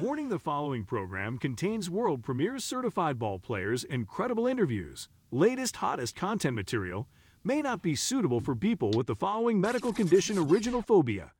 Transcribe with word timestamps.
Warning 0.00 0.30
the 0.30 0.38
following 0.38 0.84
program 0.84 1.36
contains 1.36 1.90
world 1.90 2.22
premiere 2.22 2.58
certified 2.58 3.18
ball 3.18 3.38
players, 3.38 3.84
incredible 3.84 4.46
interviews, 4.46 5.10
latest, 5.30 5.76
hottest 5.76 6.16
content 6.16 6.56
material, 6.56 7.06
may 7.44 7.60
not 7.60 7.82
be 7.82 7.94
suitable 7.94 8.40
for 8.40 8.54
people 8.56 8.90
with 8.96 9.06
the 9.06 9.14
following 9.14 9.60
medical 9.60 9.92
condition 9.92 10.38
original 10.38 10.80
phobia 10.80 11.32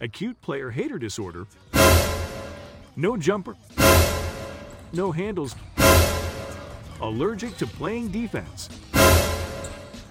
acute 0.00 0.40
player 0.40 0.72
hater 0.72 0.98
disorder, 0.98 1.46
no 2.96 3.16
jumper, 3.16 3.54
no 4.92 5.12
handles, 5.12 5.54
allergic 7.00 7.56
to 7.58 7.66
playing 7.68 8.08
defense. 8.08 8.68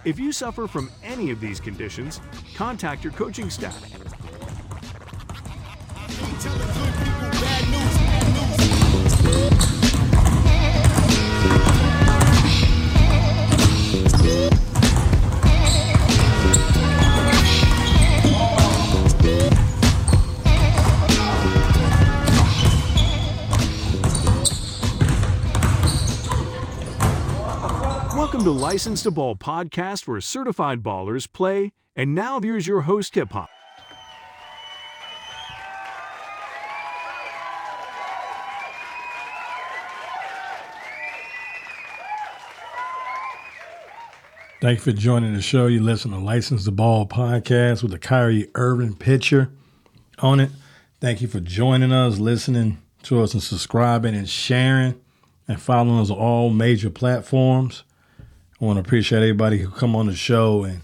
If 0.05 0.17
you 0.17 0.31
suffer 0.31 0.67
from 0.67 0.89
any 1.03 1.31
of 1.31 1.41
these 1.41 1.59
conditions, 1.59 2.21
contact 2.55 3.03
your 3.03 3.11
coaching 3.11 3.49
staff. 3.49 4.06
Welcome 28.15 28.43
to 28.43 28.51
License 28.51 29.01
to 29.03 29.09
Ball 29.11 29.35
podcast 29.35 30.07
where 30.07 30.21
certified 30.21 30.83
ballers 30.83 31.31
play. 31.31 31.71
And 31.95 32.13
now 32.13 32.39
here's 32.39 32.67
your 32.67 32.81
host, 32.81 33.15
Hip 33.15 33.31
Hop. 33.31 33.49
Thank 44.67 44.79
you 44.79 44.91
for 44.91 44.99
joining 44.99 45.33
the 45.33 45.41
show. 45.41 45.67
You 45.67 45.81
listen 45.81 46.11
to 46.11 46.17
License 46.17 46.65
the 46.65 46.73
Ball 46.73 47.07
podcast 47.07 47.81
with 47.81 47.91
the 47.91 47.97
Kyrie 47.97 48.49
Irving 48.53 48.97
picture 48.97 49.49
on 50.19 50.41
it. 50.41 50.49
Thank 50.99 51.21
you 51.21 51.29
for 51.29 51.39
joining 51.39 51.93
us, 51.93 52.19
listening 52.19 52.79
to 53.03 53.21
us, 53.23 53.33
and 53.33 53.41
subscribing 53.41 54.13
and 54.13 54.27
sharing 54.27 54.99
and 55.47 55.61
following 55.61 56.01
us 56.01 56.09
on 56.09 56.17
all 56.17 56.49
major 56.49 56.89
platforms. 56.89 57.85
I 58.59 58.65
want 58.65 58.75
to 58.75 58.81
appreciate 58.81 59.19
everybody 59.19 59.59
who 59.59 59.69
come 59.69 59.95
on 59.95 60.07
the 60.07 60.15
show 60.15 60.65
and 60.65 60.81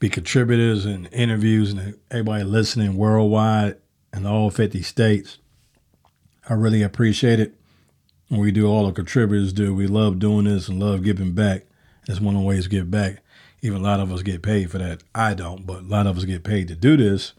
be 0.00 0.08
contributors 0.08 0.84
and 0.84 1.08
interviews 1.12 1.70
and 1.70 1.96
everybody 2.10 2.42
listening 2.42 2.96
worldwide 2.96 3.76
in 4.12 4.26
all 4.26 4.50
50 4.50 4.82
states. 4.82 5.38
I 6.48 6.54
really 6.54 6.82
appreciate 6.82 7.38
it. 7.38 7.54
We 8.28 8.50
do 8.50 8.66
all 8.66 8.86
the 8.86 8.92
contributors 8.92 9.52
do. 9.52 9.72
We 9.72 9.86
love 9.86 10.18
doing 10.18 10.46
this 10.46 10.66
and 10.66 10.80
love 10.80 11.04
giving 11.04 11.34
back. 11.34 11.66
That's 12.06 12.20
one 12.20 12.34
of 12.34 12.40
the 12.40 12.46
ways 12.46 12.64
to 12.64 12.70
give 12.70 12.90
back. 12.90 13.22
Even 13.60 13.80
a 13.80 13.84
lot 13.84 14.00
of 14.00 14.12
us 14.12 14.22
get 14.22 14.42
paid 14.42 14.70
for 14.70 14.78
that. 14.78 15.02
I 15.14 15.34
don't, 15.34 15.66
but 15.66 15.80
a 15.80 15.86
lot 15.86 16.06
of 16.06 16.18
us 16.18 16.24
get 16.24 16.42
paid 16.42 16.68
to 16.68 16.74
do 16.74 16.96
this. 16.96 17.32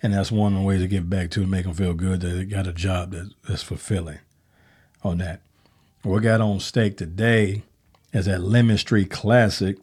And 0.00 0.14
that's 0.14 0.30
one 0.30 0.54
of 0.54 0.60
the 0.60 0.64
ways 0.64 0.80
to 0.80 0.86
give 0.86 1.10
back 1.10 1.30
to, 1.30 1.40
to 1.40 1.46
make 1.46 1.64
them 1.64 1.74
feel 1.74 1.94
good 1.94 2.20
that 2.20 2.28
they 2.28 2.44
got 2.44 2.68
a 2.68 2.72
job 2.72 3.10
that, 3.10 3.32
that's 3.48 3.62
fulfilling 3.62 4.20
on 5.02 5.18
that. 5.18 5.40
What 6.02 6.22
got 6.22 6.40
on 6.40 6.60
stake 6.60 6.96
today 6.96 7.64
is 8.12 8.26
that 8.26 8.40
Lemon 8.40 8.78
Street 8.78 9.10
Classic 9.10 9.76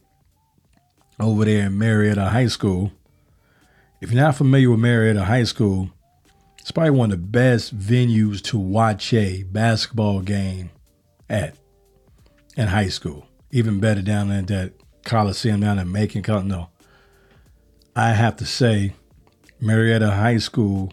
over 1.20 1.44
there 1.44 1.68
in 1.68 1.78
Marietta 1.78 2.30
High 2.30 2.48
School. 2.48 2.94
If 4.00 4.12
you're 4.12 4.22
not 4.22 4.38
familiar 4.38 4.72
with 4.72 4.80
Marietta 4.80 5.26
High 5.26 5.44
School, 5.44 5.90
it's 6.60 6.72
probably 6.72 6.92
one 6.92 7.12
of 7.12 7.20
the 7.20 7.28
best 7.28 7.78
venues 7.78 8.42
to 8.44 8.58
watch 8.58 9.14
a 9.14 9.44
basketball 9.44 10.22
game 10.22 10.72
at 11.30 11.56
in 12.56 12.68
high 12.68 12.88
school 12.88 13.28
even 13.56 13.80
better 13.80 14.02
down 14.02 14.30
at 14.32 14.48
that 14.48 14.74
Coliseum 15.06 15.62
down 15.62 15.80
in 15.80 15.90
Macon. 15.90 16.22
No, 16.46 16.70
I 17.96 18.10
have 18.10 18.36
to 18.38 18.46
say, 18.46 18.94
Marietta 19.62 20.12
High 20.12 20.40
School 20.40 20.92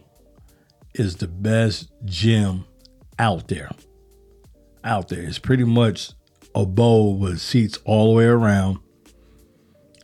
is 0.95 1.17
the 1.17 1.27
best 1.27 1.91
gym 2.05 2.65
out 3.19 3.49
there. 3.49 3.71
Out 4.85 5.09
there. 5.09 5.23
It's 5.23 5.41
pretty 5.41 5.65
much 5.65 6.13
a 6.55 6.65
bowl 6.65 7.19
with 7.19 7.41
seats 7.41 7.81
all 7.85 8.13
the 8.13 8.19
way 8.19 8.27
around. 8.27 8.79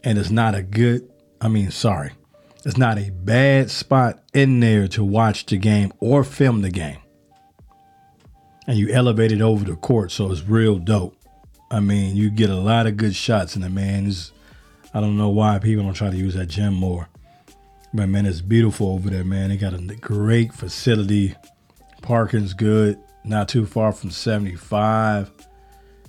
And 0.02 0.18
it's 0.18 0.30
not 0.30 0.56
a 0.56 0.62
good, 0.62 1.08
I 1.40 1.46
mean, 1.46 1.70
sorry, 1.70 2.10
it's 2.64 2.76
not 2.76 2.98
a 2.98 3.10
bad 3.10 3.70
spot 3.70 4.20
in 4.34 4.58
there 4.58 4.88
to 4.88 5.04
watch 5.04 5.46
the 5.46 5.58
game 5.58 5.92
or 6.00 6.24
film 6.24 6.62
the 6.62 6.70
game. 6.70 6.98
And 8.66 8.76
you 8.76 8.88
elevate 8.88 9.30
it 9.30 9.42
over 9.42 9.64
the 9.64 9.76
court, 9.76 10.10
so 10.10 10.32
it's 10.32 10.42
real 10.42 10.78
dope. 10.78 11.17
I 11.70 11.80
mean, 11.80 12.16
you 12.16 12.30
get 12.30 12.50
a 12.50 12.56
lot 12.56 12.86
of 12.86 12.96
good 12.96 13.14
shots 13.14 13.56
in 13.56 13.62
the 13.62 13.68
man. 13.68 14.06
It's, 14.06 14.32
I 14.94 15.00
don't 15.00 15.18
know 15.18 15.28
why 15.28 15.58
people 15.58 15.84
don't 15.84 15.94
try 15.94 16.10
to 16.10 16.16
use 16.16 16.34
that 16.34 16.46
gym 16.46 16.74
more. 16.74 17.08
But 17.92 18.08
man, 18.08 18.26
it's 18.26 18.40
beautiful 18.40 18.92
over 18.92 19.10
there, 19.10 19.24
man. 19.24 19.50
They 19.50 19.56
got 19.56 19.74
a 19.74 19.78
great 19.78 20.52
facility. 20.52 21.34
Parking's 22.02 22.54
good, 22.54 22.98
not 23.24 23.48
too 23.48 23.66
far 23.66 23.92
from 23.92 24.10
75. 24.10 25.30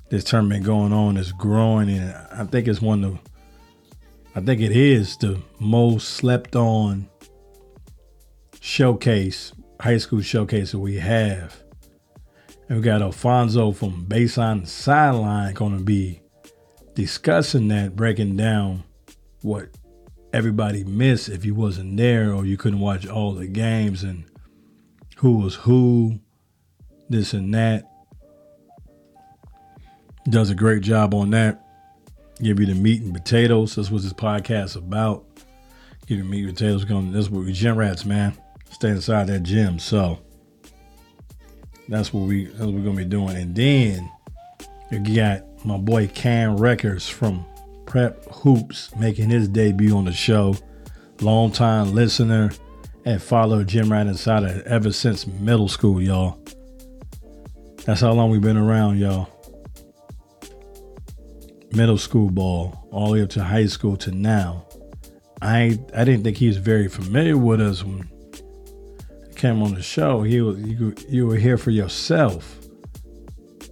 This 0.09 0.23
tournament 0.23 0.65
going 0.65 0.91
on 0.91 1.17
is 1.17 1.31
growing, 1.31 1.89
and 1.89 2.15
I 2.31 2.43
think 2.45 2.67
it's 2.67 2.81
one 2.81 3.03
of 3.03 3.19
I 4.35 4.41
think 4.41 4.61
it 4.61 4.71
is 4.71 5.17
the 5.17 5.41
most 5.59 6.09
slept 6.09 6.55
on 6.55 7.09
showcase, 8.61 9.53
high 9.81 9.97
school 9.97 10.21
showcase 10.21 10.71
that 10.71 10.79
we 10.79 10.95
have. 10.95 11.61
And 12.69 12.77
we 12.77 12.83
got 12.83 13.01
Alfonso 13.01 13.71
from 13.71 14.05
Baseline 14.05 14.67
Sideline 14.67 15.55
going 15.55 15.75
to 15.75 15.83
be 15.83 16.21
discussing 16.93 17.67
that, 17.69 17.95
breaking 17.95 18.37
down 18.37 18.83
what 19.41 19.69
everybody 20.31 20.83
missed 20.83 21.29
if 21.29 21.43
you 21.43 21.55
wasn't 21.55 21.97
there 21.97 22.31
or 22.31 22.45
you 22.45 22.57
couldn't 22.57 22.79
watch 22.79 23.07
all 23.07 23.33
the 23.33 23.47
games 23.47 24.03
and 24.03 24.23
who 25.17 25.37
was 25.37 25.55
who, 25.55 26.19
this 27.09 27.33
and 27.33 27.51
that. 27.55 27.85
Does 30.29 30.51
a 30.51 30.55
great 30.55 30.83
job 30.83 31.15
on 31.15 31.31
that. 31.31 31.65
Give 32.39 32.59
you 32.59 32.67
the 32.67 32.75
meat 32.75 33.01
and 33.01 33.13
potatoes. 33.13 33.75
That's 33.75 33.89
what 33.89 34.03
this 34.03 34.13
podcast 34.13 34.75
about. 34.75 35.25
Give 36.05 36.19
you 36.19 36.23
meat 36.23 36.45
and 36.45 36.55
potatoes. 36.55 36.85
Going. 36.85 37.11
That's 37.11 37.29
what 37.29 37.45
we 37.45 37.51
gym 37.51 37.77
rats, 37.77 38.05
man. 38.05 38.37
Stay 38.69 38.89
inside 38.89 39.25
that 39.27 39.41
gym. 39.41 39.79
So 39.79 40.19
that's 41.89 42.13
what 42.13 42.21
we 42.21 42.45
that's 42.45 42.59
what 42.59 42.73
we're 42.73 42.83
gonna 42.83 42.97
be 42.97 43.05
doing. 43.05 43.35
And 43.35 43.55
then 43.55 44.09
you 44.91 45.15
got 45.15 45.43
my 45.65 45.77
boy 45.77 46.07
Cam 46.07 46.57
Rickers 46.57 47.07
from 47.09 47.45
Prep 47.85 48.23
Hoops 48.25 48.95
making 48.95 49.29
his 49.29 49.47
debut 49.47 49.97
on 49.97 50.05
the 50.05 50.13
show. 50.13 50.55
Long 51.21 51.51
time 51.51 51.93
listener 51.93 52.51
and 53.05 53.21
follow 53.21 53.63
Gym 53.63 53.91
Rat 53.91 54.07
Insider 54.07 54.61
ever 54.65 54.91
since 54.91 55.25
middle 55.25 55.67
school, 55.67 56.01
y'all. 56.01 56.39
That's 57.85 58.01
how 58.01 58.11
long 58.13 58.29
we've 58.29 58.41
been 58.41 58.57
around, 58.57 58.99
y'all. 58.99 59.27
Middle 61.73 61.97
school 61.97 62.29
ball, 62.29 62.87
all 62.91 63.07
the 63.07 63.13
way 63.13 63.21
up 63.23 63.29
to 63.31 63.43
high 63.43 63.65
school 63.65 63.97
to 63.97 64.11
now. 64.11 64.65
I 65.41 65.79
I 65.95 66.03
didn't 66.03 66.23
think 66.23 66.37
he 66.37 66.47
was 66.47 66.57
very 66.57 66.87
familiar 66.87 67.37
with 67.37 67.61
us 67.61 67.83
when 67.83 68.07
came 69.39 69.63
on 69.63 69.73
the 69.73 69.81
show, 69.81 70.21
he 70.21 70.41
was 70.41 70.59
you, 70.59 70.93
you 71.07 71.25
were 71.25 71.37
here 71.37 71.57
for 71.57 71.71
yourself. 71.71 72.57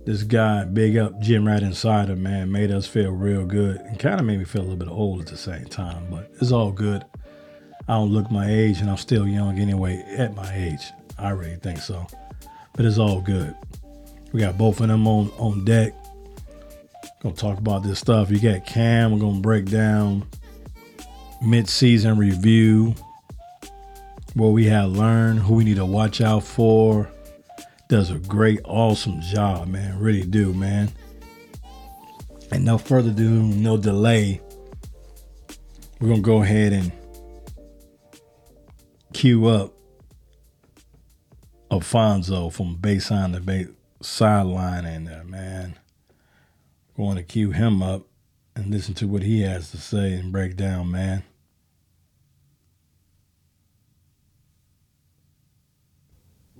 This 0.05 0.23
guy, 0.23 0.63
big 0.63 0.95
up 0.95 1.19
Gym 1.19 1.45
Rat 1.45 1.61
Insider, 1.61 2.15
man, 2.15 2.49
made 2.49 2.71
us 2.71 2.87
feel 2.87 3.11
real 3.11 3.45
good 3.45 3.75
and 3.81 3.99
kind 3.99 4.17
of 4.17 4.25
made 4.25 4.39
me 4.39 4.45
feel 4.45 4.61
a 4.61 4.63
little 4.63 4.77
bit 4.77 4.87
old 4.87 5.19
at 5.19 5.27
the 5.27 5.35
same 5.35 5.65
time, 5.65 6.07
but 6.09 6.31
it's 6.39 6.53
all 6.53 6.71
good. 6.71 7.03
I 7.89 7.95
don't 7.95 8.11
look 8.11 8.31
my 8.31 8.49
age 8.49 8.79
and 8.79 8.89
I'm 8.89 8.95
still 8.95 9.27
young 9.27 9.59
anyway 9.59 10.01
at 10.17 10.33
my 10.33 10.49
age. 10.55 10.93
I 11.19 11.31
really 11.31 11.57
think 11.57 11.79
so. 11.79 12.07
But 12.73 12.85
it's 12.85 12.97
all 12.97 13.19
good. 13.19 13.53
We 14.31 14.39
got 14.39 14.57
both 14.57 14.79
of 14.79 14.87
them 14.87 15.05
on, 15.05 15.29
on 15.37 15.65
deck. 15.65 15.93
Gonna 17.21 17.35
talk 17.35 17.57
about 17.57 17.83
this 17.83 17.99
stuff. 17.99 18.31
You 18.31 18.39
got 18.39 18.65
Cam, 18.65 19.11
we're 19.11 19.19
gonna 19.19 19.41
break 19.41 19.65
down 19.65 20.25
mid-season 21.41 22.17
review 22.17 22.95
what 24.37 24.49
we 24.49 24.65
have 24.65 24.91
learned, 24.91 25.39
who 25.39 25.55
we 25.55 25.63
need 25.63 25.77
to 25.77 25.85
watch 25.85 26.21
out 26.21 26.43
for. 26.43 27.09
Does 27.89 28.11
a 28.11 28.19
great, 28.19 28.59
awesome 28.65 29.21
job, 29.21 29.67
man. 29.67 29.99
Really 29.99 30.23
do, 30.23 30.53
man. 30.53 30.91
And 32.51 32.63
no 32.63 32.77
further 32.77 33.09
ado, 33.09 33.29
no 33.29 33.77
delay. 33.77 34.41
We're 35.99 36.09
gonna 36.09 36.21
go 36.21 36.43
ahead 36.43 36.73
and 36.73 36.91
cue 39.13 39.47
up 39.47 39.73
Alfonso 41.71 42.49
from 42.49 42.77
baseline 42.77 43.33
to 43.33 43.39
base 43.39 43.67
sideline 44.01 44.85
in 44.85 45.05
there, 45.05 45.23
man. 45.23 45.77
Going 46.95 47.17
to 47.17 47.23
cue 47.23 47.51
him 47.51 47.81
up 47.81 48.03
and 48.55 48.71
listen 48.71 48.93
to 48.95 49.07
what 49.07 49.23
he 49.23 49.41
has 49.41 49.71
to 49.71 49.77
say 49.77 50.13
and 50.13 50.31
break 50.31 50.55
down, 50.55 50.91
man. 50.91 51.23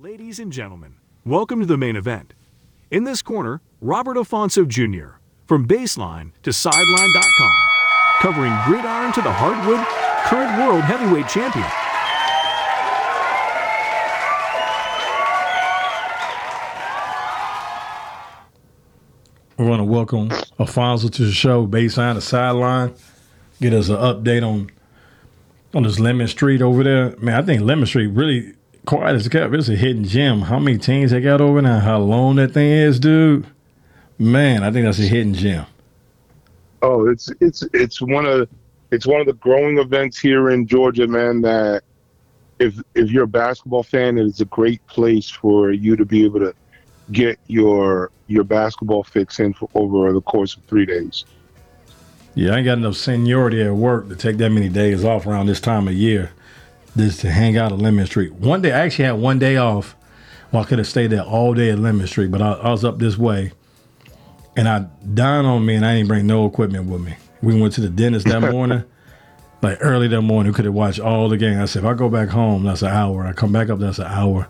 Ladies 0.00 0.38
and 0.38 0.52
gentlemen, 0.52 0.94
welcome 1.24 1.58
to 1.58 1.66
the 1.66 1.76
main 1.76 1.96
event. 1.96 2.32
In 2.88 3.02
this 3.02 3.20
corner, 3.20 3.62
Robert 3.80 4.16
Alfonso 4.16 4.64
Jr., 4.64 5.18
from 5.44 5.66
baseline 5.66 6.30
to 6.44 6.52
sideline.com, 6.52 7.52
covering 8.20 8.56
gridiron 8.64 9.12
to 9.14 9.20
the 9.20 9.32
hardwood, 9.32 9.84
current 10.28 10.56
world 10.62 10.84
heavyweight 10.84 11.26
champion. 11.26 11.66
We 19.56 19.68
want 19.68 19.80
to 19.80 19.84
welcome 19.84 20.30
Alfonso 20.60 21.08
to 21.08 21.24
the 21.24 21.32
show, 21.32 21.66
baseline 21.66 22.14
to 22.14 22.20
sideline. 22.20 22.94
Get 23.60 23.74
us 23.74 23.88
an 23.88 23.96
update 23.96 24.46
on 24.46 24.70
on 25.74 25.82
this 25.82 25.98
Lemon 25.98 26.28
Street 26.28 26.62
over 26.62 26.84
there. 26.84 27.16
Man, 27.16 27.34
I 27.34 27.42
think 27.42 27.62
Lemon 27.62 27.86
Street 27.86 28.06
really 28.06 28.54
quiet 28.86 29.14
as 29.16 29.28
kept. 29.28 29.54
It's 29.54 29.68
a 29.68 29.76
hidden 29.76 30.04
gem. 30.04 30.42
How 30.42 30.58
many 30.58 30.78
teams 30.78 31.10
they 31.10 31.20
got 31.20 31.40
over 31.40 31.60
there? 31.60 31.80
How 31.80 31.98
long 31.98 32.36
that 32.36 32.52
thing 32.52 32.70
is, 32.70 32.98
dude? 32.98 33.46
Man, 34.18 34.62
I 34.62 34.70
think 34.70 34.84
that's 34.84 34.98
a 34.98 35.02
hidden 35.02 35.34
gem. 35.34 35.66
Oh, 36.82 37.08
it's 37.08 37.30
it's 37.40 37.64
it's 37.72 38.00
one 38.00 38.26
of 38.26 38.48
it's 38.90 39.06
one 39.06 39.20
of 39.20 39.26
the 39.26 39.34
growing 39.34 39.78
events 39.78 40.18
here 40.18 40.50
in 40.50 40.66
Georgia, 40.66 41.06
man. 41.06 41.42
That 41.42 41.82
if 42.58 42.80
if 42.94 43.10
you're 43.10 43.24
a 43.24 43.28
basketball 43.28 43.82
fan, 43.82 44.18
it 44.18 44.26
is 44.26 44.40
a 44.40 44.44
great 44.46 44.84
place 44.86 45.28
for 45.28 45.70
you 45.70 45.96
to 45.96 46.04
be 46.04 46.24
able 46.24 46.40
to 46.40 46.54
get 47.12 47.38
your 47.46 48.10
your 48.26 48.44
basketball 48.44 49.02
fix 49.02 49.40
in 49.40 49.54
for 49.54 49.68
over 49.74 50.12
the 50.12 50.20
course 50.20 50.56
of 50.56 50.64
three 50.64 50.86
days. 50.86 51.24
Yeah, 52.34 52.54
I 52.54 52.58
ain't 52.58 52.66
got 52.66 52.78
enough 52.78 52.96
seniority 52.96 53.62
at 53.62 53.74
work 53.74 54.08
to 54.08 54.16
take 54.16 54.36
that 54.36 54.50
many 54.50 54.68
days 54.68 55.04
off 55.04 55.26
around 55.26 55.46
this 55.46 55.60
time 55.60 55.88
of 55.88 55.94
year 55.94 56.30
just 56.96 57.20
to 57.20 57.30
hang 57.30 57.56
out 57.56 57.72
at 57.72 57.78
Lemon 57.78 58.06
Street. 58.06 58.32
One 58.32 58.62
day, 58.62 58.72
I 58.72 58.80
actually 58.80 59.06
had 59.06 59.12
one 59.12 59.38
day 59.38 59.56
off. 59.56 59.94
Well, 60.52 60.62
I 60.62 60.66
could 60.66 60.78
have 60.78 60.86
stayed 60.86 61.08
there 61.08 61.22
all 61.22 61.54
day 61.54 61.70
at 61.70 61.78
Lemon 61.78 62.06
Street, 62.06 62.30
but 62.30 62.40
I, 62.40 62.52
I 62.52 62.70
was 62.70 62.84
up 62.84 62.98
this 62.98 63.18
way, 63.18 63.52
and 64.56 64.68
I 64.68 64.86
dined 65.14 65.46
on 65.46 65.64
me, 65.64 65.74
and 65.74 65.84
I 65.84 65.96
didn't 65.96 66.08
bring 66.08 66.26
no 66.26 66.46
equipment 66.46 66.86
with 66.86 67.02
me. 67.02 67.14
We 67.42 67.60
went 67.60 67.74
to 67.74 67.80
the 67.80 67.90
dentist 67.90 68.26
that 68.26 68.40
morning, 68.52 68.84
like 69.62 69.78
early 69.80 70.08
that 70.08 70.22
morning. 70.22 70.52
We 70.52 70.56
could 70.56 70.64
have 70.64 70.74
watched 70.74 71.00
all 71.00 71.28
the 71.28 71.36
game. 71.36 71.60
I 71.60 71.66
said, 71.66 71.84
if 71.84 71.88
I 71.88 71.94
go 71.94 72.08
back 72.08 72.28
home, 72.28 72.64
that's 72.64 72.82
an 72.82 72.88
hour. 72.88 73.26
I 73.26 73.32
come 73.32 73.52
back 73.52 73.68
up, 73.68 73.78
that's 73.78 73.98
an 73.98 74.06
hour. 74.06 74.48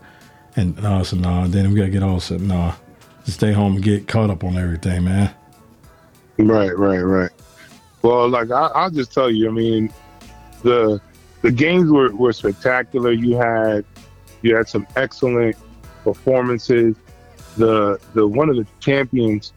And 0.55 0.79
I 0.85 1.01
said, 1.03 1.19
no, 1.19 1.41
nah. 1.41 1.47
then 1.47 1.69
we 1.69 1.75
got 1.75 1.85
to 1.85 1.91
get 1.91 2.03
all 2.03 2.19
set. 2.19 2.41
No, 2.41 2.55
nah. 2.55 2.73
just 3.25 3.37
stay 3.37 3.51
home 3.51 3.75
and 3.75 3.83
get 3.83 4.07
caught 4.07 4.29
up 4.29 4.43
on 4.43 4.57
everything, 4.57 5.03
man. 5.03 5.33
Right, 6.37 6.75
right, 6.77 6.99
right. 6.99 7.31
Well, 8.01 8.29
like 8.29 8.49
I, 8.51 8.67
I'll 8.67 8.89
just 8.89 9.13
tell 9.13 9.29
you, 9.29 9.49
I 9.49 9.51
mean, 9.51 9.93
the 10.63 11.01
the 11.41 11.51
games 11.51 11.89
were, 11.89 12.13
were 12.15 12.33
spectacular. 12.33 13.11
You 13.11 13.37
had 13.37 13.85
you 14.41 14.55
had 14.55 14.67
some 14.67 14.87
excellent 14.95 15.55
performances. 16.03 16.95
The 17.57 17.99
the 18.13 18.27
one 18.27 18.49
of 18.49 18.55
the 18.55 18.67
champions 18.79 19.53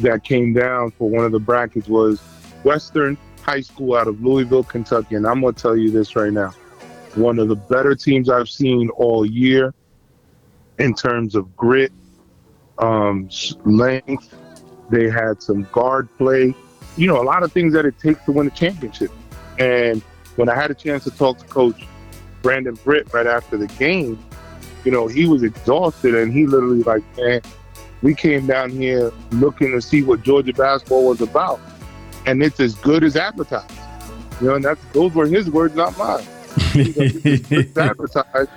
that 0.00 0.24
came 0.24 0.52
down 0.52 0.90
for 0.92 1.08
one 1.08 1.24
of 1.24 1.32
the 1.32 1.38
brackets 1.38 1.88
was 1.88 2.20
Western 2.64 3.16
High 3.42 3.60
School 3.60 3.94
out 3.94 4.08
of 4.08 4.22
Louisville, 4.22 4.64
Kentucky. 4.64 5.16
And 5.16 5.26
I'm 5.26 5.40
gonna 5.40 5.52
tell 5.52 5.76
you 5.76 5.90
this 5.90 6.16
right 6.16 6.32
now. 6.32 6.54
One 7.14 7.38
of 7.38 7.48
the 7.48 7.56
better 7.56 7.94
teams 7.94 8.30
I've 8.30 8.48
seen 8.48 8.88
all 8.90 9.26
year 9.26 9.74
in 10.78 10.94
terms 10.94 11.34
of 11.34 11.54
grit, 11.56 11.92
um, 12.78 13.28
length. 13.64 14.34
They 14.90 15.10
had 15.10 15.42
some 15.42 15.68
guard 15.72 16.08
play. 16.16 16.54
You 16.96 17.06
know, 17.06 17.20
a 17.20 17.24
lot 17.24 17.42
of 17.42 17.52
things 17.52 17.72
that 17.74 17.86
it 17.86 17.98
takes 17.98 18.24
to 18.24 18.32
win 18.32 18.46
a 18.46 18.50
championship. 18.50 19.10
And 19.58 20.02
when 20.36 20.48
I 20.48 20.54
had 20.54 20.70
a 20.70 20.74
chance 20.74 21.04
to 21.04 21.10
talk 21.10 21.38
to 21.38 21.44
Coach 21.46 21.86
Brandon 22.42 22.74
Britt 22.84 23.12
right 23.12 23.26
after 23.26 23.56
the 23.56 23.66
game, 23.66 24.18
you 24.84 24.90
know, 24.90 25.06
he 25.06 25.26
was 25.26 25.42
exhausted 25.42 26.14
and 26.14 26.32
he 26.32 26.46
literally 26.46 26.82
like, 26.82 27.02
man, 27.16 27.40
we 28.02 28.14
came 28.14 28.46
down 28.46 28.70
here 28.70 29.12
looking 29.30 29.70
to 29.72 29.80
see 29.80 30.02
what 30.02 30.22
Georgia 30.22 30.52
basketball 30.52 31.06
was 31.06 31.20
about. 31.20 31.60
And 32.26 32.42
it's 32.42 32.60
as 32.60 32.74
good 32.76 33.04
as 33.04 33.16
advertised. 33.16 33.70
You 34.40 34.48
know, 34.48 34.54
and 34.56 34.64
that's 34.64 34.84
those 34.92 35.12
were 35.14 35.26
his 35.26 35.50
words, 35.50 35.74
not 35.74 35.96
mine. 35.96 36.26
it's 36.74 37.76
advertised 37.76 38.50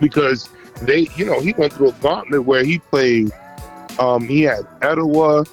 because 0.00 0.48
they, 0.82 1.08
you 1.16 1.24
know, 1.24 1.40
he 1.40 1.52
went 1.52 1.72
through 1.72 1.90
a 1.90 1.92
gauntlet 1.94 2.44
where 2.44 2.64
he 2.64 2.78
played. 2.78 3.32
Um, 3.98 4.26
he 4.26 4.42
had 4.42 4.66
Etowah. 4.82 5.44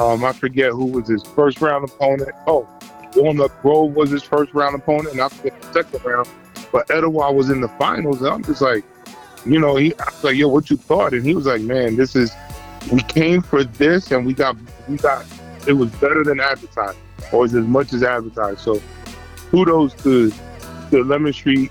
Um, 0.00 0.24
I 0.24 0.32
forget 0.32 0.70
who 0.72 0.86
was 0.86 1.08
his 1.08 1.22
first 1.22 1.60
round 1.60 1.88
opponent. 1.88 2.30
Oh, 2.46 2.68
Walnut 3.16 3.50
Grove 3.62 3.94
was 3.94 4.10
his 4.10 4.22
first 4.22 4.52
round 4.54 4.74
opponent, 4.74 5.12
and 5.12 5.20
I 5.20 5.28
forget 5.28 5.60
the 5.60 5.72
second 5.72 6.04
round. 6.04 6.28
But 6.72 6.90
Etowah 6.90 7.32
was 7.32 7.50
in 7.50 7.60
the 7.60 7.68
finals, 7.68 8.20
and 8.20 8.28
I'm 8.28 8.42
just 8.42 8.60
like, 8.60 8.84
you 9.46 9.60
know, 9.60 9.76
he 9.76 9.94
I 9.94 10.04
was 10.06 10.24
like, 10.24 10.36
yo, 10.36 10.48
what 10.48 10.70
you 10.70 10.76
thought? 10.76 11.12
And 11.12 11.24
he 11.24 11.34
was 11.34 11.46
like, 11.46 11.62
man, 11.62 11.96
this 11.96 12.16
is 12.16 12.32
we 12.92 13.00
came 13.02 13.42
for 13.42 13.64
this, 13.64 14.10
and 14.10 14.26
we 14.26 14.34
got 14.34 14.56
we 14.88 14.96
got 14.96 15.24
it 15.66 15.74
was 15.74 15.90
better 15.92 16.24
than 16.24 16.40
advertised, 16.40 16.98
or 17.32 17.44
as 17.44 17.52
much 17.52 17.92
as 17.92 18.02
advertised. 18.02 18.60
So 18.60 18.82
kudos 19.50 19.94
to 20.02 20.32
to 20.90 21.04
Lemon 21.04 21.32
Street 21.32 21.70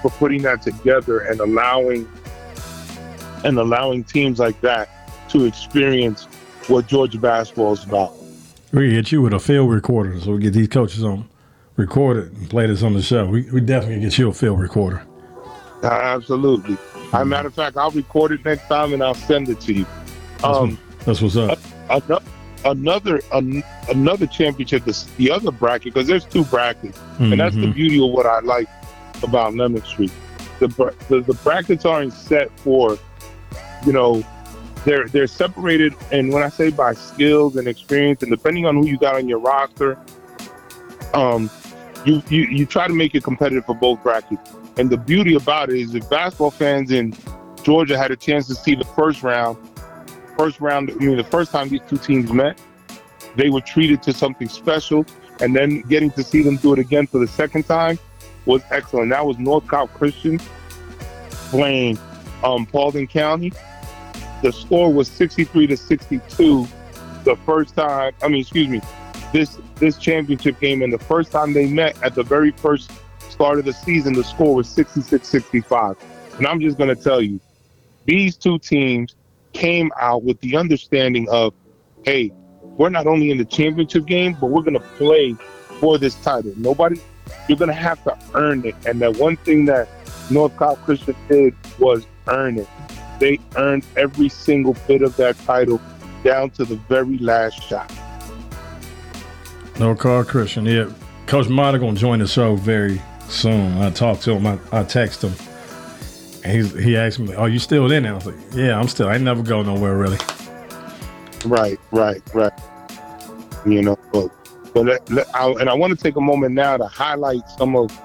for 0.00 0.10
putting 0.12 0.42
that 0.42 0.62
together 0.62 1.20
and 1.20 1.40
allowing 1.40 2.08
and 3.44 3.58
allowing 3.58 4.04
teams 4.04 4.38
like 4.38 4.60
that 4.60 4.88
to 5.28 5.44
experience 5.44 6.24
what 6.68 6.86
Georgia 6.86 7.18
basketball 7.18 7.72
is 7.72 7.84
about. 7.84 8.14
We 8.72 8.90
get 8.90 9.12
you 9.12 9.22
with 9.22 9.34
a 9.34 9.38
field 9.38 9.70
recorder, 9.70 10.18
so 10.20 10.32
we 10.32 10.40
get 10.40 10.54
these 10.54 10.68
coaches 10.68 11.04
on 11.04 11.28
record 11.76 12.18
it 12.18 12.32
and 12.32 12.50
play 12.50 12.66
this 12.66 12.82
on 12.82 12.94
the 12.94 13.02
show. 13.02 13.26
We, 13.26 13.50
we 13.50 13.60
definitely 13.60 14.00
get 14.00 14.18
you 14.18 14.28
a 14.28 14.32
field 14.32 14.60
recorder. 14.60 15.02
Uh, 15.82 15.88
absolutely. 15.88 16.76
As 17.12 17.22
a 17.22 17.24
matter 17.24 17.48
of 17.48 17.54
fact, 17.54 17.76
I'll 17.76 17.90
record 17.90 18.32
it 18.32 18.44
next 18.44 18.66
time 18.68 18.92
and 18.92 19.02
I'll 19.02 19.14
send 19.14 19.48
it 19.48 19.60
to 19.62 19.72
you. 19.72 19.86
Um, 20.44 20.78
that's, 21.04 21.20
what's 21.20 21.36
up. 21.36 21.58
Another 22.64 23.20
another 23.32 24.26
championship, 24.28 24.84
the, 24.84 25.04
the 25.16 25.32
other 25.32 25.50
bracket, 25.50 25.94
because 25.94 26.06
there's 26.06 26.24
two 26.24 26.44
brackets, 26.44 26.96
mm-hmm. 26.96 27.32
and 27.32 27.40
that's 27.40 27.56
the 27.56 27.62
mm-hmm. 27.62 27.72
beauty 27.72 28.04
of 28.04 28.12
what 28.12 28.24
I 28.24 28.38
like 28.38 28.68
about 29.24 29.56
Lemon 29.56 29.82
Street. 29.82 30.12
The, 30.60 30.68
the 31.08 31.22
the 31.22 31.34
brackets 31.42 31.84
aren't 31.84 32.12
set 32.12 32.56
for, 32.60 32.96
you 33.84 33.92
know, 33.92 34.24
they're 34.84 35.06
they're 35.06 35.26
separated, 35.26 35.94
and 36.10 36.32
when 36.32 36.42
I 36.42 36.48
say 36.48 36.70
by 36.70 36.94
skills 36.94 37.56
and 37.56 37.68
experience, 37.68 38.22
and 38.22 38.30
depending 38.30 38.66
on 38.66 38.76
who 38.76 38.86
you 38.86 38.98
got 38.98 39.14
on 39.14 39.28
your 39.28 39.38
roster, 39.38 39.98
um, 41.14 41.50
you 42.04 42.22
you, 42.28 42.42
you 42.44 42.66
try 42.66 42.88
to 42.88 42.94
make 42.94 43.14
it 43.14 43.22
competitive 43.22 43.64
for 43.64 43.74
both 43.74 44.02
brackets. 44.02 44.50
And 44.76 44.90
the 44.90 44.96
beauty 44.96 45.34
about 45.34 45.70
it 45.70 45.78
is, 45.78 45.94
if 45.94 46.08
basketball 46.08 46.50
fans 46.50 46.90
in 46.90 47.14
Georgia 47.62 47.96
had 47.96 48.10
a 48.10 48.16
chance 48.16 48.46
to 48.48 48.54
see 48.54 48.74
the 48.74 48.84
first 48.84 49.22
round, 49.22 49.56
first 50.36 50.60
round, 50.60 50.90
I 50.90 50.94
mean, 50.94 51.16
the 51.16 51.24
first 51.24 51.52
time 51.52 51.68
these 51.68 51.82
two 51.88 51.98
teams 51.98 52.32
met, 52.32 52.60
they 53.36 53.50
were 53.50 53.60
treated 53.60 54.02
to 54.04 54.12
something 54.12 54.48
special, 54.48 55.04
and 55.40 55.54
then 55.54 55.82
getting 55.82 56.10
to 56.12 56.24
see 56.24 56.42
them 56.42 56.56
do 56.56 56.72
it 56.72 56.78
again 56.78 57.06
for 57.06 57.18
the 57.18 57.28
second 57.28 57.64
time 57.64 57.98
was 58.46 58.62
excellent. 58.70 59.10
That 59.10 59.24
was 59.24 59.38
North 59.38 59.66
Cobb 59.68 59.92
Christian 59.94 60.40
playing 61.30 61.98
um, 62.42 62.66
Paulding 62.66 63.06
County 63.06 63.52
the 64.42 64.52
score 64.52 64.92
was 64.92 65.08
63 65.08 65.68
to 65.68 65.76
62 65.76 66.66
the 67.24 67.36
first 67.46 67.74
time. 67.74 68.12
I 68.22 68.28
mean, 68.28 68.40
excuse 68.40 68.68
me, 68.68 68.80
this 69.32 69.58
this 69.76 69.96
championship 69.96 70.60
game, 70.60 70.82
and 70.82 70.92
the 70.92 70.98
first 70.98 71.32
time 71.32 71.52
they 71.52 71.66
met 71.66 72.00
at 72.02 72.14
the 72.14 72.22
very 72.22 72.50
first 72.50 72.90
start 73.30 73.58
of 73.58 73.64
the 73.64 73.72
season, 73.72 74.12
the 74.12 74.24
score 74.24 74.54
was 74.54 74.68
66-65. 74.68 75.96
And 76.38 76.46
I'm 76.46 76.60
just 76.60 76.76
going 76.76 76.94
to 76.94 77.02
tell 77.02 77.20
you, 77.20 77.40
these 78.04 78.36
two 78.36 78.58
teams 78.58 79.14
came 79.52 79.90
out 79.98 80.22
with 80.22 80.40
the 80.40 80.56
understanding 80.56 81.28
of, 81.30 81.54
hey, 82.04 82.32
we're 82.62 82.90
not 82.90 83.06
only 83.06 83.30
in 83.30 83.38
the 83.38 83.44
championship 83.44 84.06
game, 84.06 84.36
but 84.40 84.46
we're 84.46 84.62
going 84.62 84.74
to 84.74 84.80
play 84.80 85.34
for 85.80 85.98
this 85.98 86.14
title. 86.22 86.52
Nobody, 86.56 87.00
you're 87.48 87.58
going 87.58 87.68
to 87.68 87.74
have 87.74 88.02
to 88.04 88.16
earn 88.34 88.64
it. 88.64 88.74
And 88.86 89.00
that 89.00 89.16
one 89.16 89.36
thing 89.38 89.64
that 89.66 89.88
North 90.30 90.56
Cobb 90.56 90.78
Christian 90.84 91.16
did 91.28 91.54
was 91.78 92.06
earn 92.28 92.58
it 92.58 92.68
they 93.22 93.38
earned 93.54 93.86
every 93.96 94.28
single 94.28 94.74
bit 94.88 95.00
of 95.00 95.14
that 95.16 95.38
title 95.44 95.80
down 96.24 96.50
to 96.50 96.64
the 96.64 96.74
very 96.74 97.18
last 97.18 97.62
shot. 97.62 97.90
North 99.78 100.00
Cobb 100.00 100.26
Christian. 100.26 100.66
Yeah. 100.66 100.90
Coach 101.28 101.48
Mata 101.48 101.78
gonna 101.78 101.96
join 101.96 102.18
the 102.18 102.26
show 102.26 102.56
very 102.56 103.00
soon. 103.28 103.78
I 103.78 103.90
talked 103.90 104.22
to 104.22 104.32
him, 104.32 104.44
I, 104.44 104.58
I 104.72 104.82
text 104.82 105.22
him. 105.22 105.32
And 106.44 106.52
he's, 106.52 106.72
he 106.84 106.96
asked 106.96 107.20
me, 107.20 107.32
Are 107.34 107.48
you 107.48 107.60
still 107.60 107.92
in 107.92 108.02
there? 108.02 108.12
I 108.12 108.14
was 108.16 108.26
like, 108.26 108.34
Yeah, 108.54 108.76
I'm 108.76 108.88
still 108.88 109.08
I 109.08 109.18
never 109.18 109.44
go 109.44 109.62
nowhere 109.62 109.96
really. 109.96 110.18
Right, 111.46 111.78
right, 111.92 112.22
right. 112.34 112.52
You 113.64 113.82
know, 113.82 113.98
but, 114.12 114.30
but 114.74 114.84
let, 114.84 115.10
let, 115.12 115.36
I, 115.36 115.48
and 115.52 115.70
I 115.70 115.74
want 115.74 115.96
to 115.96 116.02
take 116.02 116.16
a 116.16 116.20
moment 116.20 116.54
now 116.54 116.76
to 116.76 116.86
highlight 116.88 117.48
some 117.56 117.76
of 117.76 117.96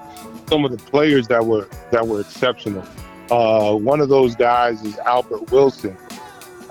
some 0.48 0.64
of 0.64 0.70
the 0.70 0.78
players 0.78 1.26
that 1.26 1.44
were 1.44 1.68
that 1.90 2.06
were 2.06 2.20
exceptional. 2.20 2.84
Uh, 3.30 3.74
one 3.74 4.00
of 4.00 4.08
those 4.08 4.34
guys 4.34 4.82
is 4.82 4.98
Albert 4.98 5.50
Wilson 5.50 5.96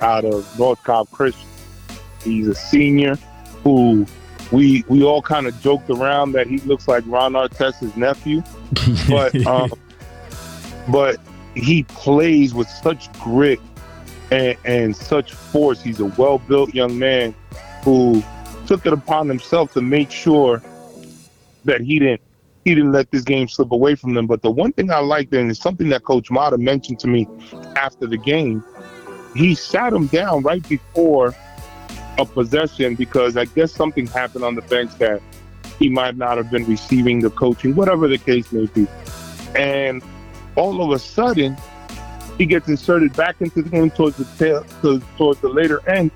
out 0.01 0.25
of 0.25 0.59
North 0.59 0.83
Cobb 0.83 1.09
Christian. 1.11 1.47
He's 2.23 2.47
a 2.47 2.55
senior 2.55 3.15
who 3.63 4.05
we 4.51 4.83
we 4.87 5.03
all 5.03 5.21
kind 5.21 5.47
of 5.47 5.59
joked 5.61 5.89
around 5.89 6.31
that 6.33 6.47
he 6.47 6.57
looks 6.59 6.87
like 6.87 7.03
Ron 7.07 7.33
Artest's 7.33 7.95
nephew, 7.95 8.41
but 9.09 9.35
um, 9.45 9.71
but 10.89 11.19
he 11.55 11.83
plays 11.83 12.53
with 12.53 12.67
such 12.69 13.11
grit 13.13 13.59
and, 14.31 14.57
and 14.65 14.95
such 14.95 15.33
force. 15.33 15.81
He's 15.81 15.99
a 15.99 16.05
well 16.05 16.39
built 16.39 16.73
young 16.73 16.97
man 16.97 17.35
who 17.83 18.23
took 18.65 18.85
it 18.85 18.93
upon 18.93 19.27
himself 19.27 19.73
to 19.73 19.81
make 19.81 20.11
sure 20.11 20.61
that 21.65 21.81
he 21.81 21.99
didn't 21.99 22.21
he 22.67 22.75
didn't 22.75 22.91
let 22.91 23.09
this 23.11 23.23
game 23.23 23.47
slip 23.47 23.71
away 23.71 23.95
from 23.95 24.13
them. 24.13 24.27
But 24.27 24.41
the 24.41 24.51
one 24.51 24.73
thing 24.73 24.91
I 24.91 24.99
liked, 24.99 25.33
and 25.33 25.49
it's 25.49 25.57
something 25.57 25.87
that 25.87 26.03
Coach 26.03 26.29
Matta 26.29 26.57
mentioned 26.57 26.99
to 26.99 27.07
me 27.07 27.25
after 27.77 28.05
the 28.05 28.17
game, 28.17 28.61
he 29.37 29.55
sat 29.55 29.93
him 29.93 30.07
down 30.07 30.43
right 30.43 30.67
before 30.67 31.33
a 32.17 32.25
possession 32.25 32.95
because 32.95 33.37
I 33.37 33.45
guess 33.45 33.71
something 33.71 34.05
happened 34.07 34.43
on 34.43 34.55
the 34.55 34.63
bench 34.63 34.91
that 34.97 35.21
he 35.79 35.87
might 35.87 36.17
not 36.17 36.35
have 36.35 36.51
been 36.51 36.65
receiving 36.65 37.21
the 37.21 37.29
coaching, 37.29 37.73
whatever 37.73 38.09
the 38.09 38.17
case 38.17 38.51
may 38.51 38.65
be. 38.65 38.85
And 39.55 40.03
all 40.57 40.83
of 40.83 40.91
a 40.91 40.99
sudden, 40.99 41.55
he 42.37 42.45
gets 42.45 42.67
inserted 42.67 43.15
back 43.15 43.39
into 43.39 43.61
the 43.61 43.69
game 43.69 43.91
towards 43.91 44.17
the 44.17 44.25
tail, 44.37 44.65
to, 44.81 44.99
towards 45.15 45.39
the 45.39 45.47
later 45.47 45.87
end, 45.89 46.11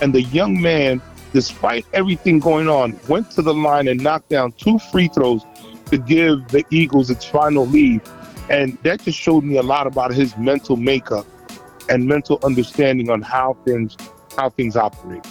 and 0.00 0.12
the 0.12 0.22
young 0.22 0.60
man, 0.60 1.00
despite 1.32 1.86
everything 1.92 2.40
going 2.40 2.68
on, 2.68 2.98
went 3.06 3.30
to 3.32 3.42
the 3.42 3.54
line 3.54 3.86
and 3.86 4.02
knocked 4.02 4.30
down 4.30 4.50
two 4.52 4.80
free 4.80 5.06
throws 5.06 5.44
to 5.92 5.98
give 5.98 6.48
the 6.48 6.64
Eagles 6.70 7.10
its 7.10 7.24
final 7.24 7.66
lead. 7.66 8.00
And 8.48 8.76
that 8.82 9.02
just 9.02 9.18
showed 9.18 9.44
me 9.44 9.58
a 9.58 9.62
lot 9.62 9.86
about 9.86 10.12
his 10.12 10.36
mental 10.38 10.76
makeup 10.76 11.26
and 11.88 12.06
mental 12.06 12.40
understanding 12.42 13.10
on 13.10 13.22
how 13.22 13.56
things 13.64 13.96
how 14.36 14.48
things 14.48 14.76
operate. 14.76 15.22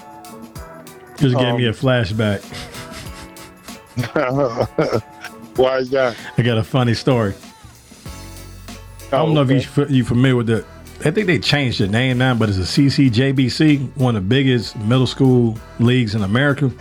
Just 1.18 1.36
gave 1.36 1.56
me 1.56 1.66
a 1.66 1.70
um, 1.70 1.76
flashback. 1.76 2.42
Why 5.58 5.78
is 5.78 5.90
that? 5.90 6.16
I 6.38 6.42
got 6.44 6.58
a 6.58 6.64
funny 6.64 6.94
story. 6.94 7.34
I 9.08 9.18
don't 9.18 9.32
oh, 9.32 9.34
know 9.34 9.42
okay. 9.42 9.58
if 9.58 9.78
you 9.78 9.86
you 9.88 10.06
familiar 10.06 10.36
with 10.36 10.48
the. 10.48 10.66
I 11.04 11.10
think 11.10 11.26
they 11.26 11.40
changed 11.40 11.80
the 11.80 11.88
name 11.88 12.20
now, 12.20 12.36
but 12.36 12.50
it's 12.50 12.60
a 12.60 12.62
CCJBC, 12.62 13.98
one 13.98 14.16
of 14.16 14.24
the 14.24 14.30
biggest 14.30 14.78
middle 14.78 15.08
school 15.08 15.58
leagues 15.80 16.14
in 16.14 16.22
America. 16.22 16.72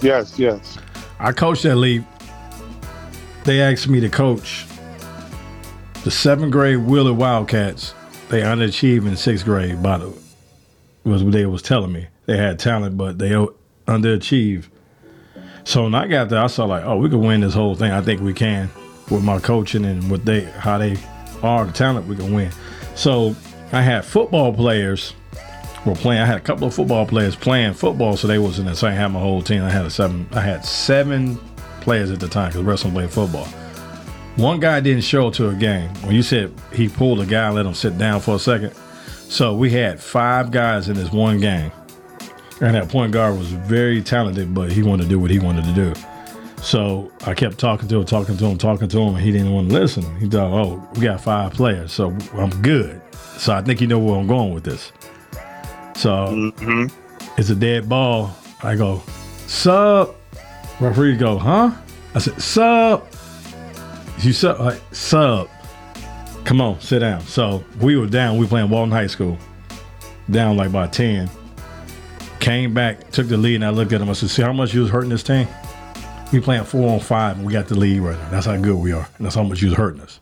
Yes, 0.00 0.38
yes. 0.38 0.78
I 1.20 1.32
coached 1.32 1.64
that 1.64 1.76
league 1.76 2.04
they 3.48 3.62
asked 3.62 3.88
me 3.88 3.98
to 3.98 4.10
coach 4.10 4.66
the 6.04 6.10
seventh 6.10 6.52
grade 6.52 6.80
Wheeler 6.80 7.14
Wildcats. 7.14 7.94
They 8.28 8.42
underachieved 8.42 9.08
in 9.08 9.16
sixth 9.16 9.46
grade, 9.46 9.82
by 9.82 9.96
the 9.96 10.12
was 11.04 11.24
what 11.24 11.32
they 11.32 11.46
was 11.46 11.62
telling 11.62 11.90
me. 11.90 12.08
They 12.26 12.36
had 12.36 12.58
talent, 12.58 12.98
but 12.98 13.18
they 13.18 13.30
underachieved. 13.86 14.66
So 15.64 15.84
when 15.84 15.94
I 15.94 16.06
got 16.08 16.28
there, 16.28 16.42
I 16.42 16.48
saw 16.48 16.66
like, 16.66 16.84
oh, 16.84 16.98
we 16.98 17.08
could 17.08 17.20
win 17.20 17.40
this 17.40 17.54
whole 17.54 17.74
thing. 17.74 17.90
I 17.90 18.02
think 18.02 18.20
we 18.20 18.34
can 18.34 18.68
with 19.10 19.24
my 19.24 19.38
coaching 19.38 19.86
and 19.86 20.10
what 20.10 20.26
they 20.26 20.42
how 20.42 20.76
they 20.76 20.98
are 21.42 21.64
the 21.64 21.72
talent. 21.72 22.06
We 22.06 22.16
can 22.16 22.34
win. 22.34 22.52
So 22.96 23.34
I 23.72 23.80
had 23.80 24.04
football 24.04 24.52
players 24.52 25.14
were 25.86 25.94
playing. 25.94 26.20
I 26.20 26.26
had 26.26 26.36
a 26.36 26.42
couple 26.42 26.66
of 26.66 26.74
football 26.74 27.06
players 27.06 27.34
playing 27.34 27.72
football, 27.72 28.18
so 28.18 28.28
they 28.28 28.38
was 28.38 28.58
in 28.58 28.66
the 28.66 28.76
same. 28.76 28.90
I 28.90 28.94
had 28.94 29.08
my 29.08 29.20
whole 29.20 29.40
team. 29.40 29.62
I 29.62 29.70
had 29.70 29.86
a 29.86 29.90
seven. 29.90 30.28
I 30.32 30.42
had 30.42 30.66
seven 30.66 31.40
players 31.80 32.10
at 32.10 32.20
the 32.20 32.28
time 32.28 32.50
because 32.50 32.62
wrestling 32.62 32.94
rest 32.94 33.12
of 33.12 33.14
them 33.14 33.28
played 33.28 33.44
football. 33.44 33.68
One 34.36 34.60
guy 34.60 34.80
didn't 34.80 35.02
show 35.02 35.30
to 35.32 35.48
a 35.48 35.54
game. 35.54 35.88
When 36.04 36.14
you 36.14 36.22
said 36.22 36.52
he 36.72 36.88
pulled 36.88 37.20
a 37.20 37.26
guy 37.26 37.46
and 37.46 37.56
let 37.56 37.66
him 37.66 37.74
sit 37.74 37.98
down 37.98 38.20
for 38.20 38.36
a 38.36 38.38
second. 38.38 38.72
So 39.28 39.54
we 39.54 39.70
had 39.70 40.00
five 40.00 40.50
guys 40.50 40.88
in 40.88 40.96
this 40.96 41.12
one 41.12 41.40
game. 41.40 41.72
And 42.60 42.74
that 42.74 42.88
point 42.88 43.12
guard 43.12 43.36
was 43.38 43.50
very 43.52 44.02
talented, 44.02 44.54
but 44.54 44.72
he 44.72 44.82
wanted 44.82 45.04
to 45.04 45.08
do 45.08 45.18
what 45.18 45.30
he 45.30 45.38
wanted 45.38 45.64
to 45.64 45.72
do. 45.72 45.92
So 46.62 47.12
I 47.24 47.34
kept 47.34 47.58
talking 47.58 47.88
to 47.88 47.98
him, 47.98 48.04
talking 48.04 48.36
to 48.36 48.46
him, 48.46 48.58
talking 48.58 48.88
to 48.88 48.98
him, 48.98 49.14
and 49.14 49.24
he 49.24 49.30
didn't 49.30 49.52
want 49.52 49.68
to 49.68 49.74
listen. 49.74 50.16
He 50.18 50.28
thought, 50.28 50.52
oh, 50.52 50.88
we 50.94 51.02
got 51.02 51.20
five 51.20 51.52
players, 51.52 51.92
so 51.92 52.16
I'm 52.34 52.50
good. 52.62 53.00
So 53.38 53.54
I 53.54 53.62
think 53.62 53.80
you 53.80 53.86
know 53.86 53.98
where 53.98 54.16
I'm 54.16 54.26
going 54.26 54.52
with 54.52 54.64
this. 54.64 54.92
So 55.94 56.10
mm-hmm. 56.10 56.86
it's 57.38 57.50
a 57.50 57.54
dead 57.54 57.88
ball. 57.88 58.34
I 58.62 58.74
go, 58.74 59.02
sub. 59.46 60.17
Referee 60.80 61.16
go, 61.16 61.38
huh? 61.38 61.72
I 62.14 62.18
said, 62.18 62.40
sub. 62.40 63.06
You 64.20 64.32
sub, 64.32 64.60
like, 64.60 64.80
sub. 64.92 65.48
Come 66.44 66.60
on, 66.60 66.80
sit 66.80 67.00
down. 67.00 67.20
So 67.22 67.64
we 67.80 67.96
were 67.96 68.06
down. 68.06 68.36
We 68.36 68.44
were 68.44 68.48
playing 68.48 68.70
Walton 68.70 68.92
High 68.92 69.06
School. 69.06 69.36
Down 70.30 70.56
like 70.56 70.72
by 70.72 70.86
10. 70.86 71.28
Came 72.40 72.72
back, 72.72 73.10
took 73.10 73.28
the 73.28 73.36
lead, 73.36 73.56
and 73.56 73.64
I 73.64 73.70
looked 73.70 73.92
at 73.92 74.00
him. 74.00 74.08
I 74.08 74.12
said, 74.12 74.30
see 74.30 74.42
how 74.42 74.52
much 74.52 74.72
you 74.72 74.82
was 74.82 74.90
hurting 74.90 75.10
this 75.10 75.22
team? 75.22 75.48
We 76.32 76.40
playing 76.40 76.64
four 76.64 76.90
on 76.90 77.00
five, 77.00 77.36
and 77.36 77.46
we 77.46 77.52
got 77.52 77.68
the 77.68 77.74
lead 77.74 78.00
right 78.00 78.18
now. 78.18 78.30
That's 78.30 78.46
how 78.46 78.56
good 78.56 78.76
we 78.76 78.92
are. 78.92 79.08
And 79.16 79.26
that's 79.26 79.34
how 79.34 79.42
much 79.42 79.62
you 79.62 79.68
was 79.68 79.76
hurting 79.76 80.00
us. 80.02 80.20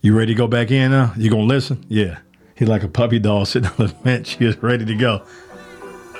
You 0.00 0.16
ready 0.16 0.34
to 0.34 0.38
go 0.38 0.48
back 0.48 0.72
in 0.72 0.90
now? 0.90 1.12
You 1.16 1.30
gonna 1.30 1.44
listen? 1.44 1.84
Yeah. 1.88 2.18
He's 2.56 2.68
like 2.68 2.82
a 2.82 2.88
puppy 2.88 3.20
dog 3.20 3.46
sitting 3.48 3.70
on 3.70 3.86
the 3.86 3.94
bench. 4.02 4.36
He 4.36 4.44
was 4.44 4.56
ready 4.62 4.84
to 4.84 4.94
go. 4.96 5.22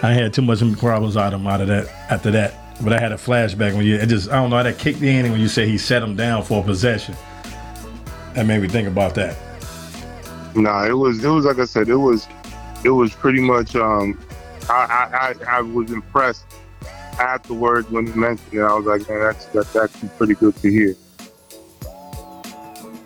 I 0.03 0.13
had 0.13 0.33
too 0.33 0.43
much 0.43 0.61
problems 0.79 1.17
out 1.17 1.35
of 1.35 1.41
him 1.41 1.47
out 1.47 1.61
of 1.61 1.69
that 1.69 1.89
after 2.11 2.31
that. 2.31 2.55
But 2.83 2.93
I 2.93 3.01
had 3.01 3.13
a 3.13 3.17
flashback 3.17 3.77
when 3.77 3.87
you 3.87 3.97
it 3.97 4.09
just 4.09 4.31
I 4.31 4.37
don't 4.37 4.51
know 4.51 4.63
that 4.63 4.79
kicked 4.79 5.03
in 5.03 5.31
when 5.31 5.41
you 5.41 5.49
said 5.49 5.69
he 5.69 5.79
set 5.79 6.03
him 6.03 6.17
down 6.17 6.43
for 6.43 6.63
possession. 6.65 7.15
That 8.35 8.47
made 8.47 8.61
me 8.61 8.69
think 8.69 8.89
about 8.89 9.15
that. 9.15 9.37
Nah, 10.55 10.87
it 10.87 10.93
was 10.93 11.23
it 11.25 11.29
was 11.29 11.45
like 11.45 11.59
I 11.59 11.65
said, 11.65 11.89
it 11.89 11.97
was 11.97 12.27
it 12.85 12.91
was 12.91 13.15
pretty 13.15 13.41
much 13.41 13.77
um 13.77 14.19
I 14.69 15.35
I, 15.49 15.59
I 15.59 15.61
was 15.61 15.93
impressed 15.93 16.45
afterwards 17.21 17.89
when 17.91 18.07
he 18.07 18.13
mentioned 18.15 18.55
it. 18.55 18.63
I 18.63 18.75
was 18.75 18.87
like, 18.87 19.09
man, 19.09 19.21
that's 19.21 19.47
that's 19.47 19.77
actually 19.77 20.09
pretty 20.19 20.35
good 20.35 20.57
to 20.57 20.71
hear. 20.71 20.97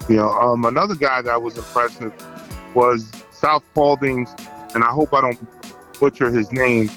You 0.09 0.17
know, 0.17 0.31
um 0.31 0.65
another 0.65 0.95
guy 0.95 1.21
that 1.21 1.43
was 1.43 1.59
impressive 1.59 2.15
was 2.75 3.11
South 3.31 3.63
Paulding's, 3.75 4.35
and 4.75 4.83
I 4.83 4.89
hope 4.89 5.13
I 5.13 5.21
don't 5.21 6.01
butcher 6.01 6.31
his 6.31 6.51
name, 6.53 6.91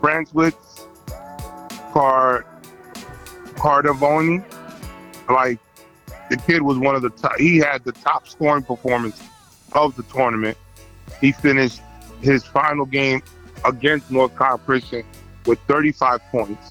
Francis 0.00 0.54
Card 1.92 2.44
Cardavoni. 3.54 4.44
Like 5.28 5.58
the 6.30 6.36
kid 6.36 6.62
was 6.62 6.78
one 6.78 6.94
of 6.94 7.02
the 7.02 7.10
top. 7.10 7.38
He 7.38 7.58
had 7.58 7.84
the 7.84 7.92
top 7.92 8.28
scoring 8.28 8.62
performance 8.62 9.22
of 9.72 9.96
the 9.96 10.02
tournament. 10.04 10.56
He 11.20 11.32
finished 11.32 11.80
his 12.20 12.44
final 12.44 12.86
game 12.86 13.22
against 13.64 14.10
North 14.10 14.34
Cobb 14.34 14.64
Christian 14.64 15.04
with 15.46 15.58
35 15.60 16.20
points. 16.30 16.68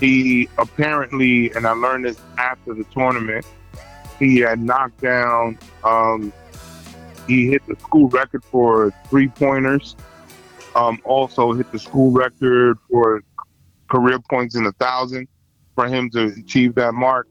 He 0.00 0.48
apparently, 0.58 1.52
and 1.52 1.66
I 1.66 1.72
learned 1.72 2.04
this 2.04 2.18
after 2.38 2.74
the 2.74 2.84
tournament, 2.84 3.46
he 4.18 4.38
had 4.38 4.60
knocked 4.60 5.00
down. 5.00 5.58
Um, 5.82 6.32
he 7.26 7.48
hit 7.48 7.66
the 7.66 7.76
school 7.76 8.08
record 8.08 8.44
for 8.44 8.92
three 9.08 9.28
pointers. 9.28 9.96
Um, 10.74 11.00
also 11.04 11.52
hit 11.52 11.70
the 11.72 11.78
school 11.78 12.10
record 12.10 12.78
for 12.90 13.22
career 13.94 14.18
points 14.18 14.56
in 14.56 14.66
a 14.66 14.72
thousand 14.72 15.28
for 15.76 15.86
him 15.86 16.10
to 16.10 16.34
achieve 16.38 16.74
that 16.74 16.94
mark. 16.94 17.28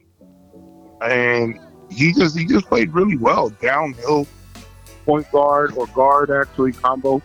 And 1.02 1.60
he 1.90 2.14
just 2.14 2.38
he 2.38 2.46
just 2.46 2.68
played 2.68 2.94
really 2.94 3.18
well 3.18 3.50
downhill 3.62 4.26
point 5.06 5.30
guard 5.32 5.74
or 5.76 5.86
guard 5.88 6.32
actually 6.32 6.72
combo 6.72 7.22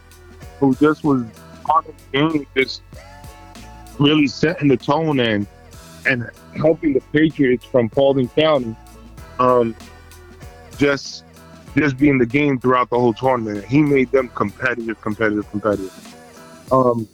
who 0.59 0.75
just 0.75 1.04
was 1.04 1.23
on 1.71 1.85
the 1.87 1.95
game 2.12 2.47
just 2.57 2.83
really 4.00 4.26
setting 4.26 4.66
the 4.66 4.76
tone 4.76 5.21
and 5.21 5.47
and 6.04 6.28
helping 6.57 6.92
the 6.92 7.00
Patriots 7.12 7.64
from 7.64 7.88
Paulding 7.88 8.28
County 8.30 8.75
um 9.38 9.76
just 10.76 11.25
just 11.76 11.97
being 11.97 12.18
the 12.18 12.26
game 12.26 12.59
throughout 12.59 12.90
the 12.90 12.99
whole 12.99 13.14
tournament. 13.14 13.64
He 13.64 13.83
made 13.83 14.11
them 14.11 14.28
competitive, 14.30 15.00
competitive, 15.00 15.49
competitive. 15.50 16.16
Um 16.73 17.09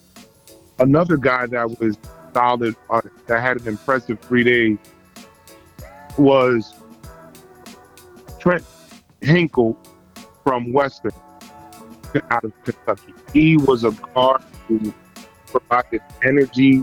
another 0.78 1.16
guy 1.16 1.46
that 1.46 1.80
was 1.80 1.96
solid, 2.32 2.76
uh, 2.90 3.00
that 3.26 3.40
had 3.40 3.60
an 3.60 3.68
impressive 3.68 4.18
three 4.20 4.44
days, 4.44 4.78
was 6.18 6.74
Trent 8.38 8.64
Hinkle 9.20 9.78
from 10.42 10.72
Western 10.72 11.12
out 12.30 12.44
of 12.44 12.52
Kentucky. 12.64 13.14
He 13.32 13.56
was 13.56 13.84
a 13.84 13.90
guard 13.90 14.42
who 14.68 14.94
provided 15.46 16.02
energy, 16.22 16.82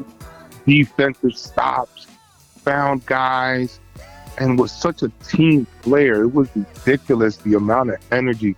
defensive 0.65 1.37
stops, 1.37 2.07
found 2.57 3.05
guys, 3.05 3.79
and 4.37 4.59
was 4.59 4.71
such 4.71 5.03
a 5.03 5.09
team 5.23 5.65
player. 5.81 6.23
It 6.23 6.33
was 6.33 6.49
ridiculous 6.55 7.37
the 7.37 7.53
amount 7.53 7.91
of 7.91 7.97
energy 8.11 8.55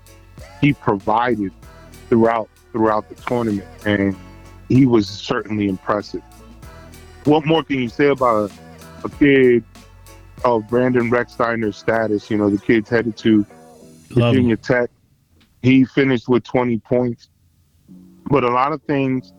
he 0.62 0.74
provided 0.74 1.52
throughout 2.10 2.50
throughout 2.72 3.08
the 3.10 3.16
tournament. 3.16 3.68
And 3.86 4.16
he 4.68 4.86
was 4.86 5.08
certainly 5.08 5.68
impressive. 5.68 6.22
What 7.26 7.46
more 7.46 7.64
can 7.64 7.80
you 7.80 7.90
say 7.90 8.08
about 8.08 8.52
a, 8.52 9.06
a 9.06 9.10
kid 9.10 9.64
of 10.44 10.68
Brandon 10.68 11.10
Rechsteiner's 11.10 11.78
status? 11.78 12.30
You 12.30 12.38
know, 12.38 12.50
the 12.50 12.58
kid's 12.58 12.90
headed 12.90 13.18
to 13.18 13.46
Love 14.12 14.34
Virginia 14.34 14.54
him. 14.54 14.58
Tech. 14.58 14.90
He 15.62 15.86
finished 15.86 16.28
with 16.28 16.44
20 16.44 16.80
points. 16.80 17.30
But 18.26 18.44
a 18.44 18.50
lot 18.50 18.74
of 18.74 18.82
things 18.84 19.32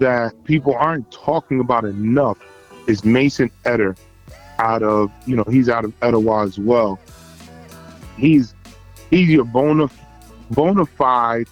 that 0.00 0.32
people 0.44 0.74
aren't 0.74 1.10
talking 1.10 1.60
about 1.60 1.84
enough 1.84 2.38
is 2.86 3.04
Mason 3.04 3.50
Etter 3.64 3.96
out 4.58 4.82
of, 4.82 5.10
you 5.26 5.36
know, 5.36 5.44
he's 5.44 5.68
out 5.68 5.84
of 5.84 5.92
Etowah 6.02 6.44
as 6.44 6.58
well. 6.58 6.98
He's 8.16 8.54
he's 9.10 9.28
your 9.28 9.44
bona 9.44 9.88
bona 10.50 10.86
fide 10.86 11.46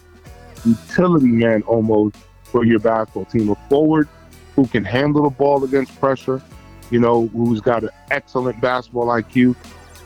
utility 0.65 1.27
man 1.27 1.61
almost 1.63 2.15
for 2.57 2.65
your 2.65 2.79
basketball 2.79 3.25
team. 3.25 3.49
A 3.49 3.55
forward 3.69 4.09
who 4.55 4.65
can 4.65 4.83
handle 4.83 5.23
the 5.23 5.29
ball 5.29 5.63
against 5.63 5.97
pressure, 5.99 6.41
you 6.89 6.99
know, 6.99 7.27
who's 7.27 7.61
got 7.61 7.83
an 7.83 7.91
excellent 8.09 8.59
basketball 8.59 9.07
IQ. 9.07 9.55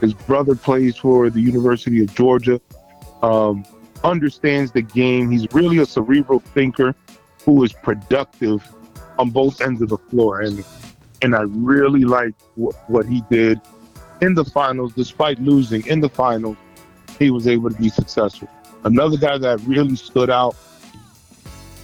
His 0.01 0.13
brother 0.13 0.55
plays 0.55 0.97
for 0.97 1.29
the 1.29 1.39
University 1.39 2.03
of 2.03 2.13
Georgia, 2.13 2.59
um, 3.21 3.63
understands 4.03 4.73
the 4.73 4.81
game. 4.81 5.31
He's 5.31 5.47
really 5.53 5.77
a 5.77 5.85
cerebral 5.85 6.39
thinker 6.39 6.93
who 7.45 7.63
is 7.63 7.71
productive 7.71 8.61
on 9.17 9.29
both 9.29 9.61
ends 9.61 9.81
of 9.81 9.87
the 9.87 9.97
floor. 9.97 10.41
And 10.41 10.65
and 11.21 11.35
I 11.35 11.43
really 11.43 12.03
like 12.03 12.33
w- 12.57 12.73
what 12.87 13.05
he 13.05 13.23
did 13.29 13.61
in 14.21 14.33
the 14.33 14.43
finals, 14.43 14.91
despite 14.93 15.39
losing 15.39 15.87
in 15.87 16.01
the 16.01 16.09
finals. 16.09 16.57
He 17.17 17.31
was 17.31 17.47
able 17.47 17.69
to 17.69 17.77
be 17.77 17.87
successful. 17.87 18.49
Another 18.83 19.15
guy 19.15 19.37
that 19.37 19.61
really 19.61 19.95
stood 19.95 20.29
out, 20.29 20.55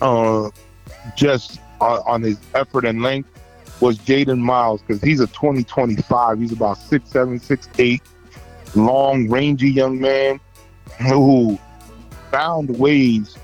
uh, 0.02 0.50
just 1.16 1.60
on, 1.82 2.02
on 2.06 2.22
his 2.22 2.40
effort 2.54 2.86
and 2.86 3.02
length, 3.02 3.30
was 3.80 3.98
Jayden 4.00 4.40
Miles 4.40 4.82
because 4.82 5.02
he's 5.02 5.20
a 5.20 5.28
2025. 5.28 6.40
He's 6.40 6.52
about 6.52 6.78
six 6.78 7.10
seven, 7.10 7.40
six 7.40 7.70
eight, 7.78 8.02
long, 8.76 9.30
rangy 9.30 9.70
young 9.70 10.00
man 10.00 10.40
who 11.00 11.60
found 12.32 12.78
ways 12.78 13.38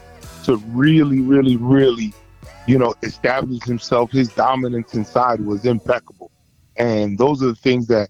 to 0.46 0.58
really, 0.68 1.22
really, 1.22 1.56
really, 1.58 2.14
you 2.68 2.78
know, 2.78 2.94
establish 3.04 3.64
himself. 3.64 4.12
His 4.12 4.30
dominance 4.30 4.94
inside 4.94 5.40
was 5.46 5.66
impeccable, 5.66 6.32
and 6.78 7.18
those 7.18 7.42
are 7.44 7.48
the 7.48 7.56
things 7.56 7.88
that, 7.88 8.10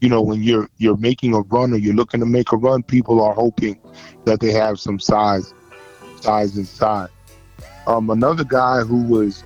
you 0.00 0.08
know, 0.08 0.22
when 0.22 0.42
you're 0.42 0.68
you're 0.78 0.96
making 0.96 1.34
a 1.34 1.40
run 1.40 1.72
or 1.72 1.76
you're 1.76 1.94
looking 1.94 2.20
to 2.20 2.26
make 2.26 2.52
a 2.52 2.56
run, 2.56 2.82
people 2.82 3.22
are 3.22 3.34
hoping 3.34 3.80
that 4.24 4.40
they 4.40 4.52
have 4.52 4.78
some 4.78 5.00
size, 5.00 5.52
size 6.20 6.56
inside. 6.56 7.08
Um, 7.86 8.10
another 8.10 8.44
guy 8.44 8.80
who 8.80 9.02
was 9.02 9.44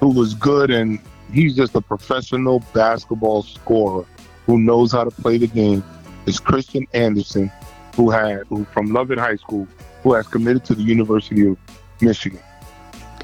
who 0.00 0.10
was 0.10 0.34
good 0.34 0.70
and 0.70 1.00
he's 1.32 1.56
just 1.56 1.74
a 1.74 1.80
professional 1.80 2.60
basketball 2.72 3.42
scorer 3.42 4.04
who 4.46 4.58
knows 4.58 4.92
how 4.92 5.04
to 5.04 5.10
play 5.10 5.38
the 5.38 5.46
game 5.46 5.82
is 6.26 6.38
Christian 6.38 6.86
Anderson, 6.92 7.50
who 7.94 8.10
had 8.10 8.46
who 8.48 8.64
from 8.66 8.92
Lovett 8.92 9.18
High 9.18 9.36
School, 9.36 9.66
who 10.02 10.14
has 10.14 10.26
committed 10.26 10.64
to 10.66 10.74
the 10.74 10.82
University 10.82 11.46
of 11.48 11.56
Michigan. 12.00 12.40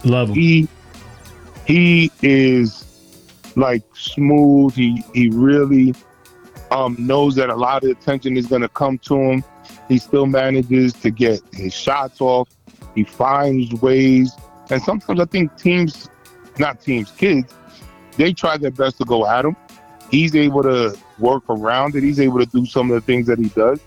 Love 0.05 0.31
him. 0.31 0.35
He 0.35 0.69
he 1.67 2.11
is 2.23 2.85
like 3.57 3.83
smooth. 3.95 4.75
He 4.75 5.05
he 5.15 5.29
really 5.31 5.95
um, 6.71 6.97
knows 6.99 7.35
that 7.37 7.51
a 7.51 7.55
lot 7.55 7.85
of 7.85 7.91
attention 7.91 8.37
is 8.37 8.47
going 8.47 8.63
to 8.63 8.69
come 8.69 8.99
to 8.99 9.17
him. 9.17 9.45
He 9.89 9.99
still 9.99 10.27
manages 10.27 10.93
to 10.95 11.11
get 11.11 11.41
his 11.53 11.75
shots 11.75 12.21
off. 12.21 12.49
He 12.95 13.05
finds 13.05 13.73
ways, 13.81 14.33
and 14.71 14.83
sometimes 14.83 15.21
I 15.21 15.25
think 15.25 15.57
teams, 15.57 16.09
not 16.59 16.81
teams, 16.81 17.11
kids, 17.13 17.55
they 18.17 18.33
try 18.33 18.57
their 18.57 18.71
best 18.71 18.99
to 18.99 19.05
go 19.05 19.27
at 19.27 19.45
him. 19.45 19.57
He's 20.11 20.37
able 20.37 20.63
to 20.63 20.97
work 21.19 21.45
around 21.49 21.95
it. 21.95 22.03
He's 22.03 22.21
able 22.21 22.39
to 22.39 22.47
do 22.47 22.67
some 22.67 22.91
of 22.91 22.95
the 22.95 23.01
things 23.01 23.27
that 23.29 23.39
he 23.39 23.49
does, 23.49 23.81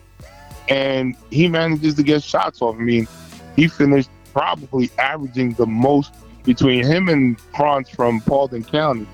and 0.67 1.15
he 1.29 1.47
manages 1.47 1.95
to 1.95 2.03
get 2.03 2.23
shots 2.23 2.61
off. 2.61 2.75
I 2.75 2.79
mean, 2.79 3.07
he 3.55 3.67
finished 3.67 4.09
probably 4.33 4.89
averaging 4.97 5.53
the 5.53 5.65
most 5.65 6.13
between 6.43 6.83
him 6.83 7.09
and 7.09 7.39
Franz 7.55 7.89
from 7.89 8.21
Paulding 8.21 8.63
County. 8.63 9.07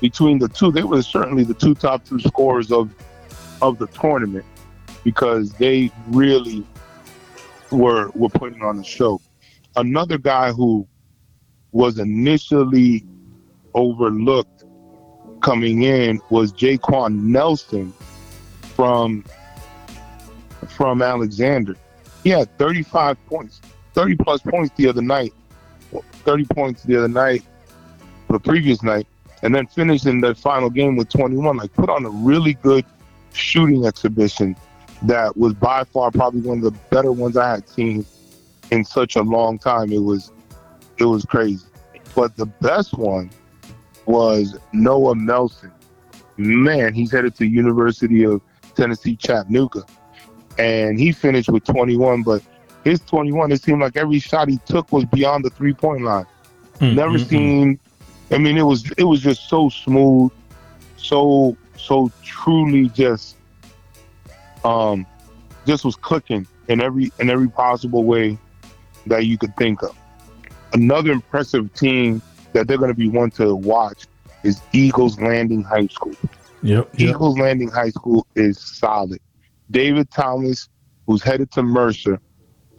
Between 0.00 0.38
the 0.38 0.48
two, 0.48 0.70
they 0.70 0.82
were 0.82 1.02
certainly 1.02 1.44
the 1.44 1.54
two 1.54 1.74
top 1.74 2.04
two 2.04 2.20
scorers 2.20 2.70
of 2.70 2.90
of 3.62 3.78
the 3.78 3.86
tournament 3.88 4.44
because 5.04 5.52
they 5.54 5.90
really 6.08 6.66
were 7.70 8.10
were 8.14 8.28
putting 8.28 8.62
on 8.62 8.78
a 8.78 8.84
show. 8.84 9.20
Another 9.76 10.16
guy 10.18 10.52
who 10.52 10.88
was 11.72 11.98
initially 11.98 13.04
overlooked 13.74 14.64
coming 15.42 15.82
in 15.82 16.20
was 16.30 16.52
Jaquan 16.52 17.22
Nelson 17.24 17.92
from 18.74 19.24
from 20.68 21.02
Alexander. 21.02 21.76
He 22.24 22.30
had 22.30 22.56
35 22.58 23.24
points, 23.26 23.60
30 23.94 24.16
plus 24.16 24.40
points 24.40 24.74
the 24.76 24.88
other 24.88 25.02
night, 25.02 25.32
30 25.92 26.44
points 26.46 26.82
the 26.82 26.96
other 26.96 27.08
night, 27.08 27.44
the 28.28 28.40
previous 28.40 28.82
night, 28.82 29.06
and 29.42 29.54
then 29.54 29.66
finished 29.66 30.06
in 30.06 30.20
the 30.20 30.34
final 30.34 30.70
game 30.70 30.96
with 30.96 31.08
21. 31.10 31.56
Like 31.56 31.72
put 31.74 31.90
on 31.90 32.04
a 32.04 32.10
really 32.10 32.54
good 32.54 32.84
shooting 33.32 33.86
exhibition 33.86 34.56
that 35.02 35.36
was 35.36 35.52
by 35.54 35.84
far 35.84 36.10
probably 36.10 36.40
one 36.40 36.58
of 36.58 36.64
the 36.64 36.78
better 36.90 37.12
ones 37.12 37.36
I 37.36 37.50
had 37.50 37.68
seen 37.68 38.06
in 38.70 38.84
such 38.84 39.16
a 39.16 39.22
long 39.22 39.58
time. 39.58 39.92
It 39.92 40.02
was 40.02 40.32
it 40.98 41.04
was 41.04 41.24
crazy. 41.24 41.66
But 42.14 42.36
the 42.36 42.46
best 42.46 42.96
one 42.96 43.30
was 44.06 44.58
Noah 44.72 45.14
Melson. 45.14 45.72
Man, 46.36 46.94
he's 46.94 47.12
headed 47.12 47.34
to 47.36 47.46
University 47.46 48.24
of 48.24 48.40
Tennessee 48.74 49.16
Chattanooga. 49.16 49.84
And 50.58 50.98
he 50.98 51.12
finished 51.12 51.50
with 51.50 51.64
21, 51.64 52.22
but 52.22 52.42
his 52.84 53.00
21, 53.00 53.52
it 53.52 53.62
seemed 53.62 53.80
like 53.80 53.96
every 53.96 54.18
shot 54.18 54.48
he 54.48 54.58
took 54.64 54.90
was 54.92 55.04
beyond 55.06 55.44
the 55.44 55.50
three 55.50 55.74
point 55.74 56.02
line. 56.02 56.26
Mm, 56.78 56.94
Never 56.94 57.18
mm, 57.18 57.24
mm. 57.24 57.28
seen 57.28 57.80
I 58.30 58.38
mean 58.38 58.56
it 58.56 58.62
was 58.62 58.90
it 58.96 59.04
was 59.04 59.20
just 59.20 59.48
so 59.48 59.68
smooth, 59.68 60.32
so 60.96 61.56
so 61.76 62.10
truly 62.22 62.88
just 62.88 63.36
um 64.64 65.06
just 65.66 65.84
was 65.84 65.96
clicking 65.96 66.46
in 66.68 66.80
every 66.80 67.12
in 67.20 67.30
every 67.30 67.48
possible 67.48 68.04
way 68.04 68.38
that 69.06 69.26
you 69.26 69.38
could 69.38 69.56
think 69.56 69.82
of. 69.82 69.96
Another 70.72 71.12
impressive 71.12 71.72
team 71.74 72.20
that 72.52 72.66
they're 72.66 72.78
going 72.78 72.90
to 72.90 72.96
be 72.96 73.08
one 73.08 73.30
to 73.32 73.54
watch 73.54 74.06
is 74.42 74.60
Eagles 74.72 75.20
Landing 75.20 75.62
High 75.62 75.86
School. 75.88 76.14
Yep. 76.62 76.88
yep. 76.98 77.10
Eagles 77.10 77.38
Landing 77.38 77.68
High 77.68 77.90
School 77.90 78.26
is 78.34 78.58
solid. 78.58 79.20
David 79.70 80.10
Thomas, 80.10 80.68
who's 81.06 81.22
headed 81.22 81.50
to 81.52 81.62
Mercer, 81.62 82.20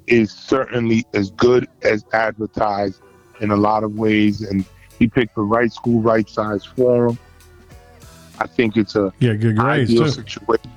is 0.07 0.31
certainly 0.31 1.05
as 1.13 1.31
good 1.31 1.67
as 1.83 2.05
advertised 2.13 3.01
in 3.41 3.51
a 3.51 3.57
lot 3.57 3.83
of 3.83 3.95
ways, 3.95 4.41
and 4.41 4.65
he 4.97 5.07
picked 5.07 5.35
the 5.35 5.41
right 5.41 5.71
school, 5.71 6.01
right 6.01 6.27
size 6.29 6.63
for 6.63 7.07
him. 7.07 7.19
I 8.39 8.47
think 8.47 8.77
it's 8.77 8.95
a 8.95 9.11
Yeah, 9.19 9.33
good 9.33 9.57
grades 9.57 9.91
ideal 9.91 10.05
too. 10.05 10.11
situation. 10.11 10.71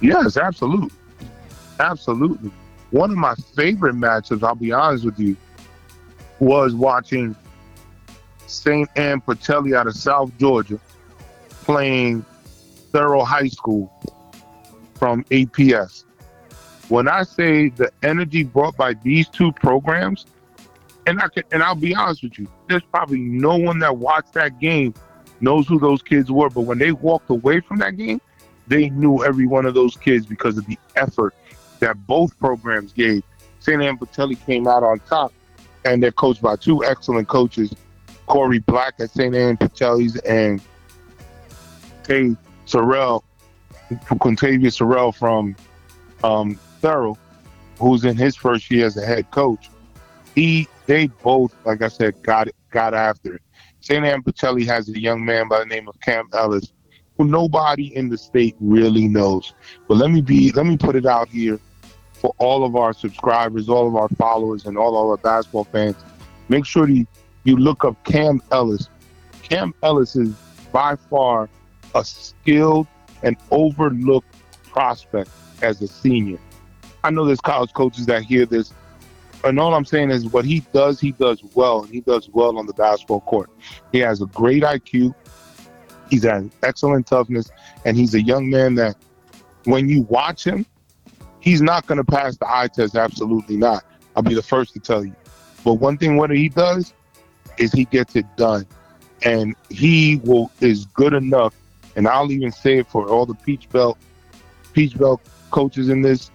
Yes, 0.00 0.36
absolutely. 0.36 0.90
Absolutely. 1.78 2.50
One 2.96 3.10
of 3.10 3.18
my 3.18 3.34
favorite 3.54 3.92
matches, 3.92 4.42
I'll 4.42 4.54
be 4.54 4.72
honest 4.72 5.04
with 5.04 5.18
you, 5.18 5.36
was 6.38 6.74
watching 6.74 7.36
St. 8.46 8.88
Anne 8.96 9.20
Pacelli 9.20 9.76
out 9.76 9.86
of 9.86 9.94
South 9.94 10.32
Georgia 10.38 10.80
playing 11.64 12.24
Therrell 12.92 13.26
High 13.26 13.48
School 13.48 13.92
from 14.94 15.24
APS. 15.24 16.04
When 16.88 17.06
I 17.06 17.24
say 17.24 17.68
the 17.68 17.92
energy 18.02 18.44
brought 18.44 18.78
by 18.78 18.94
these 18.94 19.28
two 19.28 19.52
programs, 19.52 20.24
and 21.06 21.20
I 21.20 21.28
can, 21.28 21.42
and 21.52 21.62
I'll 21.62 21.74
be 21.74 21.94
honest 21.94 22.22
with 22.22 22.38
you, 22.38 22.48
there's 22.66 22.84
probably 22.90 23.18
no 23.18 23.58
one 23.58 23.78
that 23.80 23.98
watched 23.98 24.32
that 24.32 24.58
game 24.58 24.94
knows 25.42 25.68
who 25.68 25.78
those 25.78 26.00
kids 26.00 26.32
were. 26.32 26.48
But 26.48 26.62
when 26.62 26.78
they 26.78 26.92
walked 26.92 27.28
away 27.28 27.60
from 27.60 27.76
that 27.80 27.98
game, 27.98 28.22
they 28.68 28.88
knew 28.88 29.22
every 29.22 29.46
one 29.46 29.66
of 29.66 29.74
those 29.74 29.98
kids 29.98 30.24
because 30.24 30.56
of 30.56 30.64
the 30.64 30.78
effort 30.96 31.34
that 31.80 32.06
both 32.06 32.38
programs 32.38 32.92
gave. 32.92 33.22
St. 33.60 33.82
Anne 33.82 33.98
Pacelli 33.98 34.36
came 34.46 34.66
out 34.66 34.82
on 34.82 35.00
top, 35.00 35.32
and 35.84 36.02
they're 36.02 36.12
coached 36.12 36.42
by 36.42 36.56
two 36.56 36.84
excellent 36.84 37.28
coaches, 37.28 37.74
Corey 38.26 38.60
Black 38.60 38.94
at 39.00 39.10
St. 39.10 39.34
Anne 39.34 39.56
Pacelli's 39.56 40.16
and 40.18 40.60
Tay 42.04 42.36
Sorrell, 42.66 43.22
Quintavious 43.90 44.78
Sorrell 44.78 45.14
from 45.14 45.56
um, 46.22 46.58
Therrell, 46.80 47.16
who's 47.78 48.04
in 48.04 48.16
his 48.16 48.36
first 48.36 48.70
year 48.70 48.86
as 48.86 48.96
a 48.96 49.04
head 49.04 49.30
coach. 49.30 49.70
He, 50.34 50.68
they 50.86 51.06
both, 51.06 51.54
like 51.64 51.82
I 51.82 51.88
said, 51.88 52.22
got 52.22 52.48
got 52.70 52.94
after 52.94 53.36
it. 53.36 53.42
St. 53.80 54.04
Anne 54.04 54.22
Pacelli 54.22 54.66
has 54.66 54.88
a 54.88 55.00
young 55.00 55.24
man 55.24 55.48
by 55.48 55.60
the 55.60 55.66
name 55.66 55.88
of 55.88 55.98
Cam 56.00 56.28
Ellis, 56.32 56.72
who 57.16 57.24
nobody 57.24 57.94
in 57.96 58.08
the 58.08 58.18
state 58.18 58.56
really 58.60 59.08
knows. 59.08 59.54
But 59.88 59.96
let 59.96 60.10
me 60.10 60.20
be, 60.20 60.52
let 60.52 60.66
me 60.66 60.76
put 60.76 60.96
it 60.96 61.06
out 61.06 61.28
here 61.28 61.58
for 62.12 62.34
all 62.38 62.64
of 62.64 62.76
our 62.76 62.92
subscribers, 62.92 63.68
all 63.68 63.86
of 63.86 63.96
our 63.96 64.08
followers, 64.10 64.66
and 64.66 64.76
all 64.76 65.00
of 65.00 65.10
our 65.10 65.16
basketball 65.16 65.64
fans. 65.64 65.96
Make 66.48 66.64
sure 66.64 66.88
you, 66.88 67.06
you 67.44 67.56
look 67.56 67.84
up 67.84 68.02
Cam 68.04 68.42
Ellis. 68.50 68.88
Cam 69.42 69.74
Ellis 69.82 70.16
is 70.16 70.34
by 70.72 70.96
far 70.96 71.48
a 71.94 72.04
skilled 72.04 72.86
and 73.22 73.36
overlooked 73.50 74.34
prospect 74.64 75.30
as 75.62 75.80
a 75.82 75.88
senior. 75.88 76.38
I 77.04 77.10
know 77.10 77.24
there's 77.24 77.40
college 77.40 77.72
coaches 77.72 78.06
that 78.06 78.22
hear 78.24 78.46
this, 78.46 78.72
and 79.44 79.60
all 79.60 79.74
I'm 79.74 79.84
saying 79.84 80.10
is 80.10 80.26
what 80.26 80.44
he 80.44 80.60
does, 80.72 81.00
he 81.00 81.12
does 81.12 81.42
well, 81.54 81.84
and 81.84 81.92
he 81.92 82.00
does 82.00 82.28
well 82.32 82.58
on 82.58 82.66
the 82.66 82.72
basketball 82.72 83.20
court. 83.20 83.50
He 83.92 84.00
has 84.00 84.20
a 84.20 84.26
great 84.26 84.62
IQ. 84.62 85.14
He's 86.10 86.24
an 86.24 86.52
excellent 86.62 87.06
toughness, 87.06 87.50
and 87.84 87.96
he's 87.96 88.14
a 88.14 88.22
young 88.22 88.48
man 88.48 88.74
that, 88.76 88.96
when 89.64 89.88
you 89.88 90.02
watch 90.02 90.44
him, 90.44 90.64
He's 91.46 91.62
not 91.62 91.86
going 91.86 91.98
to 91.98 92.04
pass 92.04 92.36
the 92.36 92.52
eye 92.52 92.66
test. 92.66 92.96
Absolutely 92.96 93.56
not. 93.56 93.84
I'll 94.16 94.22
be 94.24 94.34
the 94.34 94.42
first 94.42 94.72
to 94.72 94.80
tell 94.80 95.04
you. 95.04 95.14
But 95.62 95.74
one 95.74 95.96
thing 95.96 96.16
what 96.16 96.30
he 96.30 96.48
does 96.48 96.92
is 97.56 97.70
he 97.70 97.84
gets 97.84 98.16
it 98.16 98.26
done, 98.36 98.66
and 99.22 99.54
he 99.70 100.20
will 100.24 100.50
is 100.60 100.86
good 100.86 101.14
enough. 101.14 101.54
And 101.94 102.08
I'll 102.08 102.32
even 102.32 102.50
say 102.50 102.78
it 102.78 102.88
for 102.88 103.08
all 103.08 103.26
the 103.26 103.34
Peach 103.34 103.68
Belt, 103.68 103.96
Peach 104.72 104.98
Belt 104.98 105.20
coaches 105.52 105.88
in 105.88 106.02
this 106.02 106.32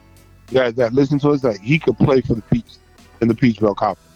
that 0.53 0.77
that 0.77 0.93
listen 0.93 1.19
to 1.19 1.31
us 1.31 1.41
that 1.41 1.57
he 1.57 1.77
could 1.77 1.97
play 1.97 2.21
for 2.21 2.36
the 2.36 2.41
Peach 2.43 2.77
in 3.19 3.27
the 3.27 3.36
Peach 3.36 3.60
Belt 3.60 3.75
Conference. 3.75 4.10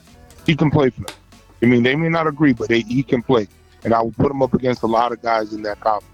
He 0.46 0.56
can 0.56 0.72
play 0.72 0.92
for 0.92 1.02
them. 1.02 1.16
I 1.62 1.66
mean, 1.66 1.84
they 1.84 1.98
may 1.98 2.08
not 2.08 2.26
agree, 2.26 2.54
but 2.54 2.70
they, 2.70 2.80
he 2.84 3.04
can 3.04 3.22
play, 3.22 3.50
and 3.86 3.94
I 3.94 4.02
will 4.02 4.12
put 4.12 4.32
him 4.32 4.42
up 4.42 4.54
against 4.54 4.84
a 4.84 4.88
lot 4.88 5.12
of 5.12 5.22
guys 5.22 5.54
in 5.54 5.62
that 5.62 5.80
conference. 5.80 6.12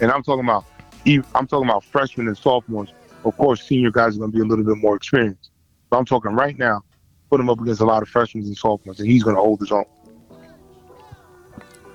And 0.00 0.10
I'm 0.10 0.22
talking 0.22 0.44
about, 0.44 0.64
I'm 1.06 1.46
talking 1.46 1.68
about 1.68 1.84
freshmen 1.84 2.26
and 2.26 2.36
sophomores. 2.36 2.92
Of 3.24 3.36
course, 3.36 3.62
senior 3.62 3.90
guys 3.90 4.16
are 4.16 4.20
going 4.20 4.32
to 4.32 4.36
be 4.36 4.42
a 4.42 4.46
little 4.46 4.64
bit 4.64 4.78
more 4.78 4.96
experienced. 4.96 5.50
But 5.90 5.98
I'm 5.98 6.06
talking 6.06 6.32
right 6.32 6.58
now, 6.58 6.82
put 7.28 7.38
him 7.38 7.50
up 7.50 7.60
against 7.60 7.82
a 7.82 7.84
lot 7.84 8.02
of 8.02 8.08
freshmen 8.08 8.44
and 8.44 8.56
sophomores, 8.56 8.98
and 8.98 9.08
he's 9.08 9.22
going 9.22 9.36
to 9.36 9.42
hold 9.42 9.60
his 9.60 9.70
own. 9.70 9.84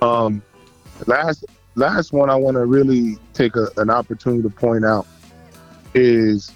Um, 0.00 0.42
last 1.06 1.44
last 1.74 2.12
one 2.12 2.30
I 2.30 2.36
want 2.36 2.54
to 2.54 2.64
really 2.64 3.18
take 3.34 3.56
a, 3.56 3.68
an 3.78 3.90
opportunity 3.90 4.42
to 4.42 4.50
point 4.50 4.84
out 4.84 5.06
is 5.94 6.52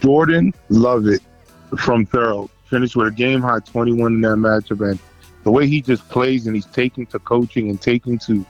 Jordan 0.00 0.52
Lovett 0.68 1.22
from 1.78 2.06
Therrell 2.06 2.50
finished 2.66 2.96
with 2.96 3.08
a 3.08 3.10
game 3.10 3.40
high 3.40 3.60
21 3.60 4.14
in 4.14 4.20
that 4.20 4.36
matchup, 4.36 4.88
and 4.88 4.98
the 5.42 5.50
way 5.50 5.66
he 5.66 5.80
just 5.80 6.08
plays 6.08 6.46
and 6.46 6.54
he's 6.54 6.66
taking 6.66 7.06
to 7.06 7.18
coaching 7.18 7.70
and 7.70 7.80
taking 7.80 8.18
to 8.18 8.44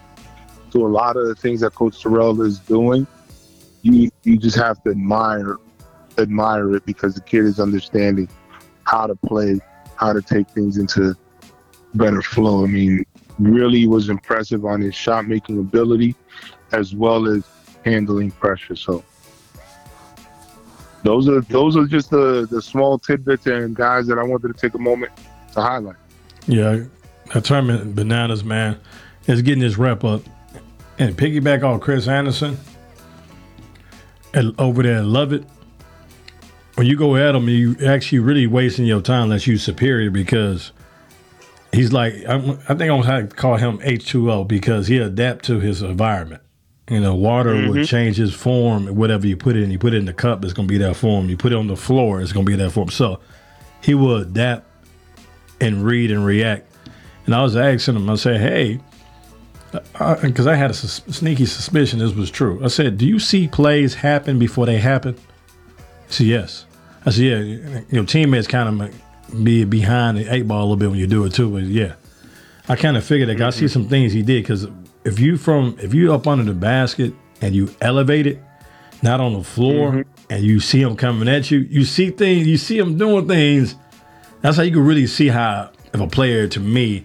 to 0.72 0.87
a 0.87 0.88
lot 0.88 1.16
of 1.16 1.26
the 1.26 1.35
things 1.35 1.61
that 1.61 1.74
Coach 1.74 2.00
Terrell 2.00 2.40
is 2.42 2.59
doing, 2.61 3.07
you 3.83 4.11
you 4.24 4.37
just 4.37 4.57
have 4.57 4.83
to 4.85 4.90
admire 4.90 5.57
admire 6.18 6.74
it 6.74 6.85
because 6.85 7.14
the 7.14 7.20
kid 7.20 7.44
is 7.44 7.61
understanding 7.61 8.29
how 8.85 9.07
to 9.07 9.14
play, 9.14 9.61
how 9.96 10.12
to 10.12 10.22
take 10.22 10.48
things 10.50 10.76
into 10.76 11.16
better 11.94 12.22
flow. 12.22 12.64
I 12.64 12.66
mean, 12.66 13.05
really 13.38 13.87
was 13.87 14.09
impressive 14.09 14.64
on 14.64 14.81
his 14.81 14.94
shot 14.94 15.26
making 15.26 15.59
ability 15.59 16.14
as 16.72 16.94
well 16.94 17.26
as 17.26 17.44
handling 17.85 18.31
pressure. 18.33 18.76
So 18.76 19.05
those 21.03 21.29
are 21.29 21.40
those 21.42 21.76
are 21.76 21.87
just 21.87 22.11
the 22.11 22.46
the 22.50 22.61
small 22.61 22.98
tidbits 22.98 23.46
and 23.46 23.74
guys 23.74 24.07
that 24.09 24.18
I 24.18 24.22
wanted 24.22 24.48
to 24.48 24.55
take 24.55 24.74
a 24.74 24.79
moment 24.79 25.12
to 25.53 25.61
highlight. 25.61 25.96
Yeah, 26.46 26.85
that 27.33 27.44
tournament 27.44 27.94
bananas, 27.94 28.44
man, 28.44 28.79
is 29.26 29.42
getting 29.42 29.61
this 29.61 29.76
rep 29.76 30.05
up 30.05 30.22
and 30.98 31.16
piggyback 31.16 31.62
on 31.62 31.81
Chris 31.81 32.09
Anderson 32.09 32.59
and 34.35 34.59
over 34.61 34.83
there, 34.83 35.03
Lovett. 35.03 35.44
When 36.76 36.87
you 36.87 36.96
go 36.96 37.16
at 37.16 37.35
him, 37.35 37.48
you 37.48 37.76
actually 37.85 38.20
really 38.20 38.46
wasting 38.46 38.87
your 38.87 39.03
time 39.03 39.24
unless 39.24 39.46
you 39.46 39.59
superior 39.59 40.11
because 40.11 40.72
he's 41.72 41.92
like 41.92 42.14
I'm, 42.26 42.53
i 42.68 42.74
think 42.74 42.90
I'm 42.90 43.03
gonna 43.03 43.26
call 43.29 43.57
him 43.57 43.79
H2O 43.79 44.48
because 44.48 44.87
he 44.87 44.98
adapt 44.98 45.44
to 45.46 45.61
his 45.61 45.83
environment. 45.83 46.42
You 46.88 47.00
know, 47.00 47.14
water 47.14 47.55
mm-hmm. 47.55 47.70
will 47.70 47.85
change 47.85 48.16
his 48.16 48.35
form. 48.35 48.87
Whatever 48.96 49.26
you 49.26 49.37
put 49.37 49.57
it 49.57 49.62
in, 49.62 49.70
you 49.70 49.79
put 49.79 49.94
it 49.94 49.98
in 49.98 50.07
the 50.07 50.14
cup, 50.14 50.44
it's 50.44 50.55
gonna 50.55 50.68
be 50.68 50.79
that 50.79 50.96
form. 50.96 51.29
You 51.29 51.37
put 51.37 51.53
it 51.53 51.57
on 51.57 51.66
the 51.66 51.76
floor, 51.76 52.20
it's 52.20 52.33
gonna 52.33 52.46
be 52.46 52.57
that 52.57 52.70
form. 52.70 52.88
So 52.88 53.20
he 53.83 53.94
will 53.94 54.16
adapt 54.16 54.66
and 55.61 55.85
read 55.85 56.11
and 56.11 56.25
react. 56.25 56.66
And 57.27 57.35
I 57.35 57.42
was 57.42 57.57
asking 57.57 57.96
him, 57.96 58.09
I 58.09 58.16
said, 58.16 58.40
"Hey," 58.40 58.81
because 60.23 60.46
I, 60.46 60.53
I, 60.53 60.57
had 60.57 60.70
a 60.70 60.75
sus- 60.75 61.03
sneaky 61.16 61.46
suspicion 61.46 61.99
this 61.99 62.12
was 62.12 62.31
true. 62.31 62.64
I 62.64 62.68
said, 62.68 62.99
"Do 62.99 63.07
you 63.07 63.18
see 63.18 63.49
plays 63.49 63.94
happen 63.94 64.38
before 64.38 64.66
they 64.66 64.79
happen?" 64.79 65.14
He 66.09 66.12
said, 66.12 66.27
"Yes." 66.27 66.66
I 67.05 67.11
said, 67.11 67.23
"Yeah." 67.23 67.38
You 67.38 68.01
know, 68.01 68.05
teammates 68.05 68.46
kind 68.46 68.83
of 68.83 69.44
be 69.44 69.64
behind 69.64 70.18
the 70.18 70.33
eight 70.33 70.49
ball 70.49 70.61
a 70.61 70.62
little 70.62 70.77
bit 70.77 70.90
when 70.90 70.99
you 70.99 71.07
do 71.07 71.25
it 71.25 71.35
too. 71.35 71.51
But 71.51 71.64
yeah, 71.64 71.94
I 72.68 72.77
kind 72.77 72.96
of 72.96 73.05
figured 73.05 73.29
that. 73.29 73.35
Mm-hmm. 73.37 73.44
I 73.44 73.51
see 73.51 73.68
some 73.68 73.88
things 73.88 74.12
he 74.12 74.23
did 74.23 74.42
because 74.42 74.66
if 75.05 75.18
you 75.18 75.37
from 75.37 75.77
if 75.81 75.94
you 75.94 76.12
up 76.12 76.27
under 76.27 76.44
the 76.44 76.55
basket 76.55 77.12
and 77.40 77.55
you 77.55 77.75
elevate 77.81 78.27
it, 78.27 78.42
not 79.03 79.20
on 79.20 79.35
the 79.35 79.44
floor, 79.44 79.92
mm-hmm. 79.92 80.33
and 80.33 80.44
you 80.44 80.61
see 80.61 80.83
them 80.83 80.96
coming 80.96 81.29
at 81.29 81.51
you, 81.51 81.61
you 81.61 81.85
see 81.85 82.11
things, 82.11 82.46
you 82.46 82.57
see 82.57 82.79
them 82.79 82.99
doing 82.99 83.27
things. 83.27 83.77
That's 84.42 84.57
how 84.57 84.62
you 84.62 84.72
can 84.72 84.85
really 84.85 85.07
see 85.07 85.29
how 85.29 85.70
if 85.92 86.00
a 86.00 86.07
player 86.07 86.48
to 86.48 86.61
me, 86.61 87.05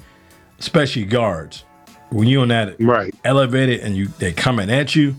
especially 0.60 1.06
guards, 1.06 1.64
when 2.10 2.28
you're 2.28 2.44
on 2.44 2.50
that 2.50 2.80
right 2.80 3.14
elevated 3.24 3.82
and 3.82 3.96
you 3.96 4.08
they 4.08 4.32
coming 4.32 4.70
at 4.70 4.96
you, 4.96 5.16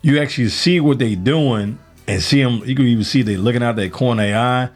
you 0.00 0.20
actually 0.20 0.48
see 0.48 0.80
what 0.80 0.98
they're 0.98 1.16
doing 1.16 1.78
and 2.08 2.22
see 2.22 2.42
them. 2.42 2.62
You 2.64 2.74
can 2.74 2.86
even 2.86 3.04
see 3.04 3.22
they 3.22 3.36
looking 3.36 3.62
out 3.62 3.76
their 3.76 3.90
corner 3.90 4.22
eye 4.22 4.70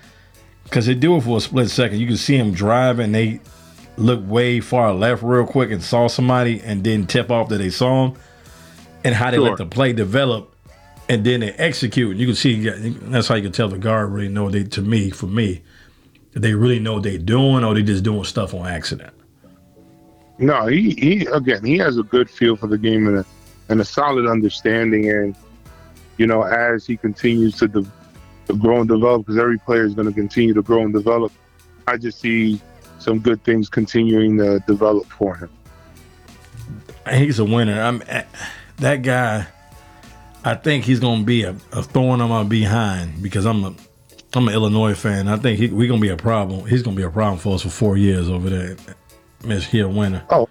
because 0.64 0.86
they 0.86 0.94
do 0.94 1.16
it 1.16 1.22
for 1.22 1.38
a 1.38 1.40
split 1.40 1.70
second. 1.70 1.98
You 1.98 2.06
can 2.06 2.16
see 2.16 2.36
them 2.36 2.52
driving. 2.52 3.12
They 3.12 3.40
look 3.96 4.20
way 4.24 4.60
far 4.60 4.92
left 4.92 5.22
real 5.22 5.46
quick 5.46 5.70
and 5.70 5.82
saw 5.82 6.08
somebody 6.08 6.60
and 6.60 6.84
then 6.84 7.06
tip 7.06 7.30
off 7.30 7.48
that 7.48 7.58
they 7.58 7.70
saw 7.70 8.08
them 8.08 8.20
and 9.04 9.14
how 9.14 9.30
they 9.30 9.38
sure. 9.38 9.48
let 9.48 9.58
the 9.58 9.66
play 9.66 9.94
develop 9.94 10.54
and 11.08 11.24
then 11.24 11.40
they 11.40 11.52
execute. 11.52 12.16
You 12.16 12.26
can 12.26 12.34
see 12.34 12.68
that's 12.68 13.28
how 13.28 13.36
you 13.36 13.42
can 13.44 13.52
tell 13.52 13.68
the 13.68 13.78
guard 13.78 14.10
really 14.10 14.28
know 14.28 14.50
they 14.50 14.64
to 14.64 14.82
me 14.82 15.10
for 15.10 15.26
me 15.26 15.62
they 16.42 16.54
really 16.54 16.78
know 16.78 16.94
what 16.94 17.02
they're 17.02 17.18
doing 17.18 17.64
or 17.64 17.74
they 17.74 17.82
just 17.82 18.04
doing 18.04 18.24
stuff 18.24 18.52
on 18.52 18.66
accident. 18.66 19.12
No, 20.38 20.66
he, 20.66 20.90
he 20.90 21.26
again 21.26 21.64
he 21.64 21.78
has 21.78 21.96
a 21.96 22.02
good 22.02 22.28
feel 22.28 22.56
for 22.56 22.66
the 22.66 22.76
game 22.76 23.06
and 23.06 23.18
a 23.18 23.26
and 23.68 23.80
a 23.80 23.84
solid 23.84 24.26
understanding 24.26 25.10
and 25.10 25.34
you 26.18 26.26
know 26.26 26.42
as 26.42 26.86
he 26.86 26.96
continues 26.96 27.56
to, 27.56 27.68
de- 27.68 27.90
to 28.48 28.54
grow 28.54 28.80
and 28.80 28.88
develop 28.88 29.24
because 29.24 29.38
every 29.38 29.58
player 29.58 29.84
is 29.84 29.94
going 29.94 30.06
to 30.06 30.12
continue 30.12 30.52
to 30.52 30.62
grow 30.62 30.82
and 30.82 30.92
develop. 30.92 31.32
I 31.86 31.96
just 31.96 32.20
see 32.20 32.60
some 32.98 33.18
good 33.18 33.42
things 33.44 33.70
continuing 33.70 34.36
to 34.38 34.58
develop 34.66 35.06
for 35.06 35.36
him. 35.36 35.50
He's 37.10 37.38
a 37.38 37.44
winner. 37.44 37.80
I'm 37.80 38.02
eh, 38.06 38.24
that 38.78 39.02
guy. 39.02 39.46
I 40.44 40.54
think 40.54 40.84
he's 40.84 41.00
going 41.00 41.20
to 41.20 41.26
be 41.26 41.42
a, 41.42 41.56
a 41.72 41.82
thorn 41.82 42.20
on 42.20 42.28
my 42.28 42.44
behind 42.44 43.20
because 43.20 43.46
I'm 43.46 43.64
a 43.64 43.74
I'm 44.34 44.48
an 44.48 44.54
Illinois 44.54 44.94
fan. 44.94 45.28
I 45.28 45.36
think 45.36 45.58
he, 45.58 45.68
we're 45.68 45.88
going 45.88 46.00
to 46.00 46.06
be 46.06 46.12
a 46.12 46.16
problem. 46.16 46.66
He's 46.66 46.82
going 46.82 46.96
to 46.96 47.00
be 47.00 47.06
a 47.06 47.10
problem 47.10 47.38
for 47.38 47.54
us 47.54 47.62
for 47.62 47.70
four 47.70 47.96
years 47.96 48.28
over 48.28 48.50
there. 48.50 48.76
Miss 49.44 49.64
here 49.64 49.88
winner. 49.88 50.24
Oh, 50.30 50.48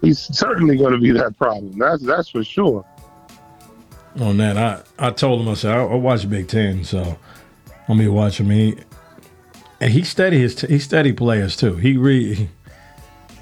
he's 0.00 0.18
certainly 0.18 0.76
going 0.76 0.92
to 0.92 0.98
be 0.98 1.10
that 1.12 1.36
problem. 1.38 1.78
That's 1.78 2.02
that's 2.02 2.28
for 2.28 2.44
sure. 2.44 2.84
On 4.20 4.36
that, 4.36 4.58
I 4.58 4.82
I 4.98 5.10
told 5.10 5.40
him 5.40 5.48
I 5.48 5.54
said 5.54 5.76
I, 5.76 5.82
I 5.82 5.94
watch 5.94 6.28
Big 6.28 6.48
Ten, 6.48 6.84
so 6.84 7.00
I'm 7.00 7.16
gonna 7.88 8.00
be 8.00 8.08
watching 8.08 8.46
me 8.46 8.76
and 9.82 9.92
he 9.92 10.04
study 10.04 10.38
his 10.38 10.60
he 10.60 10.78
study 10.78 11.12
players 11.12 11.56
too. 11.56 11.74
He 11.74 11.96
re 11.96 12.48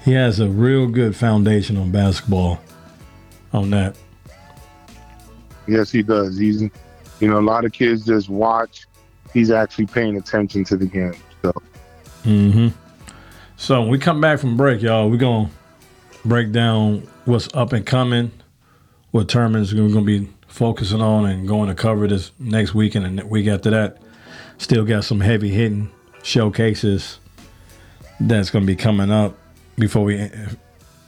he 0.03 0.13
has 0.13 0.39
a 0.39 0.49
real 0.49 0.87
good 0.87 1.15
foundation 1.15 1.77
on 1.77 1.91
basketball 1.91 2.59
on 3.53 3.69
that. 3.69 3.95
Yes, 5.67 5.91
he 5.91 6.01
does. 6.01 6.39
He's 6.39 6.63
you 6.63 6.71
know 7.29 7.37
a 7.37 7.41
lot 7.41 7.63
of 7.63 7.73
kids 7.73 8.03
just 8.05 8.27
watch. 8.27 8.87
He's 9.33 9.51
actually 9.51 9.85
paying 9.85 10.17
attention 10.17 10.63
to 10.65 10.77
the 10.77 10.85
game. 10.85 11.15
So. 11.41 11.53
Mm-hmm. 12.23 12.67
So 13.57 13.81
when 13.81 13.89
we 13.89 13.99
come 13.99 14.21
back 14.21 14.39
from 14.39 14.57
break, 14.57 14.81
y'all, 14.81 15.09
we're 15.09 15.17
gonna 15.17 15.49
break 16.25 16.51
down 16.51 17.07
what's 17.25 17.47
up 17.53 17.73
and 17.73 17.85
coming, 17.85 18.31
what 19.11 19.29
tournaments 19.29 19.73
we're 19.73 19.87
gonna 19.89 20.01
be 20.01 20.29
focusing 20.47 21.01
on 21.01 21.25
and 21.25 21.47
going 21.47 21.69
to 21.69 21.75
cover 21.75 22.07
this 22.07 22.31
next 22.37 22.73
weekend 22.73 23.05
and 23.05 23.19
the 23.19 23.25
week 23.25 23.47
after 23.47 23.69
that. 23.69 23.97
Still 24.57 24.85
got 24.85 25.03
some 25.03 25.21
heavy 25.21 25.49
hitting 25.49 25.89
showcases 26.23 27.19
that's 28.19 28.51
to 28.65 28.67
be 28.67 28.75
coming 28.75 29.11
up 29.11 29.35
before 29.77 30.03
we 30.03 30.29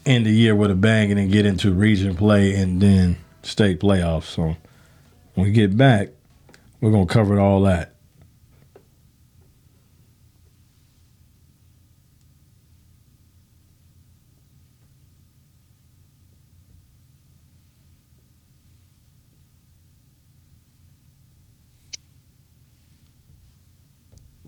end 0.06 0.26
the 0.26 0.32
year 0.32 0.56
with 0.56 0.72
a 0.72 0.76
bang 0.76 1.12
and 1.12 1.20
then 1.20 1.30
get 1.30 1.46
into 1.46 1.72
region 1.72 2.16
play 2.16 2.56
and 2.56 2.82
then 2.82 3.18
state 3.44 3.80
playoffs. 3.80 4.24
So 4.24 4.56
when 5.36 5.48
we 5.48 5.52
get 5.52 5.78
back, 5.78 6.10
we're 6.82 6.92
to 7.08 7.14
cover 7.14 7.40
all 7.40 7.62
that. 7.62 7.93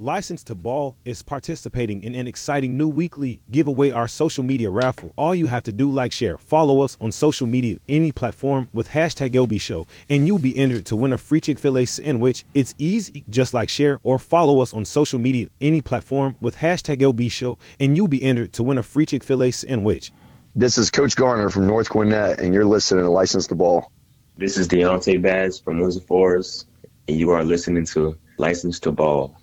License 0.06 0.44
to 0.44 0.54
Ball 0.54 0.96
is 1.04 1.24
participating 1.24 2.04
in 2.04 2.14
an 2.14 2.28
exciting 2.28 2.78
new 2.78 2.88
weekly 2.88 3.42
giveaway 3.50 3.90
our 3.90 4.08
social 4.08 4.44
media 4.44 4.70
raffle. 4.70 5.12
All 5.18 5.34
you 5.34 5.48
have 5.48 5.64
to 5.64 5.72
do 5.72 5.90
like 5.90 6.12
share, 6.12 6.38
follow 6.38 6.82
us 6.82 6.96
on 7.02 7.12
social 7.12 7.48
media, 7.48 7.78
any 7.90 8.12
platform 8.12 8.70
with 8.72 8.90
hashtag 8.90 9.32
LB 9.32 9.60
Show, 9.60 9.88
and 10.08 10.28
you'll 10.28 10.38
be 10.38 10.56
entered 10.56 10.86
to 10.86 10.96
win 10.96 11.12
a 11.12 11.18
free 11.18 11.42
Chick-fil-A 11.42 11.86
sandwich. 11.86 12.46
It's 12.54 12.76
easy, 12.78 13.24
just 13.32 13.56
like 13.56 13.68
share 13.68 14.00
or 14.04 14.20
follow 14.20 14.60
us 14.60 14.76
on 14.76 14.86
social 14.86 15.18
media, 15.18 15.48
any 15.60 15.82
platform 15.82 16.36
with 16.40 16.58
hashtag 16.58 16.98
LB 16.98 17.32
Show, 17.32 17.58
and 17.80 17.98
you'll 17.98 18.08
be 18.08 18.22
entered 18.22 18.54
to 18.54 18.62
win 18.62 18.78
a 18.78 18.84
free 18.84 19.08
Chick-fil-A 19.08 19.50
sandwich. 19.50 20.12
This 20.54 20.78
is 20.78 20.92
Coach 20.92 21.16
Garner 21.16 21.50
from 21.50 21.66
North 21.66 21.90
Gwinnett, 21.90 22.40
and 22.40 22.54
you're 22.54 22.64
listening 22.64 23.06
to 23.06 23.10
License 23.10 23.48
to 23.48 23.56
Ball. 23.56 23.92
This 24.38 24.56
is 24.56 24.68
Deontay 24.68 25.20
Bass 25.24 25.60
from 25.60 25.80
Windsor 25.80 26.02
Forest, 26.02 26.68
and 27.08 27.18
you 27.18 27.32
are 27.32 27.44
listening 27.44 27.86
to 27.86 28.16
License 28.38 28.80
to 28.82 28.92
Ball. 28.92 29.36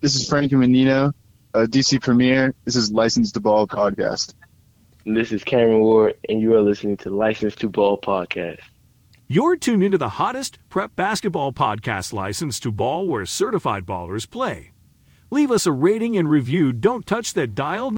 This 0.00 0.14
is 0.14 0.28
Frankie 0.28 0.54
Menino, 0.54 1.12
uh, 1.54 1.66
DC 1.68 2.00
Premier. 2.00 2.54
This 2.64 2.76
is 2.76 2.92
License 2.92 3.32
to 3.32 3.40
Ball 3.40 3.66
podcast. 3.66 4.34
This 5.04 5.32
is 5.32 5.42
Cameron 5.42 5.80
Ward, 5.80 6.14
and 6.28 6.40
you 6.40 6.54
are 6.54 6.60
listening 6.60 6.96
to 6.98 7.10
License 7.10 7.56
to 7.56 7.68
Ball 7.68 7.98
podcast. 7.98 8.60
You're 9.26 9.56
tuned 9.56 9.82
into 9.82 9.98
the 9.98 10.10
hottest 10.10 10.60
prep 10.68 10.94
basketball 10.94 11.52
podcast 11.52 12.12
license 12.12 12.60
to 12.60 12.70
ball 12.70 13.08
where 13.08 13.26
certified 13.26 13.84
ballers 13.84 14.30
play. 14.30 14.70
Leave 15.32 15.50
us 15.50 15.66
a 15.66 15.72
rating 15.72 16.16
and 16.16 16.30
review. 16.30 16.72
Don't 16.72 17.04
touch 17.04 17.34
that 17.34 17.56
dial. 17.56 17.90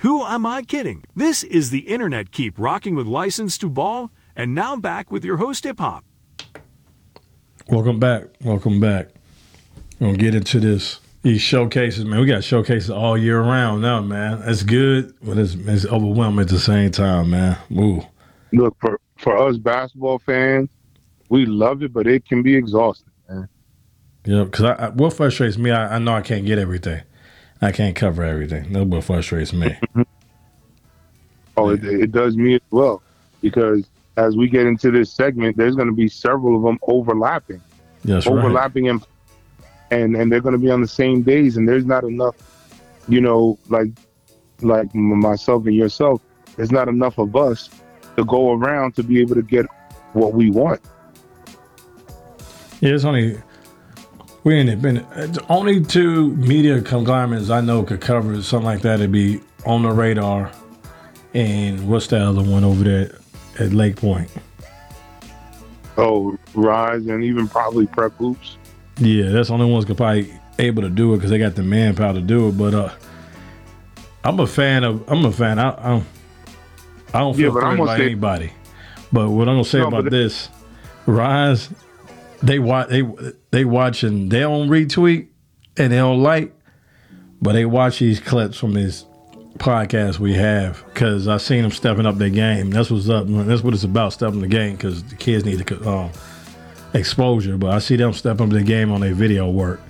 Who 0.00 0.22
am 0.26 0.44
I 0.44 0.62
kidding? 0.62 1.04
This 1.16 1.42
is 1.42 1.70
the 1.70 1.88
internet 1.88 2.32
keep 2.32 2.58
rocking 2.58 2.94
with 2.96 3.06
license 3.06 3.56
to 3.58 3.70
ball, 3.70 4.10
and 4.36 4.54
now 4.54 4.76
back 4.76 5.10
with 5.10 5.24
your 5.24 5.38
host 5.38 5.64
hip 5.64 5.78
hop. 5.78 6.04
Welcome 7.70 8.00
back. 8.00 8.24
Welcome 8.42 8.80
back. 8.80 9.10
We're 10.00 10.08
gonna 10.08 10.18
get 10.18 10.34
into 10.34 10.58
this. 10.58 10.98
These 11.22 11.40
showcases, 11.40 12.04
man. 12.04 12.18
We 12.18 12.26
got 12.26 12.42
showcases 12.42 12.90
all 12.90 13.16
year 13.16 13.40
round 13.40 13.82
now, 13.82 14.00
man. 14.00 14.40
That's 14.40 14.64
good, 14.64 15.14
but 15.22 15.38
it's, 15.38 15.54
it's 15.54 15.86
overwhelming 15.86 16.40
at 16.40 16.48
the 16.48 16.58
same 16.58 16.90
time, 16.90 17.30
man. 17.30 17.56
Ooh. 17.72 18.02
Look 18.52 18.76
for 18.80 18.98
for 19.18 19.38
us 19.38 19.56
basketball 19.56 20.18
fans, 20.18 20.68
we 21.28 21.46
love 21.46 21.84
it, 21.84 21.92
but 21.92 22.08
it 22.08 22.26
can 22.26 22.42
be 22.42 22.56
exhausting, 22.56 23.12
man. 23.28 23.48
Yeah, 24.24 24.44
because 24.44 24.64
I, 24.64 24.72
I, 24.72 24.88
what 24.88 25.12
frustrates 25.12 25.56
me, 25.56 25.70
I, 25.70 25.94
I 25.94 25.98
know 26.00 26.14
I 26.14 26.22
can't 26.22 26.46
get 26.46 26.58
everything. 26.58 27.02
I 27.62 27.70
can't 27.70 27.94
cover 27.94 28.24
everything. 28.24 28.72
That's 28.72 28.86
what 28.86 29.04
frustrates 29.04 29.52
me. 29.52 29.68
Mm-hmm. 29.68 30.02
Oh, 31.56 31.68
it, 31.68 31.84
it 31.84 32.10
does 32.10 32.36
me 32.36 32.54
as 32.56 32.60
well, 32.72 33.00
because 33.40 33.84
as 34.20 34.36
we 34.36 34.48
get 34.48 34.66
into 34.66 34.90
this 34.90 35.10
segment, 35.10 35.56
there's 35.56 35.74
going 35.74 35.88
to 35.88 35.94
be 35.94 36.08
several 36.08 36.56
of 36.56 36.62
them 36.62 36.78
overlapping, 36.82 37.62
right. 38.04 38.26
overlapping, 38.26 38.88
and 38.88 39.04
and 39.90 40.14
and 40.14 40.30
they're 40.30 40.42
going 40.42 40.52
to 40.52 40.58
be 40.58 40.70
on 40.70 40.82
the 40.82 40.88
same 40.88 41.22
days, 41.22 41.56
and 41.56 41.66
there's 41.66 41.86
not 41.86 42.04
enough, 42.04 42.36
you 43.08 43.20
know, 43.20 43.58
like 43.68 43.88
like 44.60 44.94
myself 44.94 45.66
and 45.66 45.74
yourself. 45.74 46.20
There's 46.56 46.70
not 46.70 46.88
enough 46.88 47.16
of 47.18 47.34
us 47.34 47.70
to 48.16 48.24
go 48.26 48.52
around 48.52 48.94
to 48.96 49.02
be 49.02 49.20
able 49.20 49.36
to 49.36 49.42
get 49.42 49.64
what 50.12 50.34
we 50.34 50.50
want. 50.50 50.80
Yeah, 52.80 52.94
it's 52.94 53.04
only 53.04 53.40
we 54.44 54.54
ain't 54.54 54.82
been 54.82 55.06
only 55.48 55.82
two 55.82 56.36
media 56.36 56.82
conglomerates 56.82 57.48
I 57.48 57.62
know 57.62 57.82
could 57.84 58.02
cover 58.02 58.42
something 58.42 58.66
like 58.66 58.82
that. 58.82 59.00
It'd 59.00 59.12
be 59.12 59.40
on 59.64 59.82
the 59.82 59.92
radar, 59.92 60.50
and 61.32 61.88
what's 61.88 62.08
the 62.08 62.18
other 62.18 62.42
one 62.42 62.64
over 62.64 62.84
there 62.84 63.19
at 63.60 63.72
Lake 63.72 63.96
Point? 63.96 64.30
Oh, 65.96 66.36
rise 66.54 67.06
and 67.06 67.22
even 67.22 67.46
probably 67.48 67.86
prep 67.86 68.12
hoops. 68.14 68.56
Yeah, 68.98 69.30
that's 69.30 69.48
the 69.48 69.54
only 69.54 69.70
ones 69.70 69.84
could 69.84 69.96
probably 69.96 70.32
able 70.58 70.82
to 70.82 70.88
do 70.90 71.12
it 71.14 71.18
because 71.18 71.30
they 71.30 71.38
got 71.38 71.54
the 71.54 71.62
manpower 71.62 72.14
to 72.14 72.20
do 72.20 72.48
it. 72.48 72.52
But 72.58 72.74
uh, 72.74 72.92
I'm 74.24 74.40
a 74.40 74.46
fan 74.46 74.84
of 74.84 75.04
I'm 75.10 75.24
a 75.24 75.32
fan. 75.32 75.58
I 75.58 75.70
I 75.70 75.88
don't, 75.88 76.06
I 77.14 77.18
don't 77.20 77.34
feel 77.36 77.48
I'm 77.56 77.60
threatened 77.60 77.86
by 77.86 77.98
say- 77.98 78.04
anybody. 78.06 78.52
But 79.12 79.28
what 79.30 79.48
I'm 79.48 79.54
gonna 79.54 79.64
say 79.64 79.78
No, 79.80 79.88
about 79.88 80.08
this, 80.10 80.48
Rise, 81.06 81.68
they 82.42 82.58
watch 82.60 82.88
they 82.88 83.02
they 83.50 83.64
watching. 83.64 84.28
They 84.28 84.40
don't 84.40 84.68
retweet 84.68 85.28
and 85.76 85.92
they 85.92 85.96
don't 85.96 86.22
like, 86.22 86.54
but 87.42 87.52
they 87.54 87.64
watch 87.66 87.98
these 87.98 88.20
clips 88.20 88.56
from 88.56 88.72
this 88.74 89.04
podcast 89.60 90.18
we 90.18 90.32
have 90.34 90.82
because 90.92 91.28
I 91.28 91.36
seen 91.36 91.62
them 91.62 91.70
stepping 91.70 92.06
up 92.06 92.16
their 92.18 92.30
game. 92.30 92.70
That's 92.70 92.90
what's 92.90 93.08
up. 93.08 93.26
That's 93.28 93.62
what 93.62 93.74
it's 93.74 93.84
about, 93.84 94.12
stepping 94.12 94.40
the 94.40 94.48
game 94.48 94.74
because 94.74 95.04
the 95.04 95.14
kids 95.14 95.44
need 95.44 95.64
to 95.64 95.88
um, 95.88 96.10
exposure. 96.94 97.56
But 97.56 97.70
I 97.70 97.78
see 97.78 97.96
them 97.96 98.12
stepping 98.12 98.46
up 98.46 98.52
their 98.52 98.62
game 98.62 98.90
on 98.90 99.00
their 99.02 99.14
video 99.14 99.48
work, 99.50 99.80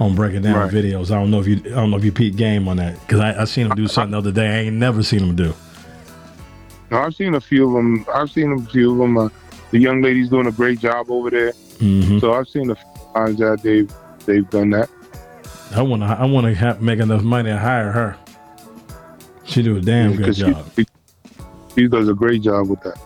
on 0.00 0.14
breaking 0.14 0.42
down 0.42 0.56
Right. 0.56 0.70
videos. 0.72 1.10
I 1.10 1.14
don't 1.14 1.30
know 1.30 1.40
if 1.40 1.46
you 1.46 1.56
I 1.66 1.76
don't 1.76 1.90
know 1.90 1.96
if 1.96 2.04
you 2.04 2.12
peep 2.12 2.36
game 2.36 2.68
on 2.68 2.76
that 2.78 3.00
because 3.00 3.20
I, 3.20 3.40
I 3.40 3.44
seen 3.44 3.68
them 3.68 3.76
do 3.76 3.86
something 3.88 4.10
the 4.12 4.18
other 4.18 4.32
day. 4.32 4.48
I 4.48 4.58
ain't 4.64 4.76
never 4.76 5.02
seen 5.02 5.20
them 5.20 5.36
do. 5.36 5.54
No, 6.90 6.98
I've 6.98 7.14
seen 7.14 7.34
a 7.36 7.40
few 7.40 7.68
of 7.68 7.72
them. 7.74 8.04
I've 8.12 8.30
seen 8.30 8.52
a 8.52 8.60
few 8.70 8.92
of 8.92 8.98
them. 8.98 9.16
Uh, 9.16 9.28
the 9.70 9.78
young 9.78 10.02
lady's 10.02 10.28
doing 10.28 10.48
a 10.48 10.52
great 10.52 10.80
job 10.80 11.08
over 11.10 11.30
there. 11.30 11.52
hmm 11.78 12.18
So 12.18 12.34
I've 12.34 12.48
seen 12.48 12.70
a 12.70 12.74
few 12.74 12.84
times 13.14 13.38
that 13.38 13.62
they've 13.62 13.92
they've 14.26 14.50
done 14.50 14.70
that. 14.70 14.90
I 15.76 15.82
want 15.82 16.02
to 16.02 16.08
I 16.08 16.24
want 16.24 16.52
to 16.56 16.76
make 16.80 16.98
enough 16.98 17.22
money 17.22 17.50
to 17.50 17.56
hire 17.58 17.92
her. 17.92 18.16
She 19.50 19.62
do 19.62 19.76
a 19.76 19.80
damn 19.80 20.14
good 20.14 20.32
job. 20.32 20.64
She, 20.76 20.86
she 21.74 21.88
does 21.88 22.08
a 22.08 22.14
great 22.14 22.42
job 22.42 22.68
with 22.68 22.80
that. 22.82 23.00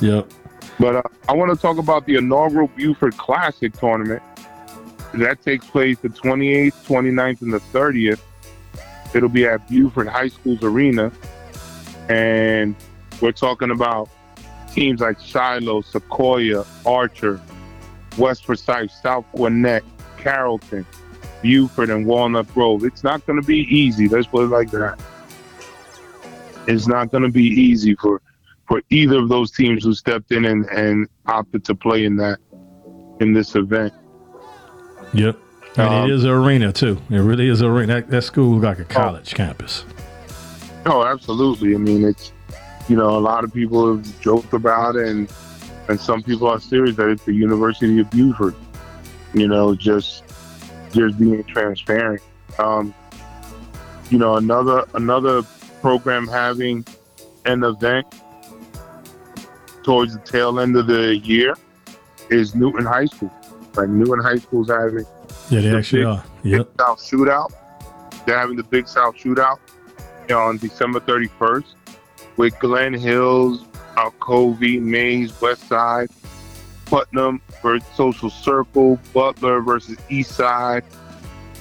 Yep. 0.00 0.30
But 0.78 0.96
uh, 0.96 1.02
I 1.28 1.34
want 1.34 1.54
to 1.54 1.60
talk 1.60 1.76
about 1.76 2.06
the 2.06 2.16
inaugural 2.16 2.68
Buford 2.68 3.18
Classic 3.18 3.70
tournament. 3.74 4.22
That 5.12 5.42
takes 5.42 5.66
place 5.66 5.98
the 5.98 6.08
28th, 6.08 6.86
29th, 6.86 7.42
and 7.42 7.52
the 7.52 7.58
30th. 7.58 8.20
It'll 9.14 9.28
be 9.28 9.44
at 9.44 9.68
Buford 9.68 10.08
High 10.08 10.28
School's 10.28 10.62
arena. 10.62 11.12
And 12.08 12.74
we're 13.20 13.32
talking 13.32 13.70
about 13.70 14.08
teams 14.72 15.02
like 15.02 15.20
Shiloh, 15.20 15.82
Sequoia, 15.82 16.64
Archer, 16.86 17.38
West 18.16 18.46
Forsyth, 18.46 18.92
South 19.02 19.26
Gwinnett, 19.34 19.84
Carrollton, 20.16 20.86
Buford, 21.42 21.90
and 21.90 22.06
Walnut 22.06 22.52
Grove. 22.54 22.82
It's 22.84 23.04
not 23.04 23.26
going 23.26 23.38
to 23.38 23.46
be 23.46 23.58
easy. 23.64 24.08
Let's 24.08 24.26
put 24.26 24.44
it 24.44 24.48
like 24.48 24.70
that. 24.70 24.98
It's 26.66 26.86
not 26.86 27.10
going 27.10 27.22
to 27.22 27.30
be 27.30 27.44
easy 27.44 27.94
for 27.94 28.20
for 28.68 28.82
either 28.90 29.18
of 29.18 29.28
those 29.28 29.50
teams 29.50 29.82
who 29.82 29.92
stepped 29.94 30.30
in 30.30 30.44
and, 30.44 30.64
and 30.66 31.08
opted 31.26 31.64
to 31.64 31.74
play 31.74 32.04
in 32.04 32.16
that 32.16 32.38
in 33.18 33.32
this 33.32 33.56
event. 33.56 33.92
Yep. 35.12 35.36
And 35.76 35.88
Um, 35.88 36.10
it 36.10 36.14
is 36.14 36.24
an 36.24 36.30
arena 36.30 36.72
too. 36.72 37.00
It 37.10 37.18
really 37.18 37.48
is 37.48 37.60
an 37.60 37.68
arena. 37.68 37.94
That, 37.94 38.10
that 38.10 38.22
school 38.22 38.58
is 38.58 38.62
like 38.62 38.78
a 38.78 38.84
college 38.84 39.34
campus. 39.34 39.84
Oh, 40.86 41.04
absolutely. 41.04 41.74
I 41.74 41.78
mean, 41.78 42.04
it's 42.04 42.32
you 42.88 42.96
know 42.96 43.10
a 43.10 43.20
lot 43.20 43.44
of 43.44 43.52
people 43.52 43.96
have 43.96 44.20
joked 44.20 44.52
about 44.52 44.96
it, 44.96 45.08
and 45.08 45.32
and 45.88 46.00
some 46.00 46.22
people 46.22 46.48
are 46.48 46.60
serious 46.60 46.96
that 46.96 47.08
it's 47.08 47.24
the 47.24 47.34
University 47.34 48.00
of 48.00 48.10
Buford. 48.10 48.54
You 49.34 49.48
know, 49.48 49.74
just 49.74 50.24
just 50.92 51.18
being 51.18 51.44
transparent. 51.44 52.22
Um, 52.58 52.94
you 54.10 54.18
know, 54.18 54.36
another 54.36 54.84
another 54.94 55.42
program 55.80 56.26
having 56.28 56.84
an 57.46 57.64
event 57.64 58.06
towards 59.82 60.12
the 60.14 60.20
tail 60.20 60.60
end 60.60 60.76
of 60.76 60.86
the 60.86 61.16
year 61.16 61.54
is 62.30 62.54
Newton 62.54 62.84
High 62.84 63.06
School. 63.06 63.32
Like 63.74 63.88
Newton 63.88 64.20
High 64.20 64.36
School's 64.36 64.68
having 64.68 65.06
Yeah, 65.48 65.60
they 65.60 65.70
the 65.70 65.78
actually 65.78 66.00
big- 66.00 66.06
are. 66.08 66.24
Yep. 66.42 66.58
Big 66.76 66.80
South 66.80 66.98
Shootout. 67.00 67.52
They're 68.26 68.38
having 68.38 68.56
the 68.56 68.62
Big 68.64 68.86
South 68.88 69.16
Shootout 69.16 69.58
on 70.30 70.58
December 70.58 71.00
31st 71.00 71.64
with 72.36 72.58
Glenn 72.60 72.94
Hills, 72.94 73.64
Alcovy, 73.96 74.80
Mays, 74.80 75.38
West 75.40 75.66
Side, 75.68 76.08
Putnam 76.86 77.40
versus 77.62 77.86
Social 77.94 78.30
Circle, 78.30 78.98
Butler 79.12 79.60
versus 79.60 79.96
East 80.08 80.32
Side, 80.32 80.84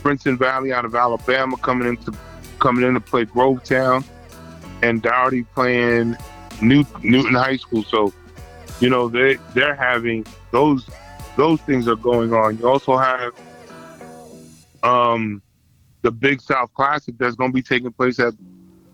Pinson 0.03 0.37
Valley 0.37 0.71
out 0.73 0.85
of 0.85 0.95
Alabama 0.95 1.57
coming 1.57 1.87
into 1.87 2.11
coming 2.59 2.85
in 2.85 2.93
to 2.93 2.99
play 2.99 3.25
Grovetown, 3.25 4.03
and 4.81 5.01
Dowdy 5.01 5.43
playing 5.43 6.15
New, 6.61 6.85
Newton 7.01 7.35
High 7.35 7.57
School. 7.57 7.83
So, 7.83 8.13
you 8.79 8.89
know, 8.89 9.09
they 9.09 9.37
they're 9.53 9.75
having 9.75 10.25
those 10.51 10.89
those 11.35 11.61
things 11.61 11.87
are 11.87 11.95
going 11.95 12.33
on. 12.33 12.57
You 12.57 12.67
also 12.67 12.97
have 12.97 13.33
um, 14.83 15.41
the 16.01 16.11
Big 16.11 16.41
South 16.41 16.73
Classic 16.73 17.17
that's 17.17 17.35
going 17.35 17.51
to 17.51 17.53
be 17.53 17.61
taking 17.61 17.91
place 17.91 18.19
at 18.19 18.33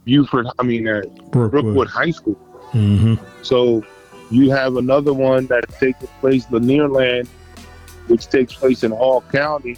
Buford. 0.06 0.48
I 0.60 0.64
mean, 0.64 0.88
at 0.88 1.04
Brookwood. 1.32 1.52
Brookwood 1.52 1.88
High 1.88 2.12
School. 2.12 2.36
hmm 2.72 3.16
So 3.42 3.84
you 4.32 4.52
have 4.52 4.78
another 4.78 5.14
one 5.14 5.46
that's 5.48 5.78
taking 5.80 6.08
place, 6.20 6.46
Lanierland, 6.48 7.28
which 8.08 8.28
takes 8.28 8.54
place 8.54 8.84
in 8.84 8.92
Hall 8.92 9.24
County. 9.32 9.78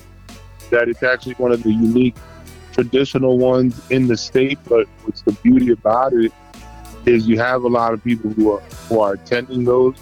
That 0.69 0.89
it's 0.89 1.04
actually 1.04 1.36
one 1.36 1.52
of 1.52 1.63
the 1.63 1.71
unique 1.71 2.15
traditional 2.78 3.40
ones 3.40 3.82
in 3.90 4.08
the 4.08 4.16
state. 4.16 4.60
But 4.68 4.88
what's 5.04 5.22
the 5.22 5.32
beauty 5.32 5.72
about 5.72 6.13
it 6.13 6.32
is 7.06 7.28
you 7.28 7.40
have 7.40 7.63
a 7.63 7.68
lot 7.68 7.94
of 7.94 8.04
people 8.04 8.30
who 8.32 8.52
are 8.52 8.62
who 8.88 9.00
are 9.00 9.13
attending 9.13 9.63
those, 9.63 9.96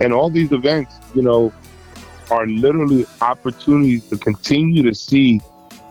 and 0.00 0.12
all 0.12 0.28
these 0.28 0.50
events, 0.50 0.94
you 1.14 1.22
know, 1.22 1.52
are 2.30 2.46
literally 2.46 3.06
opportunities 3.20 4.08
to 4.08 4.16
continue 4.16 4.82
to 4.82 4.94
see 4.94 5.40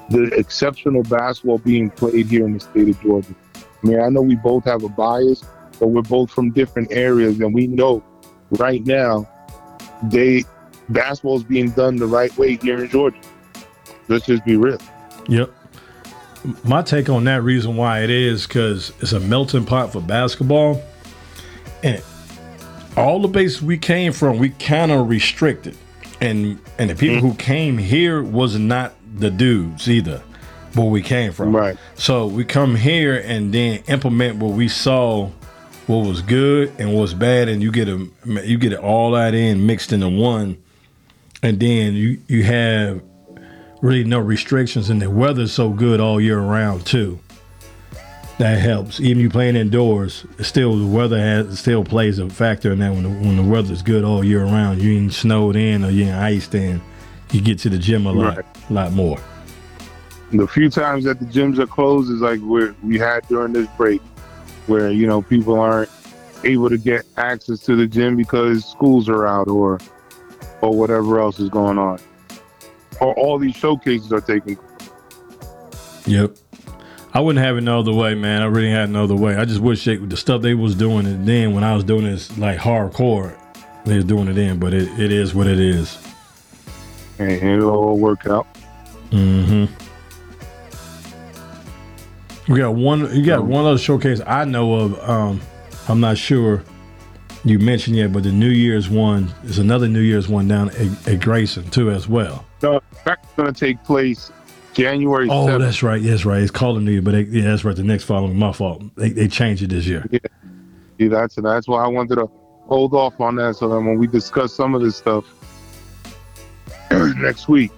the 0.09 0.23
exceptional 0.37 1.03
basketball 1.03 1.59
being 1.59 1.89
played 1.89 2.27
here 2.27 2.45
in 2.45 2.53
the 2.53 2.59
state 2.59 2.89
of 2.89 3.01
Georgia. 3.01 3.35
I 3.55 3.87
mean, 3.87 3.99
I 4.01 4.09
know 4.09 4.21
we 4.21 4.35
both 4.35 4.65
have 4.65 4.83
a 4.83 4.89
bias, 4.89 5.43
but 5.79 5.87
we're 5.87 6.01
both 6.01 6.31
from 6.31 6.51
different 6.51 6.91
areas, 6.91 7.39
and 7.39 7.53
we 7.53 7.67
know 7.67 8.03
right 8.51 8.85
now 8.85 9.29
they 10.03 10.43
basketball 10.89 11.37
is 11.37 11.43
being 11.43 11.71
done 11.71 11.95
the 11.95 12.05
right 12.05 12.35
way 12.37 12.57
here 12.57 12.83
in 12.83 12.89
Georgia. 12.89 13.21
Let's 14.09 14.25
just 14.25 14.43
be 14.43 14.57
real. 14.57 14.79
Yep. 15.29 15.53
My 16.63 16.81
take 16.81 17.09
on 17.09 17.23
that 17.23 17.41
reason 17.41 17.77
why 17.77 18.03
it 18.03 18.09
is 18.09 18.45
because 18.45 18.91
it's 18.99 19.13
a 19.13 19.19
melting 19.19 19.65
pot 19.65 19.93
for 19.93 20.01
basketball, 20.01 20.81
and 21.83 22.03
all 22.97 23.21
the 23.21 23.27
bases 23.27 23.61
we 23.61 23.77
came 23.77 24.11
from, 24.11 24.37
we 24.37 24.49
kind 24.49 24.91
of 24.91 25.07
restricted, 25.07 25.77
and 26.21 26.59
and 26.77 26.89
the 26.89 26.95
people 26.95 27.17
mm-hmm. 27.17 27.27
who 27.27 27.35
came 27.35 27.77
here 27.77 28.21
was 28.21 28.57
not 28.57 28.93
the 29.15 29.31
dudes 29.31 29.89
either, 29.89 30.21
where 30.73 30.87
we 30.87 31.01
came 31.01 31.31
from. 31.31 31.55
Right. 31.55 31.77
So 31.95 32.27
we 32.27 32.43
come 32.43 32.75
here 32.75 33.23
and 33.25 33.53
then 33.53 33.83
implement 33.87 34.37
what 34.37 34.51
we 34.53 34.67
saw, 34.67 35.29
what 35.87 36.05
was 36.05 36.21
good 36.21 36.73
and 36.77 36.93
what's 36.93 37.13
bad, 37.13 37.47
and 37.47 37.61
you 37.61 37.71
get 37.71 37.87
a 37.87 38.09
you 38.25 38.57
get 38.57 38.73
it 38.73 38.79
all 38.79 39.11
that 39.11 39.33
in 39.33 39.65
mixed 39.65 39.93
into 39.93 40.09
one, 40.09 40.61
and 41.41 41.59
then 41.59 41.93
you 41.93 42.19
you 42.27 42.43
have 42.43 43.01
really 43.83 44.05
no 44.05 44.17
restrictions, 44.19 44.89
and 44.89 45.01
the 45.01 45.09
weather's 45.09 45.51
so 45.51 45.69
good 45.69 45.99
all 45.99 46.19
year 46.19 46.39
round 46.39 46.85
too. 46.85 47.19
That 48.39 48.59
helps. 48.59 48.99
Even 48.99 49.21
you 49.21 49.29
playing 49.29 49.55
indoors, 49.55 50.25
still 50.41 50.75
the 50.75 50.87
weather 50.87 51.19
has 51.19 51.59
still 51.59 51.83
plays 51.83 52.17
a 52.17 52.29
factor 52.29 52.71
in 52.71 52.79
that. 52.79 52.91
When 52.91 53.03
the, 53.03 53.09
when 53.09 53.35
the 53.37 53.43
weather's 53.43 53.83
good 53.83 54.03
all 54.03 54.23
year 54.23 54.43
round, 54.43 54.81
you 54.81 54.97
ain't 54.97 55.13
snowed 55.13 55.55
in 55.55 55.83
or 55.85 55.91
you 55.91 56.05
ain't 56.05 56.15
iced 56.15 56.55
in, 56.55 56.81
you 57.31 57.41
get 57.41 57.59
to 57.59 57.69
the 57.69 57.77
gym 57.77 58.07
a 58.07 58.11
lot, 58.11 58.37
Right. 58.37 58.45
lot 58.71 58.91
more. 58.93 59.19
The 60.31 60.47
few 60.47 60.69
times 60.71 61.03
that 61.03 61.19
the 61.19 61.25
gyms 61.25 61.59
are 61.59 61.67
closed 61.67 62.09
is 62.09 62.21
like 62.21 62.39
where 62.39 62.73
we 62.81 62.97
had 62.97 63.27
during 63.27 63.53
this 63.53 63.67
break, 63.77 64.01
where 64.65 64.89
you 64.89 65.05
know 65.05 65.21
people 65.21 65.59
aren't 65.59 65.91
able 66.43 66.69
to 66.69 66.77
get 66.77 67.05
access 67.17 67.59
to 67.59 67.75
the 67.75 67.85
gym 67.85 68.15
because 68.15 68.65
schools 68.65 69.07
are 69.09 69.27
out 69.27 69.47
or 69.47 69.79
or 70.61 70.71
whatever 70.71 71.19
else 71.19 71.39
is 71.39 71.49
going 71.49 71.77
on, 71.77 71.99
or 72.99 73.13
all 73.15 73.37
these 73.39 73.55
showcases 73.55 74.11
are 74.11 74.21
taking. 74.21 74.57
Yep. 76.05 76.35
I 77.13 77.19
wouldn't 77.19 77.45
have 77.45 77.57
it 77.57 77.61
no 77.61 77.79
other 77.79 77.93
way, 77.93 78.15
man. 78.15 78.41
I 78.41 78.45
really 78.45 78.71
had 78.71 78.89
no 78.89 79.03
other 79.03 79.15
way. 79.15 79.35
I 79.35 79.45
just 79.45 79.59
wish 79.59 79.85
they, 79.85 79.97
the 79.97 80.17
stuff 80.17 80.41
they 80.41 80.55
was 80.55 80.73
doing 80.75 81.05
it 81.05 81.25
then 81.25 81.53
when 81.53 81.63
I 81.63 81.75
was 81.75 81.83
doing 81.83 82.05
this 82.05 82.35
like 82.39 82.57
hardcore, 82.57 83.37
they 83.85 83.97
was 83.97 84.05
doing 84.05 84.27
it 84.27 84.33
then. 84.33 84.57
But 84.57 84.73
it, 84.73 84.99
it 84.99 85.11
is 85.11 85.35
what 85.35 85.45
it 85.47 85.59
is. 85.59 85.97
and 87.19 87.31
it'll 87.31 87.69
all 87.69 87.97
work 87.99 88.25
out. 88.25 88.47
Mm-hmm. 89.11 89.71
We 92.51 92.59
got 92.59 92.73
one. 92.75 93.15
You 93.15 93.25
got 93.25 93.45
one 93.45 93.65
other 93.65 93.77
showcase 93.77 94.19
I 94.25 94.43
know 94.45 94.73
of. 94.73 95.09
Um, 95.09 95.41
I'm 95.87 95.99
not 95.99 96.17
sure 96.17 96.63
you 97.45 97.59
mentioned 97.59 97.95
yet, 97.95 98.11
but 98.11 98.23
the 98.23 98.31
New 98.31 98.49
Year's 98.49 98.89
one 98.89 99.31
is 99.43 99.59
another 99.59 99.87
New 99.87 99.99
Year's 100.01 100.27
one 100.27 100.47
down 100.47 100.69
at, 100.71 101.07
at 101.07 101.21
Grayson 101.21 101.69
too, 101.69 101.91
as 101.91 102.07
well. 102.07 102.45
No, 102.63 102.81
that's 103.03 103.27
going 103.35 103.53
to 103.53 103.59
take 103.59 103.83
place 103.83 104.31
January 104.73 105.27
Oh, 105.29 105.45
7th. 105.47 105.59
that's 105.59 105.83
right. 105.83 106.01
Yes, 106.01 106.23
right. 106.25 106.41
It's 106.41 106.49
called 106.49 106.77
a 106.77 106.79
New 106.79 106.91
Year, 106.93 107.01
but 107.01 107.11
they, 107.11 107.23
yeah, 107.23 107.43
that's 107.49 107.65
right. 107.65 107.75
The 107.75 107.83
next 107.83 108.05
following, 108.05 108.37
my 108.39 108.53
fault. 108.53 108.83
They, 108.95 109.09
they 109.09 109.27
changed 109.27 109.61
it 109.63 109.67
this 109.69 109.85
year. 109.85 110.05
See, 110.97 111.07
that's 111.09 111.35
that's 111.35 111.67
why 111.67 111.83
I 111.83 111.87
wanted 111.87 112.15
to 112.15 112.27
hold 112.67 112.93
off 112.93 113.19
on 113.19 113.35
that 113.35 113.55
so 113.57 113.67
that 113.67 113.75
when 113.75 113.97
we 113.99 114.07
discuss 114.07 114.53
some 114.53 114.73
of 114.73 114.81
this 114.81 114.95
stuff 114.95 115.25
next 116.91 117.47
week, 117.49 117.71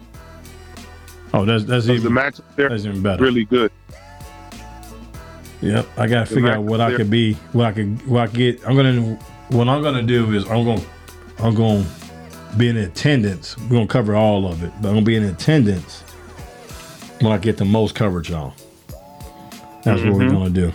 Oh, 1.34 1.44
that's 1.44 1.66
that's 1.66 1.86
because 1.86 2.02
the 2.04 2.08
even 2.10 2.14
match 2.14 2.40
there 2.56 2.70
that's 2.70 2.86
even 2.86 3.02
better. 3.02 3.22
really 3.24 3.44
good. 3.46 3.70
Yep, 5.62 5.86
I 5.98 6.08
gotta 6.08 6.30
The 6.30 6.36
figure 6.36 6.52
out 6.52 6.64
what 6.64 6.80
I 6.80 6.96
could 6.96 7.10
be, 7.10 7.34
what 7.52 7.66
I 7.66 7.72
could, 7.74 8.08
what 8.08 8.30
I 8.30 8.32
get. 8.32 8.66
I'm 8.68 8.76
gonna, 8.76 9.16
what 9.50 9.68
I'm 9.68 9.82
gonna 9.82 10.04
do 10.04 10.32
is 10.34 10.46
I'm 10.50 10.64
gonna, 10.64 10.82
I'm 11.40 11.56
gonna 11.56 11.84
be 12.58 12.70
in 12.70 12.78
attendance. 12.78 13.58
We're 13.58 13.70
gonna 13.70 13.88
cover 13.88 14.16
all 14.16 14.48
of 14.48 14.64
it, 14.64 14.72
but 14.82 14.90
I'm 14.90 14.96
gonna 14.96 15.06
be 15.06 15.16
in 15.16 15.24
attendance 15.24 16.02
when 17.22 17.32
I 17.32 17.38
get 17.38 17.58
the 17.58 17.66
most 17.66 17.96
coverage 17.96 18.32
on. 18.32 18.54
That's 19.84 20.02
what 20.02 20.14
we're 20.14 20.28
Mhm. 20.28 20.32
gonna 20.32 20.50
do. 20.50 20.74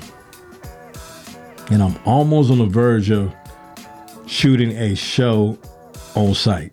And 1.70 1.82
I'm 1.82 1.96
almost 2.04 2.50
on 2.50 2.58
the 2.58 2.66
verge 2.66 3.10
of 3.10 3.32
shooting 4.26 4.70
a 4.72 4.94
show 4.94 5.58
on 6.14 6.34
site. 6.34 6.72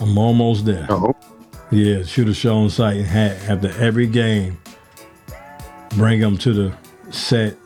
I'm 0.00 0.16
almost 0.18 0.64
there. 0.64 0.86
Oh, 0.90 1.14
Yeah, 1.70 2.02
shoot 2.04 2.28
a 2.28 2.34
show 2.34 2.56
on 2.58 2.70
site 2.70 2.98
and 2.98 3.06
ha- 3.06 3.52
after 3.52 3.70
every 3.80 4.06
game, 4.06 4.58
bring 5.96 6.20
them 6.20 6.36
to 6.38 6.52
the 6.52 6.72
set 7.10 7.56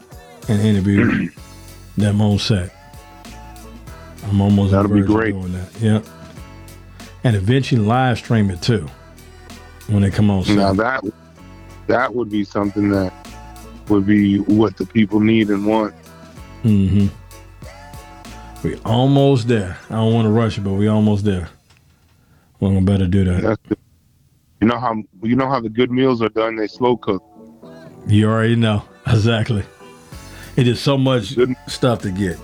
and 0.48 0.60
interview 0.62 1.28
them 1.98 2.20
on 2.22 2.38
set. 2.38 2.70
I'm 4.30 4.40
almost 4.40 4.72
on 4.72 4.82
the 4.84 4.88
That'll 4.88 4.96
be 5.06 5.12
great. 5.12 5.32
doing 5.34 5.52
that. 5.52 5.68
Yep. 5.80 6.06
And 7.24 7.34
eventually 7.36 7.80
live 7.80 8.18
stream 8.18 8.50
it 8.50 8.62
too 8.62 8.88
when 9.88 10.02
they 10.02 10.10
come 10.10 10.30
on 10.30 10.44
set. 10.44 10.56
now 10.56 10.72
that 10.72 11.02
that 11.88 12.14
would 12.14 12.30
be 12.30 12.44
something 12.44 12.90
that 12.90 13.12
would 13.88 14.06
be 14.06 14.38
what 14.38 14.76
the 14.76 14.86
people 14.86 15.20
need 15.20 15.48
and 15.48 15.66
want. 15.66 15.94
Mm-hmm. 16.62 17.06
We 18.62 18.76
almost 18.84 19.48
there. 19.48 19.78
I 19.88 19.94
don't 19.94 20.12
want 20.12 20.26
to 20.26 20.30
rush 20.30 20.58
it, 20.58 20.62
but 20.62 20.72
we 20.72 20.88
almost 20.88 21.24
there. 21.24 21.48
We're 22.60 22.70
gonna 22.70 22.82
better 22.82 23.06
do 23.06 23.24
that. 23.24 23.58
The, 23.68 23.76
you 24.60 24.66
know 24.66 24.78
how 24.78 25.02
you 25.22 25.36
know 25.36 25.48
how 25.48 25.60
the 25.60 25.68
good 25.68 25.90
meals 25.90 26.20
are 26.22 26.28
done. 26.28 26.56
They 26.56 26.66
slow 26.66 26.96
cook. 26.96 27.22
You 28.06 28.28
already 28.28 28.56
know 28.56 28.82
exactly. 29.06 29.64
It 30.56 30.66
is 30.66 30.80
so 30.80 30.98
much 30.98 31.36
Good. 31.36 31.54
stuff 31.68 32.02
to 32.02 32.10
get. 32.10 32.36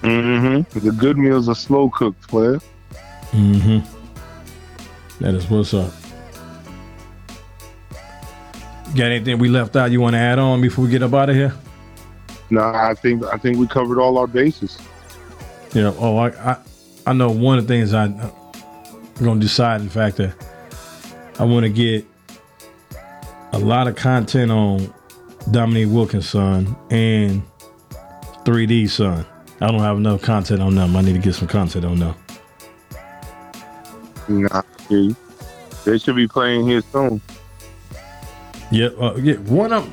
Mm-hmm. 0.00 0.78
The 0.78 0.92
good 0.92 1.18
meals 1.18 1.48
are 1.48 1.54
slow 1.54 1.90
cooked, 1.90 2.26
player. 2.28 2.58
Mm-hmm. 3.32 3.80
That 5.22 5.34
is 5.34 5.48
what's 5.48 5.74
up. 5.74 5.92
Got 8.94 9.06
anything 9.06 9.38
we 9.38 9.48
left 9.48 9.74
out 9.76 9.90
you 9.90 10.00
want 10.00 10.14
to 10.14 10.18
add 10.18 10.38
on 10.38 10.60
before 10.60 10.84
we 10.84 10.90
get 10.90 11.02
up 11.02 11.14
out 11.14 11.30
of 11.30 11.36
here? 11.36 11.54
No, 12.50 12.60
I 12.60 12.94
think 12.94 13.24
I 13.24 13.38
think 13.38 13.56
we 13.56 13.66
covered 13.66 13.98
all 13.98 14.18
our 14.18 14.26
bases. 14.26 14.78
Yeah. 15.72 15.94
Oh, 15.98 16.18
I 16.18 16.28
I, 16.28 16.56
I 17.06 17.12
know 17.14 17.30
one 17.30 17.58
of 17.58 17.66
the 17.66 17.72
things 17.72 17.94
I, 17.94 18.04
I'm 18.04 19.24
gonna 19.24 19.40
decide. 19.40 19.80
In 19.80 19.88
fact, 19.88 20.18
that 20.18 20.34
I 21.38 21.44
want 21.44 21.64
to 21.64 21.70
get 21.70 22.04
a 23.52 23.58
lot 23.58 23.88
of 23.88 23.96
content 23.96 24.50
on 24.50 24.92
Dominique 25.50 25.88
Wilkins' 25.90 26.28
son 26.28 26.76
and 26.90 27.42
3D 28.44 28.90
son. 28.90 29.24
I 29.60 29.68
don't 29.68 29.80
have 29.80 29.96
enough 29.96 30.20
content 30.20 30.60
on 30.60 30.74
them. 30.74 30.96
I 30.96 31.00
need 31.00 31.14
to 31.14 31.18
get 31.18 31.34
some 31.34 31.48
content 31.48 31.84
on 31.84 31.98
them. 31.98 32.14
Nah, 34.40 34.62
yeah, 34.88 35.14
they 35.84 35.98
should 35.98 36.16
be 36.16 36.28
playing 36.28 36.66
here 36.66 36.82
soon. 36.92 37.22
Yeah, 38.70 38.88
uh, 39.00 39.16
yeah. 39.16 39.36
One 39.36 39.72
of 39.72 39.92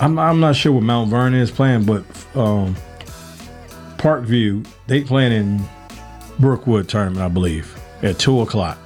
I'm 0.00 0.18
I'm 0.18 0.40
not 0.40 0.56
sure 0.56 0.72
what 0.72 0.84
Mount 0.84 1.10
Vernon 1.10 1.40
is 1.40 1.50
playing, 1.50 1.84
but 1.86 2.04
um, 2.36 2.76
Parkview 3.98 4.66
they 4.86 5.02
playing 5.04 5.32
in 5.32 5.62
Brookwood 6.38 6.88
tournament, 6.88 7.20
I 7.22 7.28
believe, 7.28 7.78
at 8.02 8.18
two 8.18 8.40
o'clock. 8.42 8.78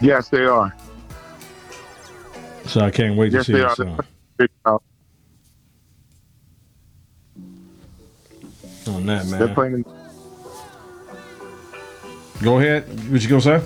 Yes, 0.00 0.28
they 0.30 0.44
are. 0.44 0.74
So 2.66 2.80
I 2.82 2.90
can't 2.90 3.16
wait 3.18 3.32
to 3.32 3.40
Yes, 3.40 3.42
see 3.42 3.54
they 3.54 3.60
that 3.60 3.70
are. 3.70 3.76
song. 3.76 4.04
On 8.86 9.06
that 9.06 9.26
They're 9.38 9.48
man. 9.48 9.48
playing. 9.48 9.84
Go 12.42 12.58
ahead. 12.58 12.86
What 13.10 13.22
you 13.22 13.28
gonna 13.28 13.40
say? 13.40 13.62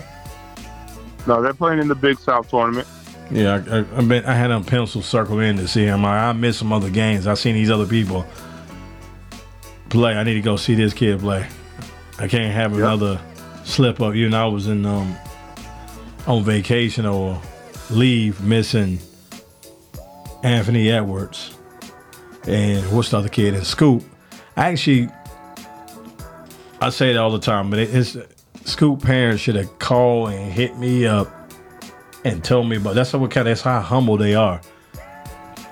no, 1.26 1.42
they're 1.42 1.52
playing 1.54 1.80
in 1.80 1.88
the 1.88 1.94
Big 1.94 2.18
South 2.18 2.48
tournament. 2.48 2.88
Yeah, 3.30 3.62
I, 3.70 3.76
I, 3.76 3.98
I, 3.98 4.00
been, 4.02 4.24
I 4.24 4.32
had 4.34 4.48
them 4.48 4.64
pencil 4.64 5.02
circled 5.02 5.40
in 5.42 5.56
to 5.58 5.68
see 5.68 5.84
him. 5.84 6.04
I, 6.04 6.28
I 6.30 6.32
missed 6.32 6.58
some 6.58 6.72
other 6.72 6.90
games. 6.90 7.26
I 7.26 7.34
seen 7.34 7.54
these 7.54 7.70
other 7.70 7.86
people 7.86 8.26
play. 9.88 10.14
I 10.14 10.24
need 10.24 10.34
to 10.34 10.40
go 10.40 10.56
see 10.56 10.74
this 10.74 10.92
kid 10.94 11.20
play. 11.20 11.46
I 12.18 12.26
can't 12.26 12.52
have 12.52 12.72
Yep. 12.72 12.80
another 12.80 13.20
slip 13.64 14.00
up. 14.00 14.14
You 14.14 14.28
know, 14.30 14.42
I 14.42 14.46
was 14.48 14.66
in 14.66 14.84
um 14.86 15.14
on 16.26 16.42
vacation 16.42 17.06
or 17.06 17.40
leave 17.90 18.40
missing 18.42 18.98
Anthony 20.42 20.90
Edwards 20.90 21.56
and 22.46 22.84
what's 22.92 23.10
the 23.10 23.18
other 23.18 23.28
kid 23.28 23.54
in 23.54 23.64
Scoop. 23.64 24.02
I 24.56 24.68
actually 24.72 25.08
I 26.80 26.90
say 26.90 27.10
it 27.10 27.16
all 27.16 27.30
the 27.30 27.38
time, 27.38 27.68
but 27.70 27.78
it, 27.78 27.94
it's 27.94 28.16
Scoop 28.64 29.02
parents 29.02 29.42
should 29.42 29.56
have 29.56 29.78
called 29.78 30.30
and 30.30 30.52
hit 30.52 30.78
me 30.78 31.06
up 31.06 31.28
and 32.24 32.44
told 32.44 32.68
me 32.68 32.76
about 32.76 32.94
that's 32.94 33.12
what 33.12 33.30
kind 33.30 33.48
of 33.48 33.52
that's 33.52 33.62
how 33.62 33.80
humble 33.80 34.16
they 34.16 34.34
are. 34.34 34.60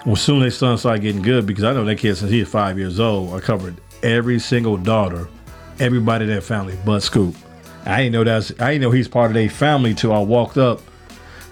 Well, 0.06 0.16
soon 0.16 0.40
their 0.40 0.50
son 0.50 0.78
started 0.78 1.02
getting 1.02 1.22
good 1.22 1.46
because 1.46 1.64
I 1.64 1.72
know 1.72 1.84
that 1.84 1.98
kid 1.98 2.16
since 2.16 2.30
he 2.30 2.40
was 2.40 2.48
five 2.48 2.78
years 2.78 2.98
old. 2.98 3.34
I 3.34 3.40
covered 3.40 3.80
every 4.02 4.38
single 4.38 4.76
daughter, 4.76 5.28
everybody 5.80 6.24
in 6.24 6.30
that 6.30 6.42
family 6.42 6.78
but 6.84 7.00
Scoop. 7.00 7.34
I 7.84 8.02
didn't 8.04 8.12
know 8.12 8.24
that's 8.24 8.50
I 8.60 8.72
didn't 8.72 8.82
know 8.82 8.90
he's 8.90 9.08
part 9.08 9.30
of 9.30 9.34
their 9.34 9.50
family 9.50 9.94
till 9.94 10.12
I 10.12 10.20
walked 10.20 10.56
up 10.56 10.80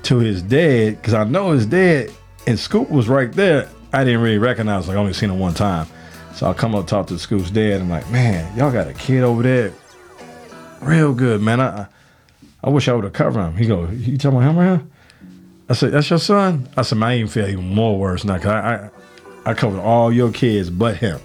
to 0.04 0.18
his 0.18 0.42
dad 0.42 0.96
because 0.96 1.14
I 1.14 1.24
know 1.24 1.50
his 1.50 1.66
dad 1.66 2.10
and 2.46 2.58
Scoop 2.58 2.90
was 2.90 3.08
right 3.08 3.32
there. 3.32 3.68
I 3.92 4.04
didn't 4.04 4.20
really 4.20 4.38
recognize 4.38 4.88
like 4.88 4.96
I 4.96 5.00
only 5.00 5.12
seen 5.12 5.30
him 5.30 5.38
one 5.38 5.54
time. 5.54 5.86
So 6.34 6.46
I 6.46 6.52
come 6.52 6.74
up 6.74 6.86
talk 6.86 7.06
to 7.08 7.18
Scoop's 7.18 7.50
dad. 7.50 7.80
I'm 7.80 7.88
like, 7.88 8.08
man, 8.10 8.56
y'all 8.56 8.70
got 8.70 8.86
a 8.86 8.92
kid 8.92 9.22
over 9.22 9.42
there, 9.42 9.72
real 10.80 11.12
good, 11.14 11.40
man. 11.42 11.60
I 11.60 11.86
I- 12.62 12.70
wish 12.70 12.88
I 12.88 12.92
would 12.94 13.04
have 13.04 13.12
covered 13.12 13.40
him. 13.40 13.56
He 13.56 13.66
go, 13.66 13.86
you 13.88 14.18
talking 14.18 14.38
about 14.38 14.50
him, 14.50 14.56
man? 14.56 14.90
I 15.68 15.74
said, 15.74 15.92
that's 15.92 16.10
your 16.10 16.18
son? 16.18 16.68
I 16.76 16.82
said, 16.82 16.98
man, 16.98 17.10
I 17.10 17.16
even 17.16 17.28
feel 17.28 17.46
even 17.48 17.74
more 17.74 17.98
worse 17.98 18.24
now. 18.24 18.38
Cause 18.38 18.46
I, 18.46 18.74
I, 19.46 19.50
I 19.50 19.54
covered 19.54 19.80
all 19.80 20.12
your 20.12 20.30
kids 20.32 20.70
but 20.70 20.96
him. 20.96 21.20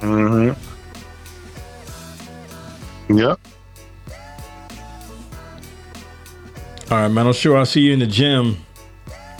Mm-hmm. 0.00 0.52
Yep. 3.18 3.40
All 6.90 6.98
right, 6.98 7.08
man. 7.08 7.26
I'm 7.26 7.32
sure 7.32 7.56
I'll 7.56 7.66
see 7.66 7.80
you 7.82 7.92
in 7.92 7.98
the 7.98 8.06
gym, 8.06 8.56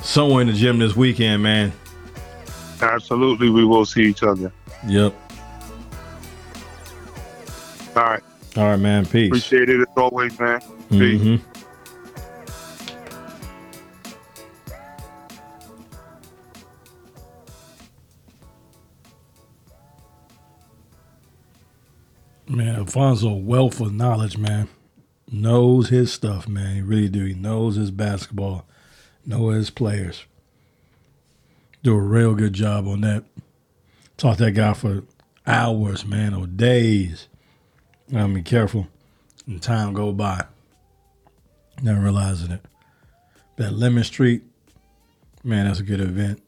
somewhere 0.03 0.43
in 0.43 0.49
the 0.49 0.53
gym 0.55 0.79
this 0.79 0.95
weekend, 0.97 1.43
man. 1.43 1.73
Absolutely, 2.81 3.51
we 3.51 3.65
will 3.65 3.85
see 3.87 4.03
each 4.03 4.23
other. 4.23 4.53
Yep. 4.87 5.15
All 7.97 8.03
right. 8.05 8.23
All 8.59 8.65
right, 8.65 8.77
man. 8.77 9.07
Peace. 9.07 9.29
Appreciate 9.29 9.69
it 9.69 9.79
as 9.79 9.87
always, 9.97 10.37
man. 10.41 10.61
Peace. 10.91 11.23
hmm 11.23 11.37
Man, 22.49 22.75
Alfonso, 22.75 23.33
wealth 23.33 23.81
of 23.81 23.95
knowledge, 23.95 24.37
man. 24.37 24.69
Knows 25.31 25.91
his 25.91 26.13
stuff, 26.13 26.49
man. 26.49 26.75
He 26.75 26.83
really 26.83 27.09
do. 27.09 27.27
He 27.27 27.35
knows 27.35 27.77
his 27.77 27.93
basketball, 27.93 28.67
know 29.25 29.51
his 29.51 29.71
players. 29.71 30.25
Do 31.85 31.95
a 31.95 32.01
real 32.01 32.35
good 32.35 32.55
job 32.55 32.89
on 32.89 33.03
that. 33.03 33.23
To 34.17 34.35
that 34.35 34.51
guy 34.51 34.73
for 34.73 35.05
hours, 35.47 36.05
man, 36.05 36.35
or 36.35 36.49
days. 36.49 37.28
I 38.15 38.27
mean, 38.27 38.45
careful. 38.45 38.87
And 39.47 39.63
time 39.63 39.93
go 39.93 40.13
by. 40.13 40.45
Never 41.83 42.01
realizing 42.01 42.51
it. 42.51 42.61
That 43.57 43.73
Lemon 43.73 44.05
Street, 44.05 44.43
man, 45.45 45.67
that's 45.67 45.81
a 45.81 45.85
good 45.85 46.01
event. 46.01 46.43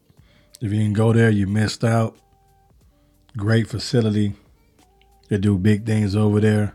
If 0.61 0.72
you 0.72 0.78
didn't 0.78 0.94
go 0.94 1.12
there, 1.12 1.30
you 1.30 1.46
missed 1.46 1.84
out. 1.84 2.16
Great 3.36 3.68
facility. 3.68 4.34
They 5.28 5.38
do 5.38 5.56
big 5.56 5.86
things 5.86 6.16
over 6.16 6.40
there 6.40 6.74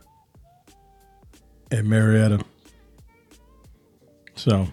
at 1.72 1.86
Marietta. 1.86 2.44
So, 4.36 4.68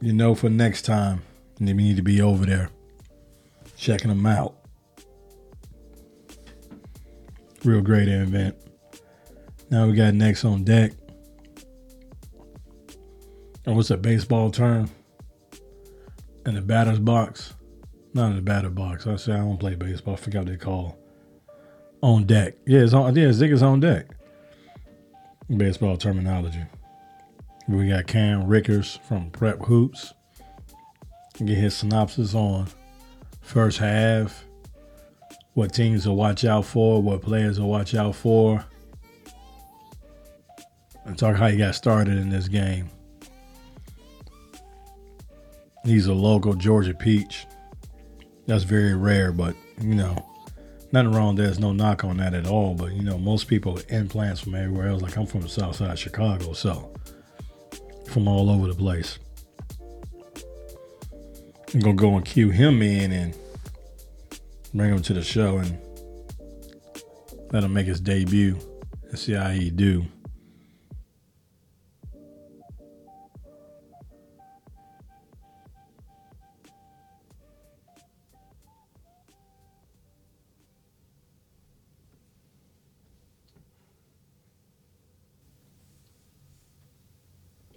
you 0.00 0.12
know, 0.12 0.34
for 0.34 0.48
next 0.48 0.82
time, 0.82 1.22
you 1.58 1.74
need 1.74 1.96
to 1.96 2.02
be 2.02 2.20
over 2.20 2.46
there 2.46 2.70
checking 3.76 4.08
them 4.08 4.26
out. 4.26 4.54
Real 7.64 7.82
great 7.82 8.08
event. 8.08 8.56
Now 9.70 9.86
we 9.86 9.94
got 9.94 10.14
next 10.14 10.44
on 10.44 10.64
deck. 10.64 10.92
Oh, 13.66 13.74
What's 13.74 13.88
that 13.88 14.02
baseball 14.02 14.50
term? 14.50 14.90
In 16.46 16.54
the 16.54 16.62
batter's 16.62 16.98
box? 16.98 17.54
Not 18.14 18.30
in 18.30 18.36
the 18.36 18.42
batter 18.42 18.70
box. 18.70 19.06
I 19.06 19.16
say 19.16 19.32
I 19.32 19.38
don't 19.38 19.58
play 19.58 19.74
baseball. 19.74 20.14
I 20.14 20.16
forgot 20.16 20.46
they 20.46 20.56
call. 20.56 20.98
On 22.02 22.24
deck. 22.24 22.54
Yeah, 22.66 22.80
it's 22.80 22.94
on. 22.94 23.14
Yeah, 23.14 23.30
Zig 23.32 23.52
is 23.52 23.62
on 23.62 23.80
deck. 23.80 24.06
Baseball 25.54 25.96
terminology. 25.96 26.64
We 27.68 27.88
got 27.88 28.06
Cam 28.06 28.46
Rickers 28.46 28.98
from 29.06 29.30
Prep 29.30 29.62
Hoops. 29.66 30.14
Get 31.38 31.56
his 31.56 31.76
synopsis 31.76 32.34
on 32.34 32.68
first 33.40 33.78
half, 33.78 34.44
what 35.54 35.72
teams 35.72 36.04
to 36.04 36.12
watch 36.12 36.44
out 36.44 36.64
for, 36.64 37.02
what 37.02 37.22
players 37.22 37.56
to 37.56 37.64
watch 37.64 37.94
out 37.94 38.14
for, 38.14 38.64
and 41.04 41.18
talk 41.18 41.36
how 41.36 41.48
he 41.48 41.56
got 41.56 41.74
started 41.74 42.18
in 42.18 42.30
this 42.30 42.48
game. 42.48 42.88
He's 45.84 46.06
a 46.06 46.14
local 46.14 46.54
Georgia 46.54 46.94
peach. 46.94 47.46
That's 48.46 48.64
very 48.64 48.94
rare, 48.94 49.32
but 49.32 49.56
you 49.80 49.94
know, 49.94 50.28
nothing 50.92 51.12
wrong. 51.12 51.36
There's 51.36 51.58
no 51.58 51.72
knock 51.72 52.04
on 52.04 52.18
that 52.18 52.34
at 52.34 52.46
all. 52.46 52.74
But 52.74 52.92
you 52.92 53.02
know, 53.02 53.18
most 53.18 53.48
people 53.48 53.78
implants 53.88 54.40
from 54.40 54.54
everywhere 54.54 54.88
else. 54.88 55.02
Like 55.02 55.16
I'm 55.16 55.26
from 55.26 55.40
the 55.40 55.48
South 55.48 55.76
Side 55.76 55.90
of 55.90 55.98
Chicago, 55.98 56.52
so 56.52 56.92
from 58.08 58.28
all 58.28 58.50
over 58.50 58.66
the 58.66 58.74
place. 58.74 59.18
I'm 61.72 61.80
gonna 61.80 61.94
go 61.94 62.16
and 62.16 62.24
cue 62.24 62.50
him 62.50 62.82
in 62.82 63.12
and 63.12 63.34
bring 64.74 64.90
him 64.90 65.02
to 65.02 65.14
the 65.14 65.22
show 65.22 65.58
and 65.58 65.78
let 67.52 67.64
him 67.64 67.72
make 67.72 67.86
his 67.86 68.00
debut 68.00 68.58
and 69.08 69.18
see 69.18 69.32
how 69.32 69.48
he 69.48 69.70
do. 69.70 70.04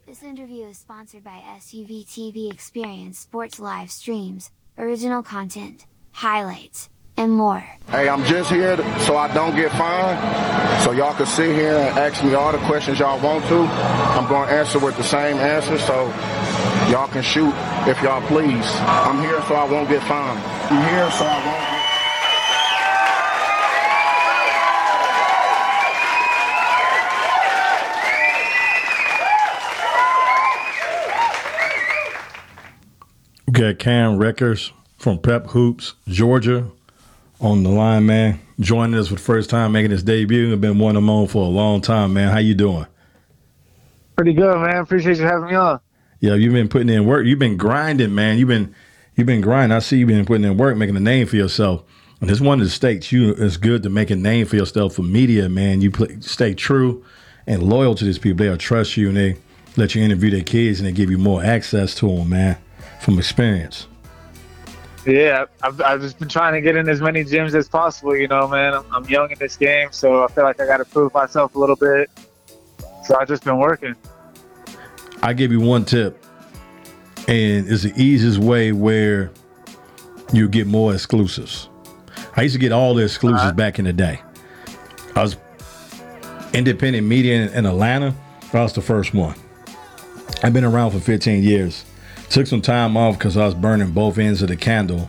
This 0.06 0.22
interview 0.22 0.66
is 0.66 0.78
sponsored 0.78 1.24
by 1.24 1.42
SUV 1.58 2.06
TV 2.06 2.54
Experience 2.54 3.18
Sports 3.18 3.60
Live 3.60 3.90
Streams, 3.90 4.52
original 4.78 5.24
content, 5.24 5.88
highlights, 6.14 6.90
and 7.18 7.32
more. 7.32 7.64
Hey, 7.90 8.08
I'm 8.08 8.24
just 8.24 8.50
here 8.50 8.78
so 9.02 9.18
I 9.18 9.34
don't 9.34 9.56
get 9.56 9.72
fined. 9.72 10.82
So 10.84 10.92
y'all 10.92 11.14
can 11.14 11.26
sit 11.26 11.56
here 11.56 11.78
and 11.78 12.00
ask 12.00 12.24
me 12.24 12.34
all 12.34 12.52
the 12.52 12.58
questions 12.60 13.00
y'all 13.00 13.22
want 13.22 13.46
to. 13.48 13.60
I'm 13.60 14.28
going 14.28 14.48
to 14.48 14.56
answer 14.56 14.80
with 14.80 14.96
the 14.98 15.04
same 15.04 15.38
answer, 15.38 15.78
so 15.78 16.08
y'all 16.90 17.08
can 17.08 17.24
shoot 17.24 17.54
if 17.88 18.02
y'all 18.02 18.26
please. 18.28 18.66
I'm 18.80 19.20
here 19.22 19.42
so 19.48 19.56
I 19.56 19.70
won't 19.70 19.90
get 19.90 20.02
fined. 20.04 20.40
I'm 20.40 20.90
here 20.90 21.12
so 21.12 21.26
I 21.26 21.46
won't 21.46 21.60
get 21.60 21.84
We 33.46 33.54
got 33.54 33.78
Cam 33.78 34.18
Rickers 34.18 34.74
from 35.04 35.20
Prep 35.20 35.48
Hoops, 35.48 35.96
Georgia, 36.08 36.66
on 37.42 37.64
the 37.64 37.70
line, 37.70 38.06
man. 38.06 38.40
Joining 38.62 38.98
us 38.98 39.10
for 39.10 39.16
the 39.16 39.20
first 39.20 39.50
time, 39.50 39.74
making 39.74 39.92
his 39.92 40.02
debut. 40.02 40.54
I've 40.54 40.62
been 40.62 40.80
one 40.80 40.96
of 40.96 41.04
them 41.04 41.10
on 41.10 41.28
for 41.28 41.44
a 41.44 41.50
long 41.50 41.82
time, 41.82 42.14
man. 42.14 42.32
How 42.32 42.38
you 42.38 42.56
doing? 42.56 42.88
Pretty 44.16 44.32
good, 44.32 44.58
man. 44.62 44.78
Appreciate 44.78 45.18
you 45.18 45.26
having 45.26 45.48
me 45.50 45.56
on. 45.56 45.82
Yeah, 46.22 46.36
you've 46.36 46.54
been 46.54 46.70
putting 46.70 46.88
in 46.88 47.06
work. 47.06 47.26
You've 47.26 47.38
been 47.38 47.58
grinding, 47.58 48.16
man. 48.16 48.38
You've 48.38 48.48
been 48.48 48.74
you've 49.18 49.28
been 49.28 49.42
grinding. 49.42 49.76
I 49.76 49.80
see 49.80 49.98
you've 49.98 50.08
been 50.08 50.26
putting 50.26 50.46
in 50.46 50.56
work, 50.56 50.78
making 50.78 50.96
a 50.96 51.02
name 51.02 51.28
for 51.28 51.36
yourself. 51.36 51.84
And 52.22 52.32
it's 52.32 52.40
one 52.40 52.62
of 52.62 52.66
the 52.66 52.72
states 52.72 53.12
you 53.12 53.32
it's 53.32 53.58
good 53.58 53.84
to 53.84 53.90
make 53.90 54.10
a 54.10 54.16
name 54.16 54.46
for 54.46 54.56
yourself 54.56 54.96
for 54.96 55.02
media, 55.02 55.50
man. 55.50 55.82
You 55.82 55.92
play, 55.92 56.16
stay 56.22 56.54
true 56.54 57.04
and 57.46 57.62
loyal 57.62 57.94
to 57.96 58.06
these 58.06 58.20
people. 58.20 58.46
They'll 58.46 58.56
trust 58.56 58.96
you 58.96 59.10
and 59.10 59.18
they 59.18 59.36
let 59.76 59.96
you 59.96 60.02
interview 60.02 60.32
their 60.32 60.44
kids 60.44 60.80
and 60.80 60.88
they 60.88 60.94
give 60.94 61.12
you 61.12 61.18
more 61.18 61.44
access 61.44 61.94
to 61.96 62.08
them, 62.08 62.30
man, 62.30 62.58
from 63.02 63.20
experience. 63.20 63.88
Yeah, 65.06 65.46
I've, 65.62 65.82
I've 65.82 66.02
just 66.02 66.18
been 66.18 66.30
trying 66.30 66.54
to 66.54 66.62
get 66.62 66.78
in 66.78 66.88
as 66.88 67.02
many 67.02 67.26
gyms 67.26 67.54
as 67.54 67.68
possible, 67.68 68.16
you 68.16 68.28
know, 68.28 68.48
man. 68.48 68.74
I'm, 68.74 68.86
I'm 68.94 69.06
young 69.06 69.32
in 69.32 69.38
this 69.38 69.58
game, 69.58 69.90
so 69.92 70.24
I 70.24 70.28
feel 70.28 70.46
like 70.46 70.62
I 70.62 70.66
got 70.66 70.78
to 70.78 70.86
prove 70.86 71.14
myself 71.14 71.56
a 71.56 71.60
little 71.60 71.76
bit. 71.76 72.10
So 73.04 73.18
I've 73.20 73.28
just 73.28 73.44
been 73.44 73.58
working. 73.58 73.96
I 75.22 75.34
give 75.34 75.52
you 75.52 75.60
one 75.60 75.84
tip, 75.84 76.24
and 77.28 77.68
it's 77.68 77.84
the 77.84 77.94
easiest 77.96 78.40
way 78.40 78.72
where 78.72 79.32
you 80.32 80.48
get 80.48 80.68
more 80.68 80.94
exclusives. 80.94 81.70
I 82.36 82.44
used 82.44 82.54
to 82.54 82.60
get 82.60 82.72
all 82.72 82.94
the 82.94 83.04
exclusives 83.04 83.42
uh-huh. 83.42 83.54
back 83.54 83.80
in 83.80 83.86
the 83.86 83.94
day. 83.94 84.22
I 85.16 85.22
was 85.22 85.38
independent 86.54 87.06
media 87.06 87.44
in, 87.44 87.54
in 87.54 87.66
Atlanta. 87.66 88.16
I 88.54 88.62
was 88.62 88.74
the 88.74 88.82
first 88.82 89.14
one. 89.14 89.36
I've 90.44 90.54
been 90.54 90.64
around 90.64 90.92
for 90.92 91.00
15 91.00 91.44
years. 91.44 91.86
Took 92.34 92.48
some 92.48 92.64
time 92.64 92.98
off 92.98 93.20
because 93.20 93.38
I 93.38 93.46
was 93.46 93.54
burning 93.54 93.92
both 93.92 94.18
ends 94.18 94.42
of 94.42 94.48
the 94.48 94.56
candle, 94.56 95.08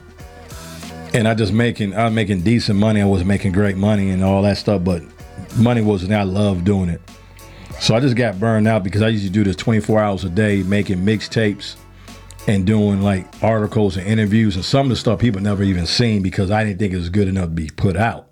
and 1.14 1.26
I 1.26 1.32
just 1.32 1.54
making 1.54 1.94
I 1.94 2.04
was 2.04 2.12
making 2.12 2.42
decent 2.42 2.78
money. 2.78 3.00
I 3.00 3.06
was 3.06 3.24
making 3.24 3.52
great 3.52 3.78
money 3.78 4.10
and 4.10 4.22
all 4.22 4.42
that 4.42 4.58
stuff, 4.58 4.84
but 4.84 5.02
money 5.56 5.80
wasn't. 5.80 6.12
I 6.12 6.24
love 6.24 6.64
doing 6.64 6.90
it. 6.90 7.00
So 7.80 7.94
I 7.94 8.00
just 8.00 8.14
got 8.14 8.38
burned 8.38 8.68
out 8.68 8.84
because 8.84 9.00
I 9.00 9.08
used 9.08 9.24
to 9.24 9.30
do 9.30 9.42
this 9.42 9.56
24 9.56 10.00
hours 10.00 10.24
a 10.24 10.28
day, 10.28 10.62
making 10.64 10.98
mixtapes 10.98 11.76
and 12.46 12.66
doing 12.66 13.00
like 13.00 13.26
articles 13.42 13.96
and 13.96 14.06
interviews 14.06 14.54
and 14.56 14.64
some 14.64 14.84
of 14.84 14.90
the 14.90 14.96
stuff 14.96 15.18
people 15.18 15.40
never 15.40 15.62
even 15.62 15.86
seen 15.86 16.22
because 16.22 16.50
I 16.50 16.62
didn't 16.62 16.78
think 16.78 16.92
it 16.92 16.98
was 16.98 17.08
good 17.08 17.28
enough 17.28 17.46
to 17.46 17.50
be 17.52 17.70
put 17.70 17.96
out. 17.96 18.28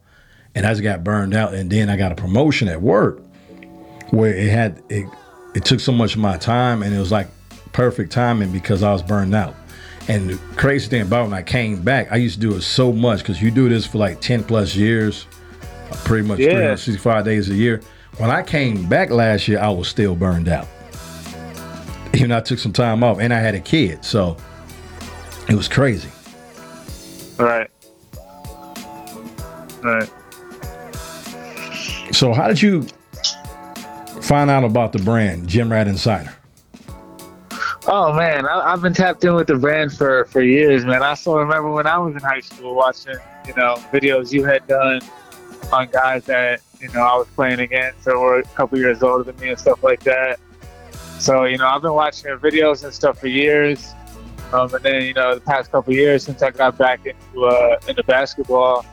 And 0.54 0.66
I 0.66 0.68
just 0.68 0.82
got 0.82 1.02
burned 1.02 1.34
out. 1.34 1.54
And 1.54 1.70
then 1.70 1.88
I 1.88 1.96
got 1.96 2.12
a 2.12 2.14
promotion 2.14 2.68
at 2.68 2.82
work 2.82 3.22
where 4.10 4.34
it 4.34 4.50
had 4.50 4.82
it 4.90 5.08
it 5.54 5.64
took 5.64 5.80
so 5.80 5.92
much 5.92 6.14
of 6.14 6.20
my 6.20 6.36
time 6.36 6.82
and 6.82 6.94
it 6.94 6.98
was 6.98 7.10
like 7.10 7.28
perfect 7.72 8.12
timing 8.12 8.50
because 8.52 8.82
I 8.82 8.92
was 8.92 9.02
burned 9.02 9.34
out. 9.34 9.54
And 10.08 10.30
the 10.30 10.38
crazy 10.56 10.88
thing 10.88 11.02
about 11.02 11.24
when 11.24 11.34
I 11.34 11.42
came 11.42 11.80
back, 11.82 12.10
I 12.10 12.16
used 12.16 12.40
to 12.40 12.40
do 12.40 12.56
it 12.56 12.62
so 12.62 12.92
much 12.92 13.20
because 13.20 13.40
you 13.40 13.50
do 13.50 13.68
this 13.68 13.86
for 13.86 13.98
like 13.98 14.20
10 14.20 14.44
plus 14.44 14.74
years, 14.74 15.26
uh, 15.90 15.96
pretty 16.04 16.26
much 16.26 16.40
Yeah. 16.40 16.50
365 16.50 17.24
days 17.24 17.50
a 17.50 17.54
year. 17.54 17.80
When 18.18 18.28
I 18.30 18.42
came 18.42 18.86
back 18.88 19.10
last 19.10 19.46
year, 19.48 19.60
I 19.60 19.70
was 19.70 19.88
still 19.88 20.14
burned 20.14 20.48
out. 20.48 20.66
Even 22.14 22.32
I 22.32 22.40
took 22.40 22.58
some 22.58 22.72
time 22.72 23.02
off 23.02 23.18
and 23.20 23.32
I 23.32 23.38
had 23.38 23.54
a 23.54 23.60
kid, 23.60 24.04
so 24.04 24.36
it 25.48 25.54
was 25.54 25.68
crazy. 25.68 26.10
Right. 27.38 27.68
Right. 29.82 30.10
So, 32.12 32.32
how 32.34 32.48
did 32.48 32.60
you 32.60 32.86
find 34.20 34.50
out 34.50 34.64
about 34.64 34.92
the 34.92 34.98
brand 34.98 35.48
Gym 35.48 35.72
Rat 35.72 35.88
Insider? 35.88 36.32
Oh 37.86 38.12
man, 38.12 38.46
I, 38.46 38.72
I've 38.72 38.80
been 38.80 38.94
tapped 38.94 39.24
in 39.24 39.34
with 39.34 39.48
the 39.48 39.56
brand 39.56 39.92
for 39.92 40.24
for 40.26 40.40
years, 40.40 40.84
man. 40.84 41.02
I 41.02 41.14
still 41.14 41.36
remember 41.36 41.70
when 41.72 41.86
I 41.86 41.98
was 41.98 42.14
in 42.14 42.20
high 42.20 42.40
school 42.40 42.76
watching, 42.76 43.16
you 43.46 43.54
know, 43.54 43.74
videos 43.92 44.32
you 44.32 44.44
had 44.44 44.66
done 44.68 45.00
on 45.72 45.88
guys 45.88 46.24
that 46.26 46.60
you 46.80 46.88
know 46.92 47.00
I 47.00 47.16
was 47.16 47.26
playing 47.34 47.58
against 47.58 48.06
or 48.06 48.18
were 48.20 48.38
a 48.38 48.44
couple 48.44 48.78
years 48.78 49.02
older 49.02 49.24
than 49.24 49.40
me 49.40 49.50
and 49.50 49.58
stuff 49.58 49.82
like 49.82 50.04
that. 50.04 50.38
So 51.18 51.44
you 51.44 51.58
know, 51.58 51.66
I've 51.66 51.82
been 51.82 51.94
watching 51.94 52.28
your 52.28 52.38
videos 52.38 52.84
and 52.84 52.94
stuff 52.94 53.18
for 53.18 53.26
years. 53.26 53.92
Um, 54.52 54.72
and 54.74 54.84
then 54.84 55.02
you 55.02 55.14
know, 55.14 55.34
the 55.34 55.40
past 55.40 55.72
couple 55.72 55.92
years 55.92 56.24
since 56.24 56.40
I 56.42 56.50
got 56.50 56.78
back 56.78 57.04
into 57.04 57.46
uh, 57.46 57.80
into 57.88 58.04
basketball, 58.04 58.86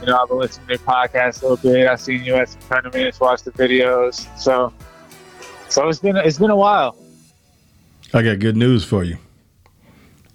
you 0.00 0.06
know, 0.06 0.18
I've 0.18 0.28
been 0.28 0.38
listening 0.38 0.66
to 0.68 0.72
your 0.74 0.78
podcast 0.78 1.42
a 1.42 1.48
little 1.48 1.70
bit. 1.70 1.86
I've 1.86 2.00
seen 2.00 2.24
you 2.24 2.36
at 2.36 2.48
some 2.48 2.62
tournaments, 2.62 3.20
watched 3.20 3.44
the 3.44 3.50
videos. 3.50 4.26
So, 4.38 4.72
so 5.68 5.88
it's 5.88 5.98
been 5.98 6.16
it's 6.16 6.38
been 6.38 6.50
a 6.50 6.56
while. 6.56 6.96
I 8.14 8.22
got 8.22 8.38
good 8.38 8.56
news 8.56 8.84
for 8.84 9.02
you. 9.02 9.18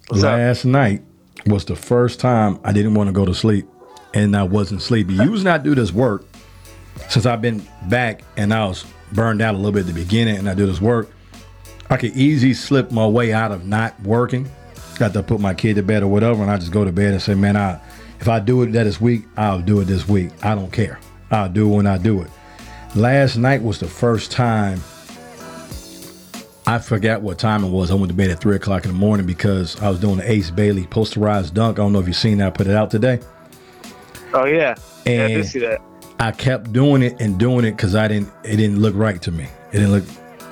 What's 0.08 0.22
up? 0.22 0.36
Last 0.36 0.66
night 0.66 1.02
was 1.46 1.64
the 1.64 1.74
first 1.74 2.20
time 2.20 2.60
I 2.62 2.74
didn't 2.74 2.92
want 2.92 3.08
to 3.08 3.12
go 3.12 3.24
to 3.24 3.34
sleep 3.34 3.66
and 4.12 4.36
I 4.36 4.42
wasn't 4.42 4.82
sleepy. 4.82 5.14
Usually 5.14 5.50
I 5.50 5.56
do 5.56 5.74
this 5.74 5.90
work 5.90 6.26
since 7.08 7.24
I've 7.24 7.40
been 7.40 7.66
back 7.88 8.20
and 8.36 8.52
I 8.52 8.66
was 8.66 8.84
burned 9.12 9.40
out 9.40 9.54
a 9.54 9.56
little 9.56 9.72
bit 9.72 9.80
at 9.80 9.86
the 9.86 9.94
beginning 9.94 10.36
and 10.36 10.46
I 10.46 10.54
do 10.54 10.66
this 10.66 10.78
work. 10.78 11.10
I 11.88 11.96
could 11.96 12.14
easily 12.14 12.52
slip 12.52 12.90
my 12.90 13.06
way 13.06 13.32
out 13.32 13.50
of 13.50 13.66
not 13.66 13.98
working. 14.02 14.50
Got 14.98 15.14
to 15.14 15.22
put 15.22 15.40
my 15.40 15.54
kid 15.54 15.76
to 15.76 15.82
bed 15.82 16.02
or 16.02 16.08
whatever, 16.08 16.42
and 16.42 16.50
I 16.50 16.58
just 16.58 16.72
go 16.72 16.84
to 16.84 16.92
bed 16.92 17.14
and 17.14 17.22
say, 17.22 17.34
man, 17.34 17.56
I 17.56 17.80
if 18.20 18.28
I 18.28 18.40
do 18.40 18.60
it 18.62 18.72
that 18.72 18.84
this 18.84 19.00
week, 19.00 19.24
I'll 19.38 19.62
do 19.62 19.80
it 19.80 19.86
this 19.86 20.06
week. 20.06 20.32
I 20.42 20.54
don't 20.54 20.70
care. 20.70 21.00
I'll 21.30 21.48
do 21.48 21.72
it 21.72 21.76
when 21.76 21.86
I 21.86 21.96
do 21.96 22.20
it. 22.20 22.30
Last 22.94 23.38
night 23.38 23.62
was 23.62 23.80
the 23.80 23.88
first 23.88 24.30
time 24.30 24.82
I 26.70 26.78
forgot 26.78 27.20
what 27.20 27.36
time 27.36 27.64
it 27.64 27.68
was. 27.70 27.90
I 27.90 27.94
went 27.94 28.10
to 28.10 28.14
bed 28.14 28.30
at 28.30 28.38
three 28.40 28.54
o'clock 28.54 28.84
in 28.84 28.92
the 28.92 28.96
morning 28.96 29.26
because 29.26 29.74
I 29.82 29.90
was 29.90 29.98
doing 29.98 30.18
the 30.18 30.30
Ace 30.30 30.52
Bailey 30.52 30.84
posterized 30.84 31.52
dunk. 31.52 31.80
I 31.80 31.82
don't 31.82 31.92
know 31.92 31.98
if 31.98 32.06
you've 32.06 32.14
seen 32.14 32.38
that. 32.38 32.46
I 32.46 32.50
put 32.50 32.68
it 32.68 32.76
out 32.76 32.92
today. 32.92 33.18
Oh 34.32 34.44
yeah, 34.44 34.76
yeah, 35.04 35.24
I 35.24 35.28
did 35.28 35.46
see 35.46 35.58
that. 35.58 35.80
I 36.20 36.30
kept 36.30 36.72
doing 36.72 37.02
it 37.02 37.20
and 37.20 37.36
doing 37.40 37.64
it 37.64 37.72
because 37.72 37.96
I 37.96 38.06
didn't. 38.06 38.28
It 38.44 38.54
didn't 38.58 38.78
look 38.78 38.94
right 38.94 39.20
to 39.22 39.32
me. 39.32 39.48
It 39.72 39.78
didn't 39.78 39.90
look. 39.90 40.04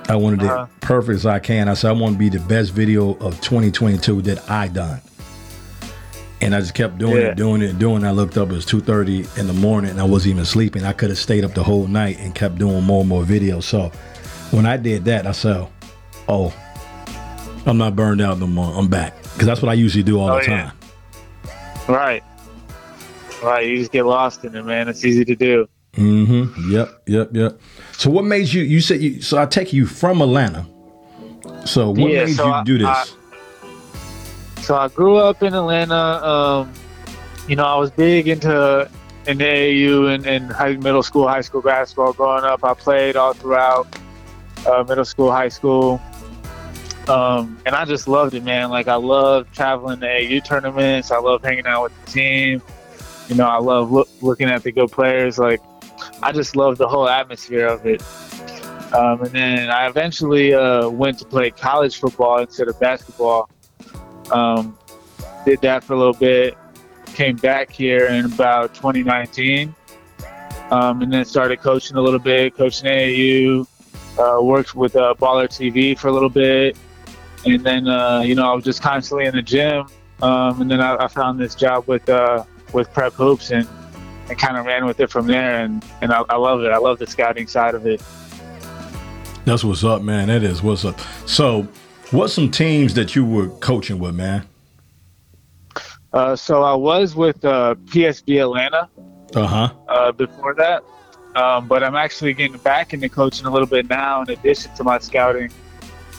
I 0.09 0.17
wanted 0.17 0.43
Uh-huh. 0.43 0.65
it 0.65 0.81
perfect 0.81 1.15
as 1.15 1.25
I 1.25 1.39
can. 1.39 1.69
I 1.69 1.75
said 1.75 1.91
I 1.91 1.93
want 1.93 2.15
to 2.15 2.19
be 2.19 2.31
the 2.31 2.41
best 2.41 2.73
video 2.73 3.15
of 3.19 3.41
2022 3.41 4.21
that 4.23 4.51
I 4.51 4.67
done. 4.67 5.01
And 6.41 6.53
I 6.53 6.59
just 6.59 6.75
kept 6.75 6.99
doing 6.99 7.19
Yeah. 7.19 7.29
it, 7.29 7.37
doing 7.37 7.63
it, 7.63 7.79
doing. 7.79 8.03
it. 8.03 8.09
I 8.09 8.11
looked 8.11 8.37
up. 8.37 8.51
It 8.51 8.55
was 8.55 8.67
2:30 8.67 9.25
in 9.39 9.47
the 9.47 9.53
morning, 9.53 9.93
and 9.93 10.01
I 10.01 10.05
wasn't 10.05 10.33
even 10.33 10.47
sleeping. 10.47 10.85
I 10.85 10.95
could 10.95 11.11
have 11.11 11.19
stayed 11.19 11.45
up 11.45 11.55
the 11.55 11.63
whole 11.63 11.87
night 11.87 12.17
and 12.21 12.35
kept 12.35 12.59
doing 12.59 12.83
more 12.83 13.01
and 13.03 13.09
more 13.09 13.23
videos. 13.23 13.63
So 13.63 13.93
when 14.51 14.67
I 14.67 14.77
did 14.79 15.05
that, 15.05 15.25
I 15.25 15.31
said, 15.33 15.69
"Oh, 16.29 16.53
I'm 17.67 17.79
not 17.79 17.97
burned 17.97 18.21
out 18.21 18.39
no 18.39 18.47
more. 18.47 18.73
I'm 18.77 18.89
back." 18.89 19.21
Because 19.23 19.47
that's 19.47 19.63
what 19.63 19.69
I 19.71 19.75
usually 19.75 20.03
do 20.05 20.19
all 20.21 20.31
Oh, 20.31 20.39
the 20.41 20.45
yeah. 20.51 20.71
time. 20.71 20.73
Right. 21.89 22.23
Right. 23.43 23.67
You 23.69 23.77
just 23.79 23.93
get 23.93 24.05
lost 24.05 24.45
in 24.45 24.55
it, 24.55 24.65
man. 24.65 24.89
It's 24.89 25.05
easy 25.05 25.25
to 25.25 25.37
do. 25.37 25.69
Mm-hmm. 25.95 26.73
Yep. 26.73 27.03
Yep. 27.07 27.29
Yep. 27.33 27.61
So 27.93 28.11
what 28.11 28.25
made 28.25 28.53
you? 28.53 28.63
You 28.63 28.81
said 28.81 29.01
you. 29.01 29.23
So 29.23 29.39
I 29.41 29.47
take 29.47 29.73
you 29.73 29.87
from 29.87 30.21
Atlanta. 30.21 30.67
So 31.65 31.91
what 31.91 32.11
Yeah, 32.11 32.25
made 32.25 32.35
so 32.37 32.47
you 32.47 32.53
I- 32.53 32.65
do 32.65 32.79
this? 32.79 32.87
I- 32.89 33.07
So 34.63 34.77
I 34.77 34.89
grew 34.89 35.17
up 35.17 35.43
in 35.43 35.55
Atlanta. 35.55 35.95
Um, 36.27 36.73
you 37.49 37.57
know, 37.57 37.65
I 37.65 37.77
was 37.77 37.91
big 37.91 38.29
into 38.29 38.89
in 39.27 39.39
the 39.39 39.45
AAU 39.45 40.15
and, 40.15 40.27
and 40.27 40.51
high, 40.53 40.73
middle 40.77 41.03
school, 41.03 41.27
high 41.27 41.41
school 41.41 41.63
basketball 41.63 42.13
growing 42.13 42.45
up. 42.45 42.63
I 42.65 42.75
played 42.75 43.17
all 43.17 43.33
throughout 43.33 43.87
uh, 44.67 44.85
middle 44.87 45.05
school, 45.07 45.31
high 45.33 45.49
school. 45.49 46.01
Um, 47.09 47.59
and 47.65 47.75
I 47.75 47.85
just 47.85 48.07
loved 48.07 48.35
it, 48.35 48.45
man. 48.45 48.71
Like 48.71 48.87
I 48.87 48.97
love 48.97 49.51
traveling 49.53 50.01
to 50.01 50.07
AAU 50.07 50.45
tournaments. 50.45 51.11
I 51.11 51.19
love 51.19 51.43
hanging 51.43 51.67
out 51.67 51.85
with 51.85 52.05
the 52.05 52.11
team. 52.11 52.63
You 53.29 53.35
know, 53.35 53.47
I 53.47 53.59
love 53.59 53.91
look, 53.91 54.09
looking 54.21 54.49
at 54.49 54.63
the 54.63 54.73
good 54.73 54.93
players. 54.93 55.39
Like 55.39 55.61
I 56.23 56.33
just 56.33 56.55
love 56.55 56.77
the 56.77 56.89
whole 56.89 57.09
atmosphere 57.09 57.67
of 57.67 57.87
it. 57.87 58.03
Um, 58.93 59.23
and 59.23 59.31
then 59.31 59.71
I 59.71 59.87
eventually 59.87 60.55
uh, 60.55 60.89
went 60.89 61.19
to 61.19 61.25
play 61.25 61.51
college 61.51 61.99
football 61.99 62.39
instead 62.39 62.69
of 62.69 62.79
basketball. 62.81 63.51
Um, 64.31 64.79
did 65.45 65.61
that 65.63 65.85
for 65.85 65.95
a 65.95 65.99
little 65.99 66.15
bit. 66.15 66.57
Came 67.07 67.37
back 67.37 67.71
here 67.71 68.07
in 68.07 68.27
about 68.27 68.75
2019, 68.75 69.75
um, 70.71 71.03
and 71.03 71.13
then 71.13 71.25
started 71.25 71.61
coaching 71.61 71.97
a 71.97 72.01
little 72.01 72.21
bit, 72.21 72.57
coaching 72.57 72.89
AAU. 72.89 73.67
Uh, 74.19 74.43
worked 74.43 74.75
with 74.75 74.97
uh, 74.97 75.15
Baller 75.19 75.47
TV 75.47 75.99
for 75.99 76.09
a 76.09 76.13
little 76.13 76.29
bit, 76.29 76.77
and 77.55 77.65
then 77.65 77.89
uh, 77.89 78.21
you 78.21 78.35
know 78.35 78.51
I 78.51 78.55
was 78.55 78.65
just 78.65 78.83
constantly 78.83 79.27
in 79.27 79.35
the 79.35 79.43
gym. 79.43 79.87
Um, 80.21 80.61
and 80.63 80.71
then 80.71 80.81
I, 80.81 80.97
I 81.05 81.07
found 81.09 81.39
this 81.39 81.55
job 81.55 81.87
with 81.87 82.09
uh, 82.09 82.43
with 82.73 82.93
Prep 82.93 83.13
Hoops, 83.15 83.51
and 83.51 83.69
and 84.29 84.39
kind 84.39 84.57
of 84.57 84.67
ran 84.67 84.85
with 84.85 84.99
it 85.01 85.11
from 85.11 85.27
there. 85.27 85.61
And 85.61 85.85
and 86.03 86.13
I, 86.13 86.23
I 86.29 86.37
love 86.37 86.63
it. 86.63 86.71
I 86.73 86.79
love 86.79 86.99
the 86.99 87.07
scouting 87.07 87.47
side 87.47 87.75
of 87.75 87.87
it. 87.87 88.03
That's 89.45 89.65
what's 89.65 89.85
up, 89.85 90.03
man. 90.03 90.29
That 90.29 90.43
is 90.43 90.63
what's 90.63 90.85
up. 90.85 90.99
So, 91.27 91.67
what's 92.11 92.33
some 92.35 92.51
teams 92.51 92.95
that 92.95 93.15
you 93.17 93.25
were 93.25 93.49
coaching 93.61 93.99
with, 93.99 94.15
man? 94.15 94.47
Uh, 96.13 96.35
so 96.35 96.63
I 96.63 96.75
was 96.75 97.15
with 97.15 97.45
uh, 97.45 97.75
PSB 97.87 98.41
Atlanta 98.41 98.89
Uh 99.35 99.47
huh. 99.47 99.73
uh, 99.89 100.13
before 100.13 100.55
that, 100.55 100.83
um, 101.37 101.69
but 101.69 101.83
I'm 101.85 101.95
actually 101.95 102.33
getting 102.35 102.57
back 102.59 102.93
into 102.95 103.09
coaching 103.09 103.47
a 103.47 103.51
little 103.51 103.67
bit 103.69 103.89
now 103.89 104.23
in 104.23 104.31
addition 104.31 104.75
to 104.77 104.85
my 104.85 104.99
scouting. 104.99 105.51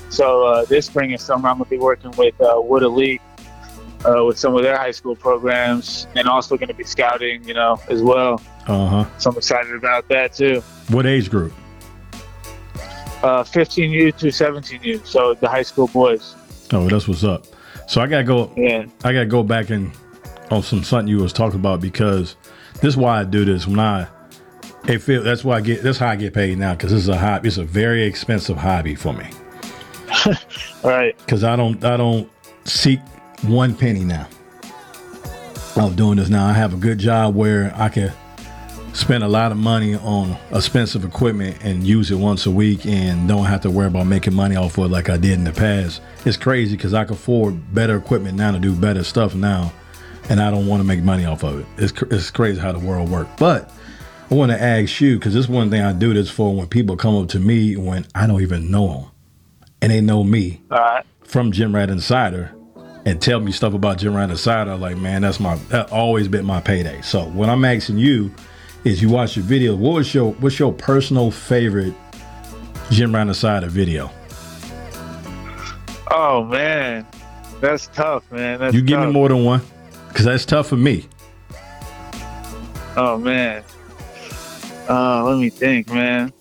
So 0.10 0.46
uh, 0.46 0.66
this 0.66 0.88
spring 0.88 1.12
and 1.12 1.22
summer, 1.22 1.50
I'm 1.50 1.58
gonna 1.58 1.70
be 1.70 1.78
working 1.78 2.12
with 2.12 2.40
uh, 2.42 2.60
Wood 2.60 2.84
Elite 2.84 3.22
uh, 4.06 4.24
with 4.26 4.38
some 4.38 4.56
of 4.56 4.64
their 4.64 4.78
high 4.78 4.92
school 4.92 5.16
programs, 5.16 6.08
and 6.16 6.28
also 6.28 6.58
going 6.58 6.70
to 6.70 6.74
be 6.74 6.84
scouting, 6.84 7.44
you 7.44 7.54
know, 7.54 7.80
as 7.90 8.02
well. 8.02 8.42
Uh 8.68 8.88
huh. 8.88 9.06
So 9.18 9.32
I'm 9.32 9.38
excited 9.38 9.74
about 9.76 10.08
that 10.10 10.34
too. 10.34 10.62
What 10.90 11.06
age 11.06 11.30
group? 11.30 11.54
Uh, 13.22 13.44
15U 13.44 14.16
to 14.18 14.28
17U, 14.28 15.06
so 15.06 15.34
the 15.34 15.50
high 15.50 15.62
school 15.62 15.88
boys. 15.88 16.36
Oh, 16.72 16.88
that's 16.88 17.08
what's 17.08 17.24
up. 17.24 17.46
So 17.88 18.02
I 18.02 18.08
gotta 18.08 18.24
go. 18.24 18.54
Yeah. 18.56 18.86
I 19.04 19.14
gotta 19.14 19.26
go 19.26 19.44
back 19.44 19.70
and 19.70 19.92
on 20.52 20.64
some 20.64 20.84
something 20.84 21.08
you 21.08 21.18
was 21.18 21.34
talking 21.34 21.60
about 21.60 21.82
because 21.82 22.36
this 22.76 22.86
is 22.94 22.98
why 22.98 23.20
I 23.20 23.24
do 23.24 23.44
this. 23.44 23.68
When 23.68 23.80
I 23.80 24.08
it 24.88 25.00
feel 25.00 25.22
that's 25.22 25.44
why 25.44 25.58
I 25.58 25.62
get 25.62 25.84
that's 25.84 25.98
how 25.98 26.08
I 26.08 26.16
get 26.16 26.34
paid 26.34 26.58
now 26.58 26.74
because 26.74 26.92
this 26.92 27.02
is 27.02 27.10
a 27.10 27.18
hobby. 27.18 27.50
It's 27.50 27.58
a 27.58 27.64
very 27.64 28.04
expensive 28.04 28.58
hobby 28.58 28.96
for 28.96 29.14
me. 29.14 29.30
Right. 30.84 31.18
because 31.18 31.44
I 31.44 31.56
don't 31.56 31.84
I 31.84 31.98
don't 31.98 32.30
seek 32.66 33.00
one 33.44 33.76
penny 33.76 34.04
now. 34.04 34.28
I'm 35.76 35.96
doing 35.96 36.18
this 36.18 36.30
now. 36.30 36.46
I 36.46 36.54
have 36.54 36.74
a 36.74 36.78
good 36.78 36.98
job 37.00 37.36
where 37.36 37.74
I 37.76 37.90
can 37.90 38.12
spend 38.94 39.24
a 39.24 39.28
lot 39.28 39.52
of 39.52 39.58
money 39.58 39.96
on 39.96 40.36
expensive 40.52 41.06
equipment 41.06 41.58
and 41.64 41.86
use 41.86 42.12
it 42.12 42.16
once 42.16 42.46
a 42.46 42.52
week 42.52 42.86
and 42.86 43.28
don't 43.28 43.46
have 43.46 43.62
to 43.62 43.72
worry 43.72 43.88
about 43.88 44.08
making 44.08 44.34
money 44.34 44.56
off 44.56 44.78
of 44.78 44.86
it 44.86 44.88
like 44.90 45.10
I 45.10 45.18
did 45.18 45.34
in 45.34 45.44
the 45.44 45.54
past. 45.54 46.02
It's 46.26 46.38
crazy 46.38 46.76
because 46.76 46.94
I 46.94 47.06
can 47.06 47.14
afford 47.14 47.74
better 47.74 47.96
equipment 47.96 48.38
now 48.38 48.52
to 48.52 48.60
do 48.60 48.74
better 48.74 49.04
stuff 49.04 49.36
now, 49.36 49.72
and 50.30 50.42
I 50.42 50.52
don't 50.52 50.68
want 50.68 50.82
to 50.82 50.84
make 50.88 51.02
money 51.02 51.26
off 51.26 51.44
of 51.44 51.60
it. 51.60 51.66
It's 51.78 51.94
it's 52.04 52.32
crazy 52.32 52.60
how 52.60 52.72
the 52.72 52.80
world 52.80 53.10
works. 53.10 53.30
But 53.38 53.72
I 54.30 54.34
want 54.34 54.52
to 54.52 54.62
ask 54.62 55.00
you 55.00 55.18
because 55.18 55.34
this 55.34 55.46
is 55.46 55.50
one 55.50 55.70
thing 55.70 55.82
I 55.82 55.94
do 55.94 56.14
this 56.14 56.30
for 56.30 56.54
when 56.54 56.68
people 56.68 56.98
come 56.98 57.16
up 57.16 57.30
to 57.30 57.40
me 57.40 57.76
when 57.78 58.06
I 58.16 58.28
don't 58.28 58.42
even 58.42 58.70
know 58.70 58.88
them 58.88 59.12
and 59.82 59.92
they 59.92 60.02
know 60.02 60.24
me 60.24 60.62
right. 60.70 61.04
from 61.24 61.52
Gym 61.52 61.76
Rat 61.76 61.90
Insider 61.90 62.54
and 63.06 63.22
tell 63.22 63.40
me 63.40 63.52
stuff 63.52 63.74
about 63.74 63.98
Gym 63.98 64.16
Rat 64.16 64.30
Insider, 64.30 64.76
like 64.76 64.98
man, 64.98 65.22
that's 65.22 65.40
my 65.40 65.56
that 65.70 65.92
always 65.92 66.28
been 66.28 66.46
my 66.46 66.62
payday. 66.62 67.02
So 67.02 67.26
what 67.30 67.50
I'm 67.50 67.64
asking 67.66 67.98
you 67.98 68.34
is, 68.84 69.02
you 69.02 69.10
watch 69.10 69.36
your 69.36 69.46
video. 69.46 69.76
What 69.76 69.96
was 69.96 70.14
your 70.14 70.34
what's 70.34 70.60
your 70.60 70.74
personal 70.74 71.32
favorite 71.32 71.94
Gym 72.92 73.16
Rat 73.16 73.28
Insider 73.28 73.68
video? 73.68 74.12
Oh 76.12 76.44
man, 76.44 77.06
that's 77.62 77.88
tough, 77.88 78.30
man. 78.32 78.60
That's 78.60 78.74
you 78.74 78.82
give 78.82 79.00
me 79.00 79.12
more 79.12 79.30
than 79.30 79.44
one, 79.46 79.62
because 80.08 80.26
that's 80.26 80.46
tough 80.46 80.68
for 80.68 80.78
me. 80.78 81.08
Oh 82.96 83.18
man. 83.18 83.64
Uh, 84.90 85.24
let 85.24 85.38
me 85.38 85.50
think, 85.50 85.88
man. 85.92 86.34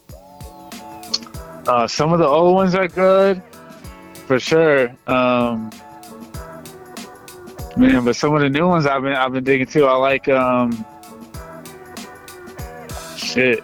Uh, 1.68 1.86
some 1.86 2.12
of 2.14 2.18
the 2.18 2.26
old 2.26 2.54
ones 2.54 2.74
are 2.74 2.88
good, 2.88 3.42
for 4.26 4.40
sure. 4.40 4.88
Um, 5.06 5.70
man, 7.76 8.04
but 8.04 8.16
some 8.16 8.34
of 8.34 8.40
the 8.40 8.48
new 8.48 8.66
ones 8.66 8.86
I've 8.86 9.02
been 9.02 9.12
I've 9.12 9.32
been 9.32 9.44
digging 9.44 9.66
too. 9.66 9.84
I 9.84 9.94
like 9.96 10.28
um, 10.28 10.84
shit. 13.16 13.62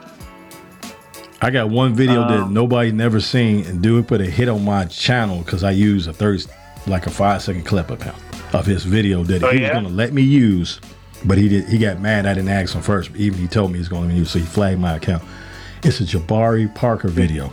I 1.40 1.50
got 1.50 1.68
one 1.70 1.94
video 1.94 2.26
that 2.28 2.40
Um, 2.44 2.54
nobody 2.54 2.90
never 2.92 3.20
seen, 3.20 3.64
and 3.66 3.82
dude 3.82 4.06
put 4.08 4.20
a 4.20 4.26
hit 4.26 4.48
on 4.48 4.64
my 4.64 4.84
channel 4.86 5.38
because 5.38 5.64
I 5.64 5.70
use 5.72 6.06
a 6.06 6.12
third, 6.12 6.44
like 6.86 7.06
a 7.06 7.10
five 7.10 7.42
second 7.42 7.64
clip 7.64 7.90
of 7.90 8.02
him. 8.02 8.14
of 8.52 8.66
his 8.66 8.84
video 8.84 9.24
that 9.24 9.42
Oh, 9.42 9.50
he 9.50 9.60
was 9.60 9.68
yeah? 9.68 9.80
to 9.80 9.88
let 9.88 10.12
me 10.12 10.22
use, 10.22 10.80
but 11.24 11.36
he 11.38 11.48
did. 11.48 11.68
He 11.68 11.78
got 11.78 12.00
mad. 12.00 12.24
I 12.26 12.34
didn't 12.34 12.50
ask 12.50 12.74
him 12.74 12.82
first. 12.82 13.10
Even 13.16 13.38
he 13.40 13.46
told 13.48 13.72
me 13.72 13.78
he's 13.78 13.88
going 13.88 14.08
to 14.10 14.14
use, 14.14 14.30
so 14.30 14.38
he 14.38 14.44
flagged 14.44 14.78
my 14.80 14.94
account. 14.96 15.22
It's 15.82 16.00
a 16.00 16.04
Jabari 16.04 16.72
Parker 16.74 17.08
video. 17.08 17.52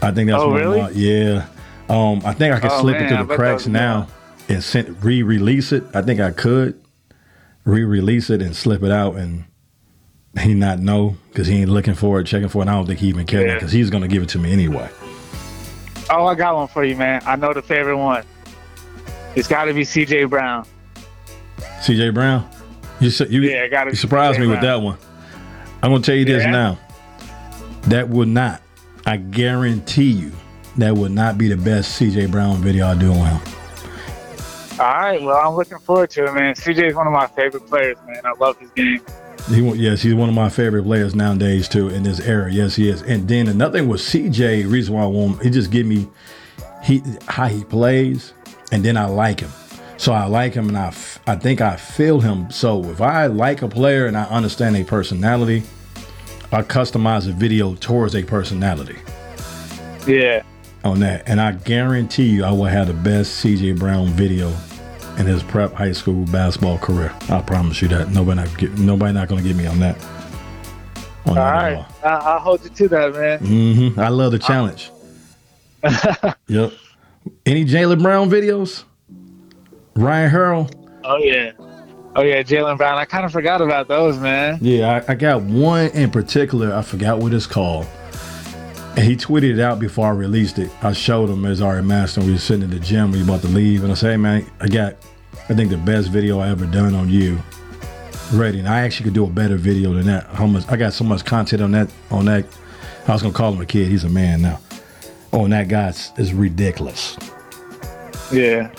I 0.00 0.10
think 0.12 0.30
that's 0.30 0.42
Oh, 0.42 0.48
one 0.50 0.60
really? 0.60 0.80
my, 0.80 0.90
yeah. 0.90 1.46
Um, 1.88 2.22
I 2.24 2.32
think 2.32 2.54
I 2.54 2.60
could 2.60 2.70
Oh, 2.70 2.80
slip 2.80 2.96
man, 2.96 3.04
it 3.12 3.16
through 3.16 3.26
the 3.26 3.34
cracks 3.34 3.66
now 3.66 4.06
and 4.48 4.62
send, 4.62 5.02
re-release 5.04 5.72
it. 5.72 5.84
I 5.94 6.02
think 6.02 6.20
I 6.20 6.30
could 6.30 6.80
re-release 7.64 8.30
it 8.30 8.40
and 8.42 8.54
slip 8.56 8.82
it 8.82 8.90
out 8.90 9.16
and 9.16 9.44
he 10.40 10.54
not 10.54 10.78
know 10.78 11.16
because 11.28 11.46
he 11.46 11.60
ain't 11.60 11.70
looking 11.70 11.94
for 11.94 12.18
it, 12.20 12.24
checking 12.24 12.48
for 12.48 12.58
it. 12.58 12.62
And 12.62 12.70
I 12.70 12.74
don't 12.74 12.86
think 12.86 13.00
he 13.00 13.08
even 13.08 13.26
cared 13.26 13.48
Yeah. 13.48 13.54
because 13.54 13.72
he's 13.72 13.90
gonna 13.90 14.08
give 14.08 14.22
it 14.22 14.28
to 14.30 14.38
me 14.38 14.52
anyway. 14.52 14.88
Oh, 16.10 16.26
I 16.26 16.34
got 16.34 16.54
one 16.56 16.68
for 16.68 16.84
you, 16.84 16.96
man. 16.96 17.22
I 17.26 17.36
know 17.36 17.52
the 17.52 17.62
favorite 17.62 17.96
one. 17.98 18.24
It's 19.34 19.48
got 19.48 19.64
to 19.64 19.74
be 19.74 19.84
C.J. 19.84 20.24
Brown. 20.24 20.66
CJ 21.80 22.12
Brown, 22.14 22.48
you 23.00 23.10
you, 23.28 23.40
Yeah, 23.42 23.84
you 23.84 23.94
surprised 23.94 24.38
me 24.38 24.46
CJ 24.46 24.50
with 24.50 24.60
that 24.60 24.80
one. 24.80 24.96
I'm 25.82 25.90
gonna 25.90 26.02
tell 26.02 26.14
you 26.14 26.24
this 26.24 26.44
Yeah? 26.44 26.50
now. 26.50 26.78
That 27.88 28.08
would 28.08 28.28
not, 28.28 28.61
I 29.06 29.16
guarantee 29.16 30.10
you, 30.10 30.32
that 30.76 30.94
would 30.94 31.12
not 31.12 31.36
be 31.38 31.48
the 31.48 31.56
best 31.56 32.00
CJ 32.00 32.30
Brown 32.30 32.58
video 32.58 32.86
I 32.86 32.94
do 32.94 33.12
on 33.12 33.36
him. 33.36 33.52
All 34.80 34.86
right, 34.86 35.20
well, 35.20 35.36
I'm 35.36 35.54
looking 35.54 35.78
forward 35.78 36.10
to 36.10 36.24
it, 36.24 36.32
man. 36.32 36.54
C.J. 36.54 36.88
is 36.88 36.94
one 36.94 37.06
of 37.06 37.12
my 37.12 37.26
favorite 37.26 37.66
players, 37.66 37.98
man. 38.06 38.22
I 38.24 38.32
love 38.32 38.58
his 38.58 38.70
game. 38.70 39.00
He, 39.48 39.60
yes, 39.72 40.00
he's 40.00 40.14
one 40.14 40.28
of 40.28 40.34
my 40.34 40.48
favorite 40.48 40.84
players 40.84 41.14
nowadays 41.14 41.68
too 41.68 41.88
in 41.88 42.04
this 42.04 42.20
era. 42.20 42.50
Yes, 42.50 42.76
he 42.76 42.88
is. 42.88 43.02
And 43.02 43.28
then 43.28 43.48
another 43.48 43.78
thing 43.78 43.88
with 43.88 44.00
CJ, 44.00 44.70
reason 44.70 44.94
why 44.94 45.02
I 45.02 45.06
want 45.06 45.36
him, 45.36 45.44
he 45.44 45.50
just 45.50 45.70
give 45.70 45.84
me 45.84 46.08
he 46.82 47.02
how 47.26 47.48
he 47.48 47.64
plays, 47.64 48.32
and 48.70 48.84
then 48.84 48.96
I 48.96 49.06
like 49.06 49.40
him. 49.40 49.50
So 49.98 50.12
I 50.12 50.24
like 50.24 50.54
him, 50.54 50.68
and 50.68 50.78
I 50.78 50.94
I 51.26 51.36
think 51.36 51.60
I 51.60 51.76
feel 51.76 52.20
him. 52.20 52.50
So 52.50 52.82
if 52.84 53.00
I 53.00 53.26
like 53.26 53.62
a 53.62 53.68
player 53.68 54.06
and 54.06 54.16
I 54.16 54.24
understand 54.24 54.76
a 54.76 54.84
personality, 54.84 55.64
I 56.52 56.62
customize 56.62 57.28
a 57.28 57.32
video 57.32 57.74
towards 57.76 58.14
a 58.14 58.22
personality 58.22 58.96
Yeah. 60.06 60.42
on 60.84 61.00
that, 61.00 61.22
and 61.26 61.40
I 61.40 61.52
guarantee 61.52 62.26
you, 62.26 62.44
I 62.44 62.50
will 62.50 62.64
have 62.66 62.88
the 62.88 62.92
best 62.94 63.42
CJ 63.44 63.78
Brown 63.78 64.08
video 64.08 64.52
in 65.18 65.26
his 65.26 65.42
prep 65.42 65.72
high 65.72 65.92
school 65.92 66.24
basketball 66.26 66.78
career. 66.78 67.12
I 67.30 67.40
promise 67.40 67.80
you 67.82 67.88
that. 67.88 68.10
Nobody 68.10 68.40
not 68.42 68.58
get, 68.58 68.78
nobody 68.78 69.12
not 69.12 69.28
to 69.28 69.40
get 69.40 69.56
me 69.56 69.66
on 69.66 69.78
that. 69.80 69.96
On 71.26 71.38
All 71.38 71.44
right. 71.44 71.84
I- 72.04 72.08
I'll 72.08 72.38
hold 72.40 72.64
you 72.64 72.70
to 72.70 72.88
that, 72.88 73.14
man. 73.14 73.38
hmm 73.38 74.00
I 74.00 74.08
love 74.08 74.32
the 74.32 74.38
challenge. 74.38 74.90
yep. 76.48 76.72
Any 77.46 77.64
Jaylen 77.64 78.02
Brown 78.02 78.28
videos? 78.30 78.84
Ryan 79.94 80.30
Hurl? 80.30 80.70
Oh, 81.04 81.16
yeah. 81.18 81.52
Oh, 82.14 82.22
yeah, 82.22 82.42
Jaylen 82.42 82.76
Brown. 82.76 82.98
I 82.98 83.04
kind 83.06 83.24
of 83.24 83.32
forgot 83.32 83.62
about 83.62 83.88
those, 83.88 84.18
man. 84.18 84.58
Yeah, 84.60 85.02
I, 85.08 85.12
I 85.12 85.14
got 85.14 85.42
one 85.42 85.86
in 85.92 86.10
particular. 86.10 86.74
I 86.74 86.82
forgot 86.82 87.18
what 87.18 87.32
it's 87.32 87.46
called. 87.46 87.86
And 88.96 88.98
he 89.06 89.16
tweeted 89.16 89.54
it 89.54 89.60
out 89.60 89.78
before 89.80 90.06
I 90.06 90.10
released 90.10 90.58
it. 90.58 90.70
I 90.82 90.92
showed 90.92 91.30
him 91.30 91.46
as 91.46 91.62
Ari 91.62 91.82
Master. 91.82 92.20
We 92.20 92.32
were 92.32 92.38
sitting 92.38 92.64
in 92.64 92.70
the 92.70 92.78
gym. 92.78 93.12
We 93.12 93.18
were 93.18 93.24
about 93.24 93.40
to 93.40 93.48
leave. 93.48 93.82
And 93.82 93.90
I 93.90 93.94
said, 93.94 94.10
hey, 94.10 94.16
man, 94.18 94.44
I 94.60 94.68
got, 94.68 94.96
I 95.48 95.54
think, 95.54 95.70
the 95.70 95.78
best 95.78 96.08
video 96.10 96.38
I 96.40 96.48
ever 96.50 96.66
done 96.66 96.94
on 96.94 97.08
you. 97.08 97.38
Ready. 98.34 98.58
And 98.58 98.68
I 98.68 98.80
actually 98.80 99.04
could 99.04 99.14
do 99.14 99.24
a 99.24 99.30
better 99.30 99.56
video 99.56 99.94
than 99.94 100.04
that. 100.06 100.26
How 100.26 100.46
much 100.46 100.64
I 100.68 100.76
got 100.76 100.92
so 100.92 101.04
much 101.04 101.24
content 101.24 101.62
on 101.62 101.70
that 101.72 101.90
on 102.10 102.26
that. 102.26 102.44
I 103.08 103.12
was 103.12 103.22
gonna 103.22 103.34
call 103.34 103.52
him 103.54 103.60
a 103.60 103.66
kid. 103.66 103.88
He's 103.88 104.04
a 104.04 104.08
man 104.10 104.42
now. 104.42 104.60
Oh, 105.32 105.48
that 105.48 105.68
guy 105.68 105.88
is- 105.88 106.12
is 106.18 106.32
ridiculous. 106.34 107.16
Yeah. 108.30 108.70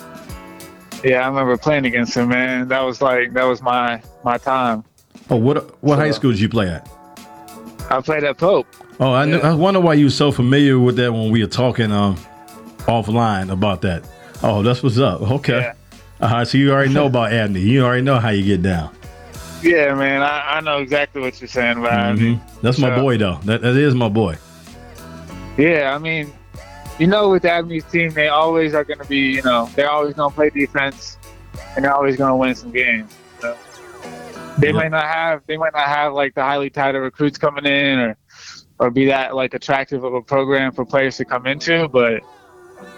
Yeah, 1.04 1.24
I 1.24 1.28
remember 1.28 1.58
playing 1.58 1.86
against 1.86 2.16
him, 2.16 2.30
man. 2.30 2.68
That 2.70 2.82
was 2.82 3.02
like, 3.02 3.34
that 3.34 3.44
was 3.44 3.62
my 3.62 4.02
my 4.24 4.38
time. 4.38 4.84
Oh, 5.30 5.36
what 5.36 5.82
what 5.84 6.00
high 6.00 6.12
school 6.12 6.32
did 6.32 6.40
you 6.40 6.50
play 6.50 6.70
at? 6.70 6.90
I 7.90 8.02
played 8.02 8.24
at 8.24 8.38
Pope. 8.38 8.68
Oh, 9.00 9.12
I, 9.12 9.26
knew, 9.26 9.40
I 9.40 9.54
wonder 9.54 9.80
why 9.80 9.96
you 9.96 10.06
were 10.06 10.12
so 10.12 10.32
familiar 10.32 10.80
with 10.80 10.96
that 10.98 11.12
when 11.12 11.32
we 11.32 11.42
were 11.42 11.50
talking 11.50 11.92
um 11.92 12.16
offline 12.88 13.52
about 13.52 13.82
that. 13.82 14.04
Oh, 14.42 14.62
that's 14.64 14.82
what's 14.84 14.98
up. 14.98 15.22
Okay. 15.22 15.72
Uh-huh, 16.22 16.46
so 16.46 16.58
you 16.58 16.72
already 16.72 16.94
know 16.94 17.08
about 17.08 17.34
Abney. 17.34 17.60
You 17.62 17.84
already 17.86 18.02
know 18.02 18.20
how 18.20 18.30
you 18.30 18.44
get 18.44 18.62
down. 18.62 18.96
Yeah, 19.62 19.94
man. 19.94 20.22
I, 20.22 20.58
I 20.58 20.60
know 20.62 20.78
exactly 20.80 21.22
what 21.22 21.40
you're 21.42 21.48
saying 21.48 21.78
about. 21.78 22.18
Mhm. 22.18 22.40
That's 22.62 22.80
my 22.80 22.96
boy, 22.96 23.18
though. 23.18 23.40
That, 23.44 23.62
that 23.62 23.76
is 23.76 23.96
my 23.96 24.10
boy. 24.10 24.38
Yeah, 25.58 25.94
I 25.94 25.98
mean, 26.00 26.34
you 27.00 27.08
know, 27.08 27.30
with 27.30 27.42
the 27.44 27.52
Abney's 27.52 27.84
team, 27.86 28.12
they 28.12 28.28
always 28.28 28.74
are 28.74 28.84
going 28.84 29.00
to 29.00 29.06
be, 29.08 29.18
you 29.36 29.42
know, 29.42 29.70
they're 29.76 29.90
always 29.90 30.14
going 30.14 30.30
to 30.32 30.36
play 30.36 30.50
defense, 30.50 31.18
and 31.76 31.84
they're 31.86 31.94
always 31.94 32.16
going 32.18 32.30
to 32.30 32.36
win 32.36 32.56
some 32.56 32.72
games. 32.72 33.12
So 33.42 33.58
they 34.60 34.68
Yeah. 34.68 34.74
might 34.74 34.92
not 34.92 35.06
have, 35.06 35.42
they 35.48 35.58
might 35.58 35.74
not 35.74 35.88
have 35.88 36.14
like 36.14 36.36
the 36.36 36.44
highly 36.44 36.70
touted 36.70 37.02
recruits 37.02 37.38
coming 37.38 37.66
in, 37.66 38.00
or 38.00 38.18
or 38.80 38.90
be 38.90 39.06
that 39.06 39.36
like 39.36 39.54
attractive 39.54 40.04
of 40.04 40.14
a 40.14 40.22
program 40.22 40.72
for 40.74 40.84
players 40.84 41.16
to 41.18 41.26
come 41.26 41.46
into, 41.48 41.88
but 41.90 42.22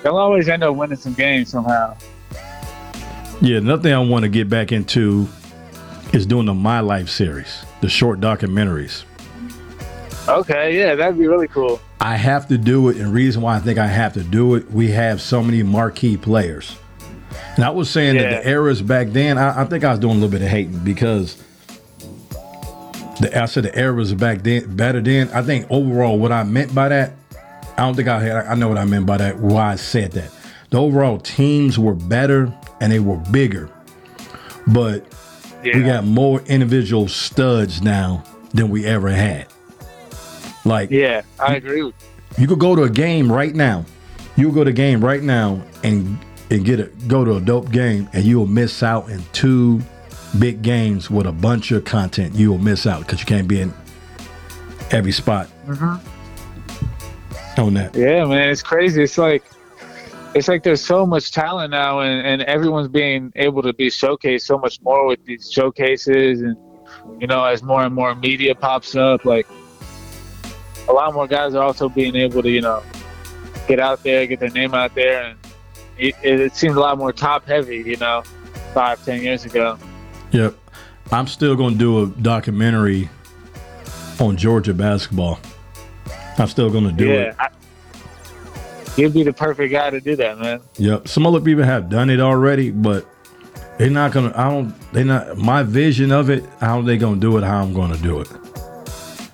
they'll 0.03 0.17
always 0.17 0.47
end 0.49 0.63
up 0.63 0.75
winning 0.75 0.97
some 0.97 1.13
games 1.13 1.49
somehow. 1.49 1.95
Yeah, 3.41 3.57
another 3.57 3.83
thing 3.83 3.93
I 3.93 3.99
want 3.99 4.23
to 4.23 4.29
get 4.29 4.49
back 4.49 4.71
into 4.71 5.27
is 6.13 6.25
doing 6.25 6.45
the 6.45 6.53
My 6.53 6.79
Life 6.79 7.09
series, 7.09 7.65
the 7.81 7.89
short 7.89 8.19
documentaries. 8.21 9.03
Okay, 10.27 10.77
yeah, 10.79 10.95
that'd 10.95 11.19
be 11.19 11.27
really 11.27 11.49
cool. 11.49 11.79
I 11.99 12.17
have 12.17 12.47
to 12.49 12.57
do 12.57 12.89
it, 12.89 12.97
and 12.97 13.13
reason 13.13 13.41
why 13.41 13.55
I 13.55 13.59
think 13.59 13.79
I 13.79 13.87
have 13.87 14.13
to 14.13 14.23
do 14.23 14.55
it, 14.55 14.69
we 14.69 14.91
have 14.91 15.21
so 15.21 15.41
many 15.41 15.63
marquee 15.63 16.17
players. 16.17 16.77
And 17.55 17.63
I 17.63 17.69
was 17.69 17.89
saying 17.89 18.15
that 18.17 18.43
the 18.43 18.49
eras 18.49 18.81
back 18.81 19.09
then, 19.09 19.37
I, 19.37 19.61
I 19.61 19.65
think 19.65 19.83
I 19.83 19.91
was 19.91 19.99
doing 19.99 20.13
a 20.13 20.15
little 20.15 20.29
bit 20.29 20.41
of 20.41 20.49
hating 20.49 20.79
because 20.79 21.41
the 23.19 23.31
I 23.41 23.45
said 23.45 23.63
the 23.63 23.79
eras 23.79 24.13
back 24.13 24.41
then 24.41 24.75
better 24.75 25.01
then. 25.01 25.29
I 25.29 25.41
think 25.41 25.67
overall, 25.69 26.19
what 26.19 26.31
I 26.31 26.43
meant 26.43 26.75
by 26.75 26.89
that, 26.89 27.13
I 27.77 27.81
don't 27.81 27.95
think 27.95 28.07
I 28.07 28.19
had. 28.21 28.35
I 28.45 28.55
know 28.55 28.67
what 28.67 28.77
I 28.77 28.85
meant 28.85 29.05
by 29.05 29.17
that. 29.17 29.37
Why 29.39 29.71
I 29.71 29.75
said 29.75 30.11
that. 30.13 30.31
The 30.69 30.81
overall 30.81 31.17
teams 31.17 31.79
were 31.79 31.93
better 31.93 32.53
and 32.81 32.91
they 32.91 32.99
were 32.99 33.17
bigger, 33.17 33.69
but 34.67 35.05
we 35.63 35.83
got 35.83 36.05
more 36.05 36.41
individual 36.41 37.07
studs 37.07 37.81
now 37.81 38.23
than 38.53 38.69
we 38.69 38.85
ever 38.85 39.09
had. 39.09 39.47
Like 40.65 40.89
Yeah, 40.91 41.21
I 41.39 41.55
agree 41.55 41.83
with 41.83 41.95
you 42.37 42.47
could 42.47 42.59
go 42.59 42.75
to 42.75 42.83
a 42.83 42.89
game 42.89 43.31
right 43.31 43.55
now. 43.55 43.85
You 44.35 44.51
go 44.51 44.65
to 44.65 44.69
a 44.69 44.73
game 44.73 45.03
right 45.03 45.21
now 45.23 45.61
and 45.83 46.17
and 46.51 46.65
get 46.65 46.79
a 46.79 46.85
go 47.07 47.23
to 47.23 47.35
a 47.37 47.41
dope 47.41 47.71
game 47.71 48.09
and 48.13 48.23
you 48.25 48.37
will 48.39 48.47
miss 48.47 48.83
out 48.83 49.09
in 49.09 49.21
two 49.31 49.81
big 50.37 50.61
games 50.61 51.09
with 51.09 51.27
a 51.27 51.31
bunch 51.31 51.71
of 51.71 51.85
content. 51.85 52.35
You 52.35 52.51
will 52.51 52.57
miss 52.57 52.85
out 52.85 53.01
because 53.01 53.19
you 53.21 53.25
can't 53.25 53.47
be 53.47 53.61
in 53.61 53.73
every 54.91 55.11
spot 55.13 55.47
Mhm. 55.67 55.99
on 57.57 57.73
that. 57.75 57.95
Yeah, 57.95 58.25
man, 58.25 58.49
it's 58.49 58.61
crazy. 58.61 59.03
It's 59.03 59.17
like 59.17 59.43
it's 60.33 60.49
like 60.49 60.63
there's 60.63 60.83
so 60.83 61.05
much 61.05 61.31
talent 61.31 61.71
now, 61.71 62.01
and, 62.01 62.27
and 62.27 62.41
everyone's 62.41 62.89
being 62.89 63.31
able 63.37 63.61
to 63.61 63.71
be 63.71 63.87
showcased 63.87 64.41
so 64.41 64.57
much 64.57 64.81
more 64.81 65.05
with 65.07 65.23
these 65.25 65.49
showcases, 65.49 66.41
and 66.41 66.57
you 67.21 67.27
know, 67.27 67.45
as 67.45 67.63
more 67.63 67.83
and 67.83 67.95
more 67.95 68.13
media 68.15 68.53
pops 68.53 68.95
up, 68.95 69.23
like 69.23 69.47
a 70.87 70.93
lot 70.93 71.13
more 71.13 71.27
guys 71.27 71.55
are 71.55 71.63
also 71.63 71.89
being 71.89 72.15
able 72.15 72.41
to, 72.41 72.49
you 72.49 72.61
know, 72.61 72.83
get 73.67 73.79
out 73.79 74.03
there, 74.03 74.25
get 74.27 74.39
their 74.39 74.49
name 74.49 74.73
out 74.73 74.93
there, 74.95 75.23
and 75.23 75.39
it, 75.97 76.15
it, 76.23 76.39
it 76.39 76.55
seems 76.55 76.75
a 76.75 76.79
lot 76.79 76.97
more 76.97 77.11
top 77.11 77.45
heavy, 77.45 77.77
you 77.77 77.97
know, 77.97 78.23
five, 78.73 79.03
ten 79.05 79.21
years 79.21 79.45
ago. 79.45 79.77
Yep. 80.31 80.55
I'm 81.11 81.27
still 81.27 81.55
going 81.55 81.73
to 81.73 81.79
do 81.79 82.03
a 82.03 82.07
documentary 82.07 83.09
on 84.19 84.37
Georgia 84.37 84.73
basketball. 84.73 85.39
I'm 86.37 86.47
still 86.47 86.69
going 86.69 86.85
to 86.85 86.91
do 86.91 87.07
yeah, 87.07 87.13
it. 87.13 87.35
I, 87.39 87.49
you'd 88.97 89.13
be 89.13 89.23
the 89.23 89.33
perfect 89.33 89.71
guy 89.71 89.89
to 89.89 90.01
do 90.01 90.15
that, 90.15 90.39
man. 90.39 90.61
Yep. 90.77 91.07
Some 91.07 91.25
other 91.25 91.39
people 91.39 91.63
have 91.63 91.89
done 91.89 92.09
it 92.09 92.19
already, 92.19 92.71
but 92.71 93.07
they're 93.77 93.89
not 93.89 94.13
gonna. 94.13 94.31
I 94.35 94.49
don't. 94.49 94.73
They're 94.93 95.03
not. 95.05 95.37
My 95.37 95.61
vision 95.63 96.11
of 96.11 96.29
it. 96.29 96.45
How 96.61 96.81
they 96.81 96.97
gonna 96.97 97.19
do 97.19 97.37
it? 97.37 97.43
How 97.43 97.61
I'm 97.61 97.73
gonna 97.73 97.97
do 97.97 98.21
it? 98.21 98.29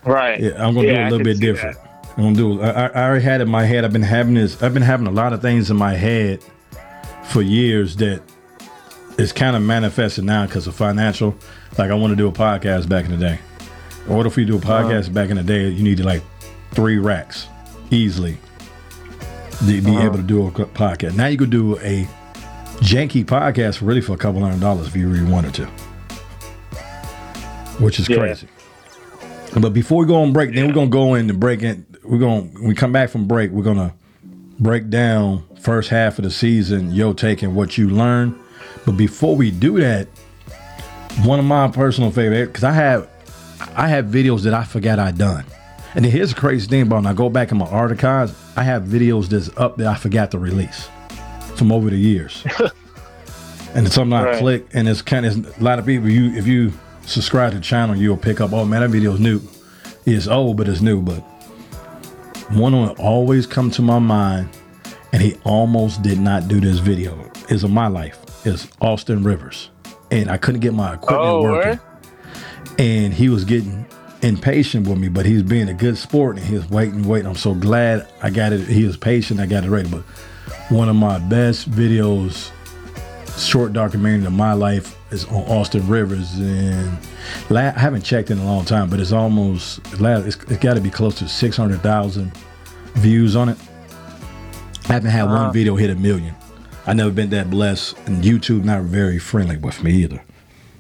Right. 0.06 0.40
Yeah, 0.40 0.52
I'm 0.66 0.74
gonna 0.74 0.88
Yeah, 0.88 0.94
do 0.94 1.00
it 1.00 1.04
I 1.04 1.08
a 1.08 1.12
little 1.12 1.26
bit 1.26 1.38
see 1.38 1.42
different. 1.46 1.78
I'm 2.18 2.24
gonna 2.24 2.36
do. 2.36 2.62
I, 2.62 2.70
I 2.70 2.86
I 2.88 3.04
already 3.08 3.24
had 3.24 3.42
it 3.42 3.44
in 3.44 3.50
my 3.50 3.64
head. 3.66 3.86
I've 3.86 3.94
been 3.94 4.02
having 4.02 4.34
this. 4.34 4.62
I've 4.62 4.74
been 4.74 4.84
having 4.84 5.08
a 5.08 5.12
lot 5.12 5.34
of 5.34 5.42
things 5.42 5.70
in 5.72 5.78
my 5.78 5.94
head 5.94 6.44
for 7.26 7.42
years 7.42 7.96
that 7.98 8.22
is 9.18 9.32
kind 9.32 9.56
of 9.56 9.62
manifested 9.62 10.24
now 10.24 10.46
because 10.46 10.68
of 10.68 10.76
financial. 10.76 11.36
Like 11.78 11.92
I 11.92 11.94
want 11.94 12.12
to 12.12 12.16
do 12.16 12.28
a 12.28 12.32
podcast 12.32 12.90
back 12.90 13.06
in 13.06 13.12
the 13.12 13.18
day. 13.18 13.40
In 14.08 14.12
order 14.14 14.30
for 14.30 14.40
you 14.42 14.46
to 14.48 14.52
do 14.54 14.58
a 14.58 14.62
podcast 14.62 15.14
back 15.14 15.30
in 15.30 15.38
the 15.38 15.44
day, 15.44 15.70
you 15.70 15.84
needed 15.84 16.06
like 16.06 16.24
three 16.72 16.98
racks 16.98 17.48
easily 17.92 18.38
to 19.60 19.66
be 19.66 19.80
Uh-huh. 19.92 20.02
able 20.06 20.18
to 20.18 20.24
do 20.24 20.48
a 20.48 20.52
podcast. 20.52 21.16
Now 21.16 21.28
you 21.28 21.38
could 21.38 21.52
do 21.52 21.78
a 21.80 22.08
janky 22.80 23.24
podcast 23.24 23.86
really 23.86 24.02
for 24.02 24.14
a 24.14 24.18
couple 24.18 24.42
hundred 24.42 24.60
dollars 24.60 24.88
if 24.88 24.96
you 24.96 25.08
really 25.08 25.30
wanted 25.32 25.54
to, 25.54 25.66
which 27.80 28.00
is 28.00 28.10
Yeah. 28.10 28.18
crazy. 28.18 28.48
But 29.60 29.74
before 29.74 30.00
we 30.00 30.06
go 30.06 30.22
on 30.22 30.32
break, 30.34 30.54
then 30.54 30.68
we're 30.68 30.74
gonna 30.74 30.90
go 30.90 31.14
in 31.16 31.30
and 31.30 31.40
break 31.40 31.62
in. 31.62 31.86
We're 32.04 32.20
gonna 32.20 32.42
when 32.42 32.64
we 32.70 32.76
come 32.76 32.92
back 32.92 33.10
from 33.10 33.28
break, 33.28 33.52
we're 33.52 33.64
gonna 33.64 33.94
break 34.60 34.90
down 34.90 35.44
first 35.60 35.90
half 35.90 36.18
of 36.20 36.24
the 36.24 36.32
season, 36.32 36.92
yo 36.94 37.14
taking 37.14 37.54
what 37.56 37.78
you 37.78 37.90
learned, 37.90 38.36
But 38.86 38.94
before 38.94 39.36
we 39.36 39.52
do 39.52 39.80
that, 39.80 40.08
one 41.24 41.40
of 41.40 41.46
my 41.46 41.68
personal 41.68 42.12
favorite 42.12 42.48
because 42.48 42.64
I 42.64 42.72
have 42.72 43.10
I 43.76 43.88
have 43.90 44.06
videos 44.06 44.42
that 44.44 44.54
I 44.54 44.64
forgot 44.64 45.00
I 45.00 45.12
done. 45.12 45.46
And 45.94 46.06
then 46.06 46.12
here's 46.12 46.34
the 46.34 46.40
crazy 46.40 46.68
thing 46.68 46.84
about 46.84 46.98
when 46.98 47.08
I 47.08 47.14
go 47.14 47.30
back 47.30 47.52
in 47.52 47.58
my 47.58 47.66
archives, 47.68 48.34
I 48.56 48.64
have 48.64 48.84
videos 48.84 49.28
that's 49.28 49.50
up 49.58 49.76
that 49.78 49.88
I 49.88 49.96
forgot 49.96 50.32
to 50.32 50.40
release 50.40 50.90
from 51.56 51.72
over 51.72 51.90
the 51.90 51.98
years. 51.98 52.44
and 53.76 53.86
it's 53.86 53.96
something 53.96 54.14
I 54.14 54.24
Right. 54.24 54.40
click, 54.40 54.68
and 54.74 54.88
it's 54.88 55.02
kind 55.02 55.26
of 55.26 55.60
a 55.60 55.64
lot 55.64 55.80
of 55.80 55.86
people. 55.86 56.10
You 56.10 56.34
if 56.38 56.48
you 56.48 56.72
subscribe 57.06 57.52
to 57.52 57.58
the 57.58 57.64
channel, 57.64 57.96
you'll 57.96 58.18
pick 58.18 58.42
up. 58.42 58.54
Oh 58.54 58.66
man, 58.66 58.82
that 58.82 58.90
video's 58.90 59.20
new. 59.20 59.42
It's 60.06 60.28
old, 60.28 60.58
but 60.58 60.68
it's 60.68 60.82
new. 60.82 61.02
But 61.02 61.20
one 62.52 62.74
will 62.74 62.96
always 63.00 63.46
come 63.48 63.72
to 63.72 63.82
my 63.82 64.00
mind, 64.00 64.50
and 65.14 65.22
he 65.22 65.36
almost 65.44 66.02
did 66.02 66.20
not 66.20 66.48
do 66.48 66.60
this 66.60 66.80
video. 66.80 67.30
Is 67.50 67.64
of 67.64 67.72
my 67.72 67.88
life. 67.88 68.18
Is 68.46 68.68
Austin 68.82 69.24
Rivers, 69.24 69.70
and 70.10 70.30
I 70.30 70.38
couldn't 70.38 70.62
get 70.62 70.74
my 70.74 70.94
equipment 70.96 71.22
Oh, 71.30 71.42
working 71.44 71.70
word? 71.72 71.80
and 72.80 73.14
he 73.14 73.30
was 73.30 73.44
getting 73.44 73.86
impatient 74.22 74.88
with 74.88 74.98
me, 74.98 75.10
but 75.10 75.26
he's 75.26 75.44
being 75.44 75.68
a 75.70 75.74
good 75.74 75.98
sport 75.98 76.38
and 76.38 76.46
he 76.46 76.56
was 76.56 76.70
waiting, 76.70 77.04
waiting. 77.08 77.28
I'm 77.28 77.36
so 77.36 77.54
glad 77.54 78.08
I 78.22 78.30
got 78.30 78.54
it. 78.54 78.62
He 78.68 78.86
was 78.86 78.96
patient. 78.98 79.40
I 79.40 79.46
got 79.48 79.64
it 79.64 79.70
ready. 79.70 79.90
But 79.90 80.02
one 80.70 80.88
of 80.90 80.96
my 80.96 81.18
best 81.20 81.70
videos, 81.70 82.52
short 83.38 83.74
documentary 83.74 84.26
of 84.28 84.34
my 84.34 84.54
life, 84.54 84.96
is 85.12 85.26
on 85.26 85.44
Austin 85.44 85.88
Rivers, 85.88 86.36
and 86.40 86.98
la- 87.50 87.60
I 87.76 87.80
haven't 87.80 88.02
checked 88.04 88.32
in 88.32 88.38
a 88.40 88.46
long 88.46 88.66
time, 88.66 88.90
but 88.90 89.00
it's 89.00 89.12
almost 89.12 89.80
it's, 89.94 90.36
it's 90.36 90.58
got 90.58 90.76
to 90.76 90.82
be 90.82 90.90
close 90.90 91.16
to 91.16 91.28
six 91.28 91.58
hundred 91.58 91.82
thousand 91.82 92.32
views 92.96 93.36
on 93.36 93.50
it. 93.50 93.58
I 94.90 94.94
haven't 94.94 95.12
had 95.12 95.26
one 95.26 95.54
video 95.54 95.76
hit 95.76 95.90
a 95.90 95.96
million. 95.96 96.36
I 96.88 96.94
never 96.94 97.12
been 97.12 97.30
that 97.30 97.50
blessed, 97.50 97.98
and 98.08 98.24
YouTube 98.24 98.64
not 98.64 98.84
very 98.84 99.20
friendly 99.20 99.58
with 99.58 99.84
me 99.84 99.92
either. 100.04 100.22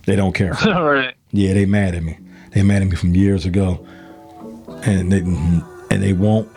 They 0.05 0.15
don't 0.15 0.33
care. 0.33 0.53
right. 0.65 1.13
Yeah, 1.31 1.53
they 1.53 1.65
mad 1.65 1.93
at 1.95 2.03
me. 2.03 2.17
They 2.51 2.63
mad 2.63 2.81
at 2.81 2.87
me 2.89 2.95
from 2.95 3.13
years 3.15 3.45
ago, 3.45 3.85
and 4.83 5.11
they 5.11 5.19
and 5.19 6.01
they 6.03 6.13
won't 6.13 6.49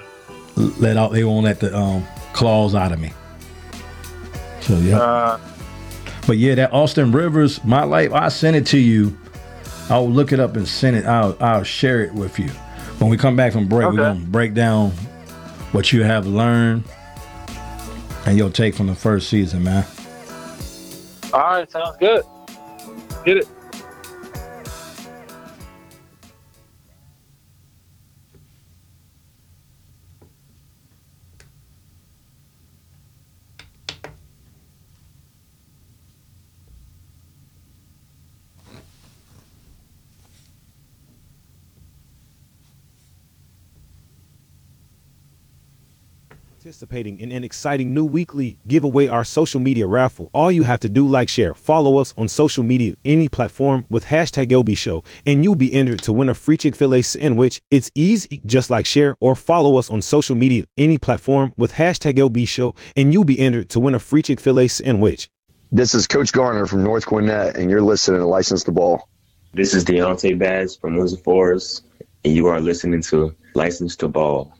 let 0.56 0.96
out. 0.96 1.12
They 1.12 1.24
won't 1.24 1.44
let 1.44 1.60
the 1.60 1.76
um, 1.76 2.06
claws 2.32 2.74
out 2.74 2.92
of 2.92 3.00
me. 3.00 3.12
So 4.62 4.78
yeah, 4.78 4.98
Uh, 4.98 5.40
but 6.26 6.38
yeah, 6.38 6.54
that 6.54 6.72
Austin 6.72 7.12
Rivers, 7.12 7.62
my 7.64 7.84
life. 7.84 8.12
I 8.12 8.28
sent 8.28 8.56
it 8.56 8.66
to 8.68 8.78
you. 8.78 9.16
I'll 9.90 10.08
look 10.08 10.32
it 10.32 10.40
up 10.40 10.56
and 10.56 10.66
send 10.66 10.96
it. 10.96 11.04
I'll 11.04 11.36
I'll 11.40 11.64
share 11.64 12.02
it 12.02 12.14
with 12.14 12.38
you 12.38 12.48
when 12.98 13.10
we 13.10 13.16
come 13.16 13.36
back 13.36 13.52
from 13.52 13.68
break. 13.68 13.88
We're 13.88 13.96
gonna 13.96 14.20
break 14.20 14.54
down 14.54 14.90
what 15.72 15.92
you 15.92 16.02
have 16.04 16.26
learned 16.26 16.84
and 18.26 18.38
your 18.38 18.48
take 18.50 18.74
from 18.74 18.86
the 18.86 18.94
first 18.94 19.28
season, 19.28 19.64
man. 19.64 19.84
all 21.32 21.40
right, 21.40 21.70
sounds 21.70 21.96
good. 21.98 22.22
Get 23.24 23.38
it. 23.38 23.48
Participating 46.84 47.18
in 47.18 47.32
an 47.32 47.44
exciting 47.44 47.94
new 47.94 48.04
weekly 48.04 48.58
giveaway 48.66 49.08
our 49.08 49.24
social 49.24 49.60
media 49.60 49.86
raffle. 49.86 50.30
All 50.34 50.52
you 50.52 50.64
have 50.64 50.80
to 50.80 50.88
do 50.88 51.06
like 51.06 51.28
share, 51.28 51.54
follow 51.54 51.98
us 51.98 52.12
on 52.16 52.28
social 52.28 52.62
media, 52.62 52.94
any 53.04 53.28
platform 53.28 53.86
with 53.88 54.06
hashtag 54.06 54.48
LB 54.50 54.76
Show, 54.76 55.02
and 55.24 55.42
you'll 55.42 55.54
be 55.54 55.72
entered 55.72 56.02
to 56.02 56.12
win 56.12 56.28
a 56.28 56.34
free 56.34 56.56
Chick-fil-A 56.56 57.02
sandwich. 57.02 57.62
It's 57.70 57.90
easy, 57.94 58.42
just 58.44 58.70
like 58.70 58.86
share 58.86 59.16
or 59.20 59.34
follow 59.34 59.78
us 59.78 59.90
on 59.90 60.02
social 60.02 60.36
media, 60.36 60.64
any 60.76 60.98
platform 60.98 61.52
with 61.56 61.72
hashtag 61.72 62.18
LB 62.18 62.46
Show, 62.46 62.74
and 62.96 63.12
you'll 63.12 63.24
be 63.24 63.38
entered 63.38 63.70
to 63.70 63.80
win 63.80 63.94
a 63.94 63.98
free 63.98 64.22
Chick-fil-A 64.22 64.68
sandwich. 64.68 65.28
This 65.72 65.94
is 65.94 66.06
Coach 66.06 66.32
Garner 66.32 66.66
from 66.66 66.84
North 66.84 67.06
Gwinnett, 67.06 67.56
and 67.56 67.70
you're 67.70 67.82
listening 67.82 68.20
to 68.20 68.26
License 68.26 68.64
to 68.64 68.72
Ball. 68.72 69.08
This 69.54 69.72
is 69.72 69.84
Deontay 69.84 70.38
Bass 70.38 70.76
from 70.76 70.96
Windsor 70.96 71.16
Forest, 71.16 71.84
and 72.24 72.34
you 72.34 72.46
are 72.48 72.60
listening 72.60 73.02
to 73.02 73.34
License 73.54 73.96
to 73.96 74.08
Ball. 74.08 74.52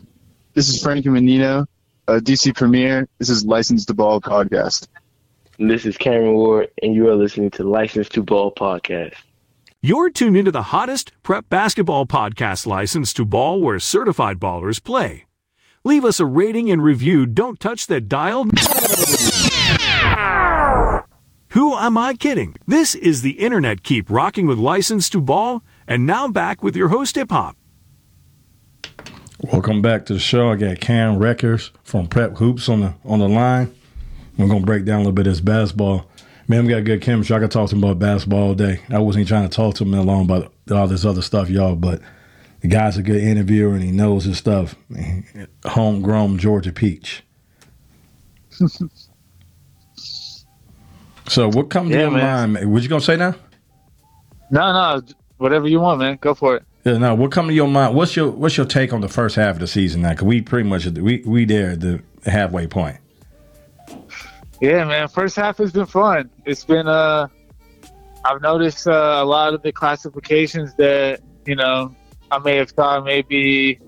This 0.55 0.69
is 0.69 0.81
Frankie 0.83 1.09
Menino, 1.09 1.67
uh, 2.09 2.21
DC 2.23 2.55
Premier. 2.55 3.09
This 3.19 3.31
is 3.31 3.45
License 3.45 3.85
to 3.87 3.95
Ball 3.95 4.21
podcast. 4.21 4.89
This 5.59 5.87
is 5.87 5.97
Cameron 5.97 6.35
Ward, 6.35 6.71
and 6.83 6.95
you 6.95 7.09
are 7.09 7.15
listening 7.15 7.51
to 7.53 7.65
License 7.65 8.09
to 8.11 8.23
Ball 8.23 8.53
podcast. 8.53 9.15
You're 9.81 10.11
tuned 10.11 10.37
into 10.37 10.51
the 10.51 10.63
hottest 10.65 11.13
prep 11.23 11.49
basketball 11.49 12.07
podcast 12.07 12.67
license 12.67 13.13
to 13.15 13.25
ball 13.25 13.61
where 13.61 13.79
certified 13.79 14.41
ballers 14.41 14.83
play. 14.83 15.27
Leave 15.85 16.05
us 16.05 16.19
a 16.19 16.25
rating 16.27 16.71
and 16.71 16.83
review. 16.83 17.27
Don't 17.27 17.61
touch 17.61 17.87
that 17.89 18.09
dial. 18.09 18.45
Who 21.51 21.75
am 21.75 21.99
I 21.99 22.15
kidding? 22.15 22.57
This 22.67 22.95
is 22.95 23.23
the 23.23 23.39
internet 23.39 23.83
keep 23.83 24.11
rocking 24.11 24.47
with 24.47 24.59
license 24.59 25.09
to 25.11 25.21
ball, 25.21 25.63
and 25.87 26.07
now 26.07 26.27
back 26.29 26.63
with 26.63 26.75
your 26.75 26.89
host 26.89 27.15
hip 27.17 27.31
hop. 27.31 27.57
Welcome 29.53 29.83
back 29.83 30.07
to 30.07 30.15
the 30.15 30.19
show. 30.19 30.53
I 30.53 30.57
got 30.57 30.81
Cam 30.81 31.19
Rickers 31.19 31.71
from 31.83 32.07
Prep 32.07 32.39
Hoops 32.39 32.67
on 32.71 32.81
the 32.81 32.95
on 33.05 33.19
the 33.19 33.29
line. 33.29 33.75
We're 34.39 34.49
gonna 34.49 34.65
break 34.65 34.87
down 34.87 34.95
a 34.95 34.99
little 35.01 35.13
bit 35.13 35.27
of 35.27 35.35
this 35.35 35.43
basketball. 35.43 36.07
Man, 36.49 36.65
we 36.65 36.73
got 36.73 36.85
good 36.85 37.03
chemistry. 37.03 37.37
I 37.37 37.41
could 37.41 37.51
talk 37.51 37.69
to 37.69 37.77
him 37.77 37.85
about 37.85 37.99
basketball 37.99 38.43
all 38.43 38.55
day. 38.55 38.81
I 38.89 39.01
wasn't 39.01 39.21
even 39.21 39.29
trying 39.29 39.47
to 39.47 39.55
talk 39.55 39.75
to 39.75 39.85
him 39.85 39.91
that 39.91 40.05
long 40.05 40.25
about 40.25 40.51
all 40.71 40.89
this 40.89 41.05
other 41.05 41.21
stuff, 41.21 41.51
y'all. 41.51 41.77
But 41.77 42.01
the 42.63 42.69
guy's 42.69 42.97
a 42.97 43.03
good 43.03 43.23
interviewer 43.23 43.75
and 43.75 43.83
he 43.83 43.91
knows 43.91 44.25
his 44.25 44.39
stuff. 44.39 44.77
Homegrown 45.67 46.39
Georgia 46.39 46.73
peach. 46.73 47.23
so 51.29 51.51
what 51.51 51.69
comes 51.69 51.91
to 51.91 51.99
your 51.99 52.11
man. 52.11 52.23
mind? 52.23 52.53
man? 52.55 52.71
What 52.71 52.83
you 52.83 52.89
gonna 52.89 53.03
say 53.03 53.19
now? 53.19 53.35
No, 54.51 54.73
no, 54.73 55.03
whatever 55.37 55.69
you 55.69 55.81
want, 55.81 56.01
man. 56.01 56.17
Go 56.23 56.33
for 56.33 56.57
it. 56.57 56.65
Yeah, 56.85 56.99
no. 56.99 57.15
What 57.15 57.33
come 57.33 57.49
to 57.49 57.55
your 57.55 57.69
mind? 57.69 57.95
What's 57.95 58.15
your 58.15 58.31
What's 58.31 58.57
your 58.57 58.67
take 58.67 58.93
on 58.93 59.01
the 59.01 59.09
first 59.09 59.37
half 59.37 59.57
of 59.57 59.61
the 59.61 59.67
season 59.67 60.03
now? 60.03 60.11
Because 60.11 60.27
we 60.27 60.43
pretty 60.43 60.69
much 60.69 60.85
we 60.87 61.23
we 61.25 61.47
there 61.47 61.71
at 61.71 61.81
the 61.81 62.03
halfway 62.27 62.67
point. 62.67 62.99
Yeah, 64.61 64.85
man. 64.85 65.09
First 65.09 65.37
half 65.37 65.59
has 65.59 65.73
been 65.73 65.87
fun. 65.87 66.31
It's 66.45 66.65
been 66.65 66.87
uh, 66.87 67.29
I've 68.25 68.43
noticed 68.43 68.87
uh, 68.87 69.21
a 69.21 69.25
lot 69.25 69.55
of 69.55 69.63
the 69.63 69.73
classifications 69.73 70.75
that 70.75 71.21
you 71.47 71.57
know 71.57 71.95
I 72.31 72.39
may 72.39 72.57
have 72.57 72.71
thought 72.71 73.05
maybe, 73.05 73.79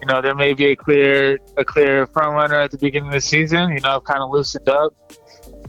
you 0.00 0.06
know, 0.06 0.22
there 0.22 0.34
may 0.34 0.54
be 0.54 0.66
a 0.66 0.76
clear 0.76 1.38
a 1.56 1.64
clear 1.64 2.06
front 2.06 2.32
runner 2.32 2.56
at 2.56 2.70
the 2.70 2.78
beginning 2.78 3.08
of 3.08 3.14
the 3.14 3.20
season. 3.20 3.70
You 3.72 3.80
know, 3.80 3.96
I've 3.96 4.04
kind 4.04 4.20
of 4.20 4.30
loosened 4.30 4.68
up. 4.68 4.94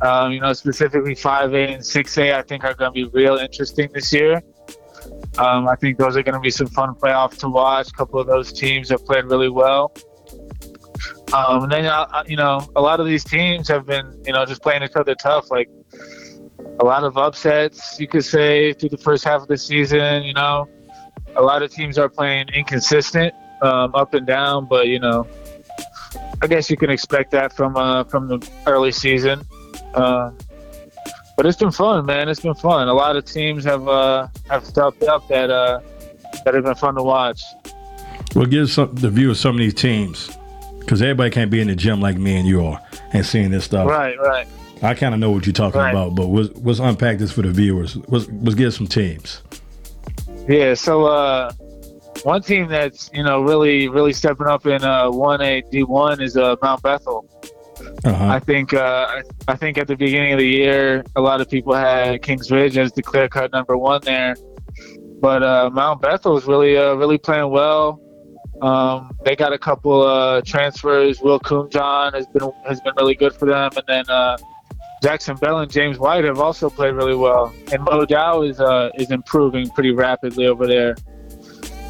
Um, 0.01 0.31
you 0.31 0.39
know, 0.39 0.53
specifically 0.53 1.15
five 1.15 1.53
A 1.53 1.73
and 1.73 1.85
six 1.85 2.17
A, 2.17 2.33
I 2.33 2.41
think 2.41 2.63
are 2.63 2.73
going 2.73 2.91
to 2.91 2.93
be 2.93 3.05
real 3.05 3.37
interesting 3.37 3.89
this 3.93 4.11
year. 4.13 4.41
Um, 5.37 5.67
I 5.67 5.75
think 5.75 5.97
those 5.97 6.15
are 6.15 6.23
going 6.23 6.35
to 6.35 6.39
be 6.39 6.51
some 6.51 6.67
fun 6.67 6.95
playoffs 6.95 7.37
to 7.39 7.49
watch. 7.49 7.89
A 7.89 7.93
couple 7.93 8.19
of 8.19 8.27
those 8.27 8.53
teams 8.53 8.89
have 8.89 9.05
played 9.05 9.25
really 9.25 9.49
well. 9.49 9.93
Um, 11.33 11.63
and 11.63 11.71
then, 11.71 11.85
uh, 11.85 12.23
you 12.27 12.37
know, 12.37 12.67
a 12.75 12.81
lot 12.81 12.99
of 12.99 13.05
these 13.05 13.23
teams 13.23 13.67
have 13.67 13.85
been, 13.85 14.21
you 14.25 14.33
know, 14.33 14.45
just 14.45 14.61
playing 14.61 14.83
each 14.83 14.95
other 14.95 15.15
tough. 15.15 15.51
Like 15.51 15.69
a 16.79 16.85
lot 16.85 17.03
of 17.03 17.17
upsets, 17.17 17.99
you 17.99 18.07
could 18.07 18.23
say, 18.23 18.73
through 18.73 18.89
the 18.89 18.97
first 18.97 19.23
half 19.23 19.41
of 19.41 19.47
the 19.47 19.57
season. 19.57 20.23
You 20.23 20.33
know, 20.33 20.69
a 21.35 21.41
lot 21.41 21.61
of 21.63 21.71
teams 21.71 21.97
are 21.97 22.09
playing 22.09 22.49
inconsistent, 22.49 23.33
um, 23.61 23.93
up 23.95 24.13
and 24.13 24.25
down. 24.25 24.65
But 24.65 24.87
you 24.87 24.99
know, 24.99 25.27
I 26.41 26.47
guess 26.47 26.69
you 26.69 26.77
can 26.77 26.89
expect 26.89 27.31
that 27.31 27.53
from 27.53 27.75
uh, 27.75 28.03
from 28.05 28.27
the 28.27 28.49
early 28.67 28.91
season. 28.91 29.41
Uh, 29.93 30.31
but 31.37 31.45
it's 31.45 31.57
been 31.57 31.71
fun, 31.71 32.05
man. 32.05 32.29
It's 32.29 32.39
been 32.39 32.55
fun. 32.55 32.87
A 32.87 32.93
lot 32.93 33.15
of 33.15 33.25
teams 33.25 33.63
have 33.63 33.87
uh, 33.87 34.27
have 34.49 34.65
stepped 34.65 35.03
up 35.03 35.27
that 35.27 35.49
uh, 35.49 35.79
that 36.43 36.53
have 36.53 36.63
been 36.63 36.75
fun 36.75 36.95
to 36.95 37.03
watch. 37.03 37.41
Well, 38.35 38.45
give 38.45 38.69
some, 38.69 38.93
the 38.95 39.09
view 39.09 39.31
of 39.31 39.37
some 39.37 39.55
of 39.55 39.59
these 39.59 39.73
teams 39.73 40.29
because 40.79 41.01
everybody 41.01 41.29
can't 41.29 41.49
be 41.49 41.61
in 41.61 41.67
the 41.67 41.75
gym 41.75 42.01
like 42.01 42.17
me 42.17 42.35
and 42.37 42.47
you 42.47 42.65
are 42.65 42.81
and 43.13 43.25
seeing 43.25 43.49
this 43.51 43.63
stuff. 43.63 43.87
Right, 43.89 44.19
right. 44.19 44.47
I 44.81 44.93
kind 44.93 45.13
of 45.13 45.19
know 45.21 45.31
what 45.31 45.45
you're 45.45 45.53
talking 45.53 45.79
Right. 45.79 45.91
about, 45.91 46.15
but 46.15 46.25
let's, 46.25 46.49
let's 46.59 46.79
unpack 46.79 47.17
this 47.17 47.31
for 47.31 47.41
the 47.43 47.51
viewers. 47.51 47.95
Let's, 48.09 48.27
let's 48.29 48.55
give 48.55 48.73
some 48.73 48.87
teams. 48.87 49.41
Yeah, 50.49 50.73
so 50.73 51.05
uh, 51.05 51.53
one 52.23 52.41
team 52.41 52.67
that's 52.67 53.09
you 53.13 53.23
know 53.23 53.41
really 53.41 53.87
really 53.87 54.13
stepping 54.13 54.47
up 54.47 54.65
in 54.65 54.83
uh, 54.83 55.09
one 55.09 55.41
A 55.41 55.61
D 55.71 55.83
one 55.83 56.21
is 56.21 56.35
uh, 56.35 56.55
Mount 56.61 56.83
Bethel. 56.83 57.27
Uh-huh. 58.03 58.27
I 58.27 58.39
think 58.39 58.73
uh, 58.73 59.21
I, 59.47 59.55
think 59.55 59.77
at 59.77 59.87
the 59.87 59.95
beginning 59.95 60.33
of 60.33 60.39
the 60.39 60.47
year, 60.47 61.03
a 61.15 61.21
lot 61.21 61.41
of 61.41 61.49
people 61.49 61.73
had 61.73 62.21
Kings 62.21 62.51
Ridge 62.51 62.77
as 62.77 62.91
the 62.93 63.01
clear 63.01 63.27
cut 63.27 63.51
number 63.51 63.77
one 63.77 64.01
there, 64.03 64.35
but 65.21 65.43
uh, 65.43 65.69
Mount 65.73 66.01
Bethel 66.01 66.37
is 66.37 66.45
really 66.45 66.77
uh, 66.77 66.93
really 66.95 67.17
playing 67.17 67.49
well. 67.49 68.01
Um, 68.61 69.11
they 69.25 69.35
got 69.35 69.53
a 69.53 69.57
couple 69.57 70.01
uh, 70.01 70.41
transfers. 70.41 71.19
Will 71.21 71.39
Coonjohn 71.39 72.13
has 72.13 72.27
been 72.27 72.51
has 72.65 72.79
been 72.81 72.93
really 72.97 73.15
good 73.15 73.33
for 73.33 73.45
them, 73.45 73.71
and 73.75 73.83
then 73.87 74.09
uh, 74.09 74.37
Jackson 75.01 75.35
Bell 75.35 75.59
and 75.59 75.71
James 75.71 75.99
White 75.99 76.23
have 76.23 76.39
also 76.39 76.69
played 76.69 76.93
really 76.93 77.15
well, 77.15 77.53
and 77.71 77.83
Mo 77.83 78.05
Dow 78.05 78.43
is 78.43 78.59
uh, 78.59 78.89
is 78.95 79.11
improving 79.11 79.69
pretty 79.69 79.91
rapidly 79.91 80.47
over 80.47 80.67
there. 80.67 80.95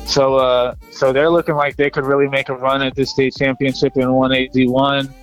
So 0.05 0.35
uh, 0.35 0.75
so 0.91 1.11
they're 1.11 1.29
looking 1.29 1.55
like 1.55 1.75
they 1.75 1.89
could 1.89 2.05
really 2.05 2.27
make 2.27 2.49
a 2.49 2.55
run 2.55 2.81
at 2.81 2.95
this 2.95 3.11
state 3.11 3.35
championship 3.35 3.97
in 3.97 4.11
one 4.13 4.33
eight 4.33 4.53
D 4.53 4.67
one. 4.67 5.13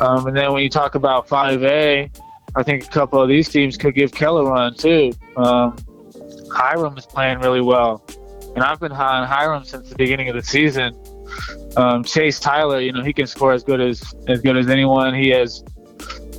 Um, 0.00 0.26
and 0.26 0.36
then 0.36 0.52
when 0.52 0.62
you 0.62 0.70
talk 0.70 0.94
about 0.94 1.28
five 1.28 1.62
A, 1.62 2.10
I 2.56 2.62
think 2.62 2.84
a 2.84 2.88
couple 2.88 3.20
of 3.20 3.28
these 3.28 3.48
teams 3.48 3.76
could 3.76 3.94
give 3.94 4.12
Kell 4.12 4.38
a 4.38 4.44
run 4.44 4.74
too. 4.74 5.12
Um, 5.36 5.76
Hiram 6.52 6.96
is 6.98 7.06
playing 7.06 7.38
really 7.40 7.60
well, 7.60 8.04
and 8.54 8.64
I've 8.64 8.80
been 8.80 8.90
high 8.90 9.18
on 9.18 9.28
Hiram 9.28 9.64
since 9.64 9.88
the 9.88 9.96
beginning 9.96 10.28
of 10.28 10.34
the 10.34 10.42
season. 10.42 10.96
Um, 11.76 12.02
Chase 12.02 12.40
Tyler, 12.40 12.80
you 12.80 12.92
know, 12.92 13.04
he 13.04 13.12
can 13.12 13.26
score 13.26 13.52
as 13.52 13.62
good 13.62 13.80
as 13.80 14.14
as 14.26 14.40
good 14.40 14.56
as 14.56 14.68
anyone. 14.68 15.14
He 15.14 15.28
has, 15.30 15.62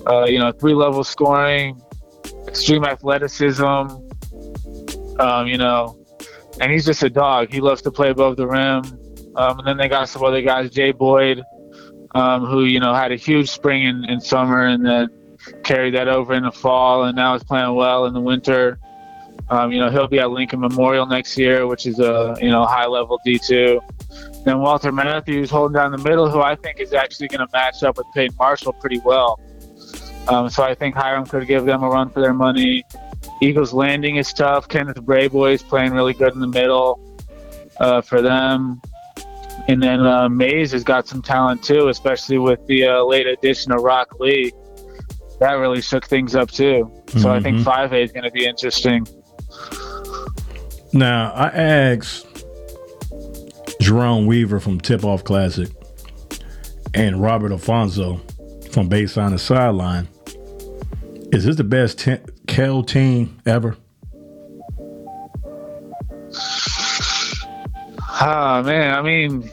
uh, 0.05 0.25
you 0.25 0.39
know, 0.39 0.51
three 0.51 0.73
level 0.73 1.03
scoring, 1.03 1.81
extreme 2.47 2.83
athleticism. 2.83 3.63
Um, 5.19 5.47
you 5.47 5.57
know, 5.57 6.03
and 6.59 6.71
he's 6.71 6.85
just 6.85 7.03
a 7.03 7.09
dog. 7.09 7.51
He 7.51 7.61
loves 7.61 7.81
to 7.83 7.91
play 7.91 8.09
above 8.09 8.37
the 8.37 8.47
rim. 8.47 8.83
Um, 9.35 9.59
and 9.59 9.67
then 9.67 9.77
they 9.77 9.87
got 9.87 10.09
some 10.09 10.23
other 10.23 10.41
guys, 10.41 10.71
Jay 10.71 10.91
Boyd, 10.91 11.41
um, 12.15 12.45
who 12.45 12.65
you 12.65 12.79
know 12.79 12.93
had 12.93 13.11
a 13.11 13.15
huge 13.15 13.49
spring 13.49 13.83
in, 13.83 14.05
in 14.05 14.21
summer 14.21 14.65
and 14.65 14.85
then 14.85 15.09
carried 15.63 15.95
that 15.95 16.07
over 16.07 16.33
in 16.33 16.43
the 16.43 16.51
fall, 16.51 17.05
and 17.05 17.15
now 17.15 17.33
is 17.35 17.43
playing 17.43 17.73
well 17.75 18.05
in 18.05 18.13
the 18.13 18.21
winter. 18.21 18.79
Um, 19.49 19.71
you 19.71 19.79
know, 19.79 19.89
he'll 19.89 20.07
be 20.07 20.19
at 20.19 20.31
Lincoln 20.31 20.61
Memorial 20.61 21.05
next 21.05 21.37
year, 21.37 21.67
which 21.67 21.85
is 21.85 21.99
a 21.99 22.37
you 22.41 22.49
know 22.49 22.65
high 22.65 22.87
level 22.87 23.19
D 23.25 23.39
two. 23.39 23.81
Then 24.45 24.59
Walter 24.59 24.91
Matthews 24.91 25.49
holding 25.49 25.75
down 25.75 25.91
the 25.91 25.97
middle, 25.97 26.29
who 26.29 26.41
I 26.41 26.55
think 26.55 26.79
is 26.79 26.93
actually 26.93 27.27
going 27.27 27.45
to 27.45 27.51
match 27.53 27.83
up 27.83 27.97
with 27.97 28.07
Peyton 28.13 28.35
Marshall 28.39 28.73
pretty 28.73 28.99
well. 28.99 29.39
Um, 30.27 30.49
so 30.49 30.63
I 30.63 30.73
think 30.75 30.95
Hiram 30.95 31.25
could 31.25 31.47
give 31.47 31.65
them 31.65 31.83
a 31.83 31.89
run 31.89 32.09
for 32.09 32.21
their 32.21 32.33
money. 32.33 32.83
Eagles 33.41 33.73
Landing 33.73 34.17
is 34.17 34.31
tough. 34.33 34.67
Kenneth 34.67 34.97
Brayboy 34.97 35.53
is 35.53 35.63
playing 35.63 35.93
really 35.93 36.13
good 36.13 36.33
in 36.33 36.39
the 36.39 36.47
middle 36.47 36.99
uh, 37.79 38.01
for 38.01 38.21
them. 38.21 38.81
And 39.67 39.81
then 39.81 39.99
uh, 40.01 40.27
Mays 40.29 40.71
has 40.71 40.83
got 40.83 41.07
some 41.07 41.21
talent 41.21 41.63
too, 41.63 41.87
especially 41.89 42.37
with 42.39 42.65
the 42.67 42.85
uh, 42.87 43.03
late 43.03 43.27
addition 43.27 43.71
of 43.71 43.81
Rock 43.81 44.19
Lee. 44.19 44.51
That 45.39 45.53
really 45.53 45.81
shook 45.81 46.05
things 46.05 46.35
up 46.35 46.51
too. 46.51 46.91
So 47.17 47.31
I 47.31 47.39
think 47.39 47.57
Mhm. 47.59 47.63
5A 47.63 48.03
is 48.03 48.11
going 48.11 48.23
to 48.25 48.31
be 48.31 48.45
interesting. 48.45 49.07
Now, 50.93 51.31
I 51.33 51.47
asked 51.47 52.27
Jerome 53.79 54.25
Weaver 54.25 54.59
from 54.59 54.79
Tip 54.79 55.03
Off 55.05 55.23
Classic 55.23 55.69
and 56.93 57.21
Robert 57.21 57.51
Alfonso 57.51 58.17
from 58.71 58.89
Baseline 58.89 59.31
to 59.31 59.39
Sideline 59.39 60.07
is 61.31 61.45
this 61.45 61.55
the 61.55 61.63
best 61.63 61.99
te- 61.99 62.17
Kell 62.47 62.83
team 62.83 63.39
ever? 63.45 63.77
Ah 68.23 68.61
man, 68.63 68.93
I 68.93 69.01
mean, 69.01 69.49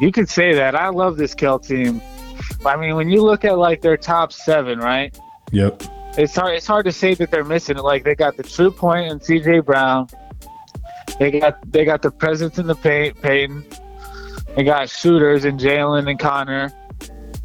you 0.00 0.10
could 0.10 0.28
say 0.28 0.52
that. 0.54 0.74
I 0.74 0.88
love 0.88 1.16
this 1.16 1.32
Kell 1.32 1.60
team. 1.60 2.02
I 2.64 2.76
mean, 2.76 2.96
when 2.96 3.08
you 3.08 3.22
look 3.22 3.44
at 3.44 3.56
like 3.56 3.82
their 3.82 3.96
top 3.96 4.32
seven, 4.32 4.80
right? 4.80 5.16
Yep. 5.52 5.84
It's 6.18 6.34
hard. 6.34 6.56
It's 6.56 6.66
hard 6.66 6.86
to 6.86 6.92
say 6.92 7.14
that 7.14 7.30
they're 7.30 7.44
missing 7.44 7.76
it. 7.76 7.82
Like 7.84 8.02
they 8.02 8.16
got 8.16 8.36
the 8.36 8.42
True 8.42 8.72
Point 8.72 9.12
and 9.12 9.22
C.J. 9.22 9.60
Brown. 9.60 10.08
They 11.20 11.38
got 11.38 11.70
they 11.70 11.84
got 11.84 12.02
the 12.02 12.10
presence 12.10 12.58
in 12.58 12.66
the 12.66 12.74
paint, 12.74 13.22
Peyton. 13.22 13.64
They 14.56 14.64
got 14.64 14.90
shooters 14.90 15.44
in 15.44 15.56
Jalen 15.56 16.10
and 16.10 16.18
Connor. 16.18 16.72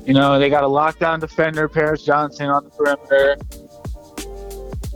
You 0.03 0.15
know, 0.15 0.39
they 0.39 0.49
got 0.49 0.63
a 0.63 0.67
lockdown 0.67 1.19
defender, 1.19 1.69
Paris 1.69 2.03
Johnson, 2.03 2.47
on 2.47 2.63
the 2.63 2.71
perimeter. 2.71 3.37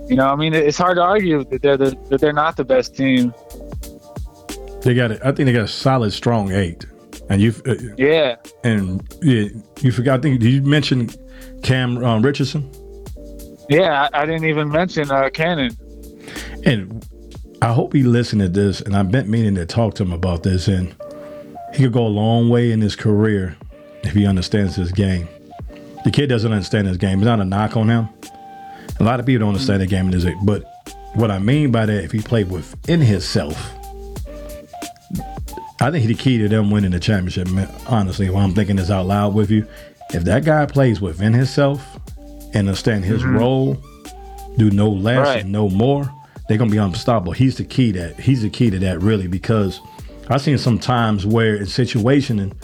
You 0.09 0.15
know, 0.15 0.29
I 0.29 0.35
mean, 0.35 0.55
it's 0.55 0.79
hard 0.79 0.97
to 0.97 1.03
argue 1.03 1.43
that 1.43 1.61
they're 1.61 1.77
the, 1.77 1.95
that 2.09 2.21
they're 2.21 2.33
not 2.33 2.57
the 2.57 2.65
best 2.65 2.95
team. 2.95 3.35
They 4.85 4.93
got 4.93 5.09
it. 5.09 5.19
I 5.23 5.31
think 5.31 5.47
they 5.47 5.51
got 5.51 5.63
a 5.63 5.67
solid, 5.67 6.13
strong 6.13 6.51
eight. 6.51 6.85
And 7.27 7.41
you, 7.41 7.55
uh, 7.65 7.73
Yeah, 7.97 8.35
and 8.63 9.01
yeah, 9.23 9.47
you 9.81 9.91
forgot. 9.91 10.19
I 10.19 10.21
think 10.21 10.39
did 10.39 10.53
you 10.53 10.61
mention 10.61 11.09
Cam 11.63 12.03
um, 12.03 12.21
Richardson? 12.21 12.71
yeah. 13.67 14.07
I, 14.13 14.21
I 14.21 14.25
didn't 14.27 14.45
even 14.45 14.69
mention 14.69 15.09
uh, 15.09 15.31
Cannon. 15.31 15.75
And 16.65 17.03
I 17.63 17.73
hope 17.73 17.93
he 17.93 18.03
listened 18.03 18.41
to 18.43 18.47
this. 18.47 18.79
And 18.79 18.95
I've 18.95 19.09
been 19.09 19.29
meaning 19.29 19.55
to 19.55 19.65
talk 19.65 19.95
to 19.95 20.03
him 20.03 20.13
about 20.13 20.43
this. 20.43 20.67
And 20.67 20.95
he 21.73 21.83
could 21.83 21.93
go 21.93 22.05
a 22.05 22.07
long 22.07 22.49
way 22.49 22.71
in 22.71 22.79
his 22.79 22.95
career 22.95 23.57
if 24.03 24.13
he 24.13 24.27
understands 24.27 24.75
his 24.75 24.91
game. 24.91 25.27
The 26.03 26.11
kid 26.11 26.27
doesn't 26.27 26.51
understand 26.51 26.87
his 26.87 26.97
game. 26.97 27.17
It's 27.17 27.25
not 27.25 27.39
a 27.39 27.45
knock 27.45 27.75
on 27.75 27.89
him. 27.89 28.07
A 28.99 29.03
lot 29.03 29.19
of 29.19 29.25
people 29.25 29.39
don't 29.39 29.55
understand 29.55 29.81
the 29.81 29.87
game 29.87 30.05
in 30.05 30.13
his 30.13 30.27
but 30.43 30.63
what 31.15 31.31
I 31.31 31.39
mean 31.39 31.71
by 31.71 31.87
that, 31.87 32.03
if 32.03 32.11
he 32.11 32.19
played 32.21 32.51
within 32.51 33.01
himself, 33.01 33.75
I 35.85 35.91
think 35.91 36.01
he 36.01 36.07
the 36.07 36.15
key 36.19 36.39
to 36.39 36.47
them 36.49 36.71
winning 36.71 36.89
the 36.91 36.99
championship. 36.99 37.47
man. 37.49 37.69
Honestly, 37.85 38.27
while 38.31 38.43
I'm 38.43 38.53
thinking 38.55 38.77
this 38.77 38.89
out 38.89 39.05
loud 39.05 39.35
with 39.35 39.51
you, 39.51 39.67
if 40.15 40.23
that 40.23 40.43
guy 40.43 40.65
plays 40.65 40.99
within 40.99 41.31
himself 41.31 41.99
and 42.55 42.67
understand 42.67 43.05
his 43.05 43.21
Mhm. 43.21 43.37
role, 43.39 43.77
do 44.57 44.71
no 44.71 44.89
less 44.89 45.27
Right. 45.27 45.41
and 45.43 45.51
no 45.51 45.69
more, 45.69 46.11
they're 46.49 46.57
gonna 46.57 46.71
be 46.71 46.77
unstoppable. 46.77 47.33
He's 47.33 47.57
the 47.57 47.65
key 47.65 47.91
that 47.91 48.19
he's 48.19 48.41
the 48.41 48.49
key 48.49 48.71
to 48.71 48.79
that 48.79 48.99
really 49.03 49.27
because 49.27 49.79
I've 50.27 50.41
seen 50.41 50.57
some 50.57 50.79
times 50.79 51.23
where 51.23 51.55
in 51.55 51.67
situation 51.67 52.39
and 52.39 52.55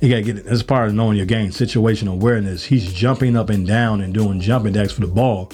you 0.00 0.08
gotta 0.08 0.22
get 0.22 0.46
as 0.46 0.62
part 0.62 0.88
of 0.88 0.94
knowing 0.94 1.18
your 1.18 1.26
game, 1.26 1.52
situation 1.52 2.08
awareness, 2.08 2.64
he's 2.64 2.90
jumping 2.90 3.36
up 3.36 3.50
and 3.50 3.66
down 3.66 4.00
and 4.00 4.14
doing 4.14 4.40
jumping 4.40 4.72
jacks 4.72 4.92
for 4.92 5.02
the 5.02 5.06
ball. 5.06 5.50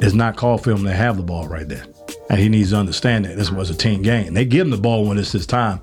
It's 0.00 0.12
not 0.14 0.34
called 0.34 0.64
for 0.64 0.72
him 0.72 0.82
to 0.84 0.92
have 0.92 1.16
the 1.18 1.22
ball 1.22 1.46
right 1.46 1.68
there. 1.68 1.84
And 2.28 2.40
he 2.40 2.48
needs 2.48 2.70
to 2.70 2.76
understand 2.78 3.26
that 3.26 3.36
this 3.36 3.52
was 3.52 3.70
a 3.70 3.74
team 3.74 4.02
game. 4.02 4.34
They 4.34 4.44
give 4.44 4.62
him 4.62 4.70
the 4.70 4.76
ball 4.76 5.04
when 5.06 5.18
it's 5.18 5.30
his 5.30 5.46
time. 5.46 5.78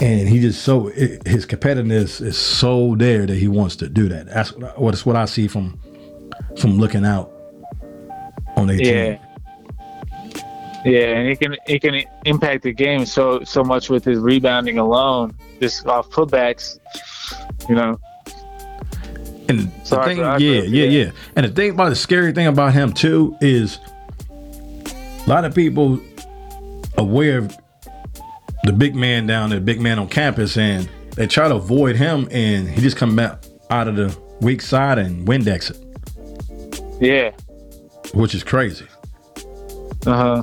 And 0.00 0.28
he 0.28 0.40
just 0.40 0.62
so 0.62 0.88
it, 0.88 1.26
his 1.26 1.46
competitiveness 1.46 2.20
is 2.20 2.36
so 2.36 2.94
there 2.96 3.26
that 3.26 3.36
he 3.36 3.48
wants 3.48 3.76
to 3.76 3.88
do 3.88 4.08
that. 4.08 4.26
That's 4.26 4.52
what 4.52 4.64
I, 4.64 4.80
what's 4.80 5.06
what 5.06 5.16
I 5.16 5.24
see 5.24 5.46
from 5.48 5.78
from 6.58 6.78
looking 6.78 7.04
out 7.04 7.30
on 8.56 8.66
their 8.66 8.76
Yeah. 8.76 9.16
team. 9.16 9.20
Yeah, 10.84 11.16
and 11.16 11.28
he 11.30 11.36
can 11.36 11.56
he 11.66 11.78
can 11.78 12.02
impact 12.26 12.62
the 12.64 12.72
game 12.72 13.06
so 13.06 13.42
so 13.44 13.62
much 13.64 13.88
with 13.88 14.04
his 14.04 14.18
rebounding 14.18 14.78
alone, 14.78 15.34
just 15.60 15.86
off 15.86 16.10
putbacks. 16.10 16.78
You 17.68 17.76
know. 17.76 17.98
And 19.48 19.70
So 19.84 19.96
the 19.96 20.02
thing, 20.04 20.22
I 20.22 20.36
yeah, 20.38 20.58
agree 20.62 20.68
yeah, 20.86 21.04
yeah. 21.04 21.10
And 21.36 21.46
the 21.46 21.50
thing 21.50 21.70
about 21.70 21.90
the 21.90 21.96
scary 21.96 22.32
thing 22.32 22.46
about 22.46 22.72
him 22.74 22.92
too 22.92 23.36
is 23.40 23.78
a 25.26 25.28
lot 25.28 25.44
of 25.44 25.54
people 25.54 26.00
aware 26.98 27.38
of 27.38 27.56
the 28.64 28.72
big 28.72 28.94
man 28.94 29.26
down 29.26 29.50
there, 29.50 29.60
big 29.60 29.80
man 29.80 29.98
on 29.98 30.08
campus, 30.08 30.56
and 30.56 30.88
they 31.16 31.26
try 31.26 31.48
to 31.48 31.54
avoid 31.56 31.96
him, 31.96 32.28
and 32.30 32.68
he 32.68 32.80
just 32.80 32.96
come 32.96 33.14
back 33.14 33.44
out 33.70 33.88
of 33.88 33.96
the 33.96 34.16
weak 34.40 34.60
side 34.62 34.98
and 34.98 35.26
Windex 35.26 35.70
it, 35.70 37.00
Yeah. 37.00 37.30
which 38.14 38.34
is 38.34 38.42
crazy. 38.42 38.86
Uh 40.06 40.42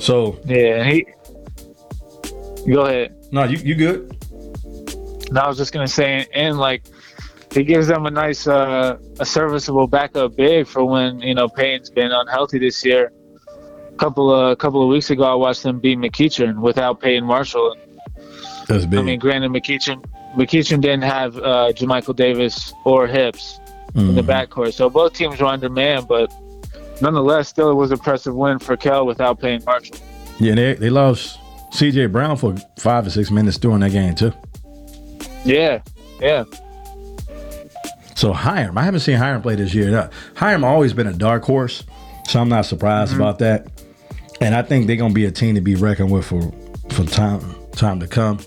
So 0.00 0.38
Yeah, 0.44 0.84
he. 0.84 1.06
Go 2.70 2.82
ahead. 2.86 3.14
no, 3.32 3.44
you 3.44 3.58
you 3.58 3.74
good? 3.74 4.10
No, 5.30 5.40
I 5.42 5.48
was 5.48 5.56
just 5.56 5.72
gonna 5.72 5.88
say, 5.88 6.26
and 6.34 6.58
like, 6.58 6.84
he 7.52 7.62
gives 7.64 7.86
them 7.86 8.04
a 8.06 8.10
nice, 8.10 8.46
uh, 8.46 8.96
a 9.20 9.24
serviceable 9.24 9.86
backup 9.86 10.36
big 10.36 10.66
for 10.66 10.84
when 10.84 11.20
you 11.20 11.34
know 11.34 11.48
Payne's 11.48 11.90
been 11.90 12.10
unhealthy 12.12 12.58
this 12.58 12.84
year. 12.84 13.12
A 13.94 13.96
couple 13.96 14.34
of 14.34 14.58
couple 14.58 14.82
of 14.82 14.88
weeks 14.88 15.08
ago, 15.10 15.22
I 15.24 15.34
watched 15.34 15.62
them 15.62 15.78
beat 15.78 15.98
McEachern 15.98 16.58
without 16.60 17.00
Peyton 17.00 17.24
Marshall. 17.24 17.76
That's 18.66 18.86
big. 18.86 18.98
I 18.98 19.02
mean, 19.02 19.18
granted, 19.20 19.50
McEachern 19.52 20.04
McEachern 20.36 20.80
didn't 20.80 21.02
have 21.04 21.36
uh, 21.36 21.72
Jamichael 21.72 22.16
Davis 22.16 22.72
or 22.84 23.06
Hips 23.06 23.60
in 23.94 24.16
the 24.16 24.22
Mhm. 24.22 24.26
backcourt, 24.48 24.72
so 24.74 24.90
both 24.90 25.12
teams 25.12 25.38
were 25.40 25.46
undermanned. 25.46 26.08
But 26.08 26.32
nonetheless, 27.00 27.48
still 27.48 27.70
it 27.70 27.74
was 27.74 27.92
an 27.92 27.98
impressive 27.98 28.34
win 28.34 28.58
for 28.58 28.76
Kell 28.76 29.06
without 29.06 29.38
Payne 29.40 29.62
Marshall. 29.64 29.96
Yeah, 30.40 30.56
they 30.56 30.74
they 30.74 30.90
lost 30.90 31.38
C.J. 31.70 32.06
Brown 32.06 32.36
for 32.36 32.56
five 32.78 33.06
or 33.06 33.10
six 33.10 33.30
minutes 33.30 33.58
during 33.58 33.80
that 33.80 33.92
game 33.92 34.14
too. 34.16 34.32
Yeah, 35.44 35.80
yeah, 36.20 36.44
So 38.16 38.32
Hiram, 38.32 38.78
I 38.78 38.82
haven't 38.82 39.00
seen 39.00 39.16
Hiram 39.18 39.42
play 39.42 39.56
this 39.56 39.74
year. 39.74 40.08
Hiram 40.34 40.64
always 40.64 40.92
been 40.92 41.06
a 41.06 41.12
dark 41.12 41.44
horse, 41.44 41.84
so 42.28 42.40
I'm 42.40 42.48
not 42.48 42.64
surprised 42.64 43.12
Mm-hmm. 43.12 43.20
about 43.20 43.38
that. 43.40 43.66
And 44.44 44.54
I 44.54 44.60
think 44.62 44.86
they're 44.86 44.96
gonna 44.96 45.14
be 45.14 45.24
a 45.24 45.30
team 45.30 45.54
to 45.54 45.62
be 45.62 45.74
reckoned 45.74 46.10
with 46.10 46.26
for 46.26 46.52
for 46.90 47.04
time 47.04 47.40
time 47.72 47.98
to 48.00 48.06
come 48.06 48.38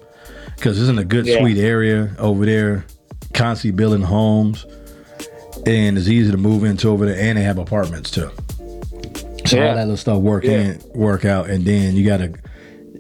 because 0.56 0.80
it's 0.80 0.90
in 0.90 1.00
a 1.00 1.04
good, 1.04 1.26
Yeah. 1.26 1.40
sweet 1.40 1.58
area 1.58 2.12
over 2.20 2.46
there. 2.46 2.86
Constantly 3.34 3.76
building 3.76 4.02
homes, 4.04 4.66
and 5.66 5.98
it's 5.98 6.08
easy 6.08 6.32
to 6.32 6.38
move 6.38 6.64
into 6.64 6.90
over 6.90 7.06
there, 7.08 7.20
and 7.20 7.38
they 7.38 7.42
have 7.44 7.58
apartments 7.58 8.12
too. 8.12 8.30
So 9.48 9.58
Yeah. 9.58 9.70
all 9.70 9.76
that 9.76 9.82
little 9.82 9.98
stuff 9.98 10.20
work 10.22 10.44
Yeah. 10.44 10.52
in, 10.60 10.80
work 10.94 11.26
out, 11.26 11.50
and 11.50 11.66
then 11.66 11.96
you 11.96 12.06
got 12.06 12.22
a 12.22 12.32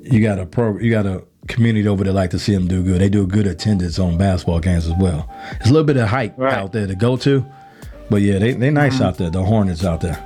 you 0.04 0.20
got 0.22 0.40
a 0.40 0.46
pro 0.46 0.78
you 0.80 0.90
got 0.90 1.06
a 1.06 1.22
community 1.48 1.88
over 1.88 2.04
there 2.04 2.14
like 2.14 2.32
to 2.32 2.40
see 2.40 2.54
them 2.54 2.68
do 2.68 2.82
good. 2.84 3.00
They 3.00 3.10
do 3.10 3.26
good 3.28 3.46
attendance 3.48 4.00
on 4.00 4.18
basketball 4.18 4.60
games 4.60 4.86
as 4.88 4.94
well. 5.00 5.30
It's 5.62 5.70
a 5.70 5.74
little 5.74 5.86
bit 5.86 5.98
of 5.98 6.08
hype 6.10 6.34
Right. 6.38 6.54
out 6.54 6.74
there 6.74 6.88
to 6.88 6.96
go 6.96 7.16
to, 7.18 7.46
But 8.10 8.22
yeah, 8.22 8.40
they 8.40 8.54
they 8.54 8.70
nice 8.72 8.96
mm-hmm. 8.96 9.04
out 9.04 9.18
there. 9.18 9.30
The 9.30 9.44
Hornets 9.44 9.84
out 9.86 10.02
there. 10.02 10.18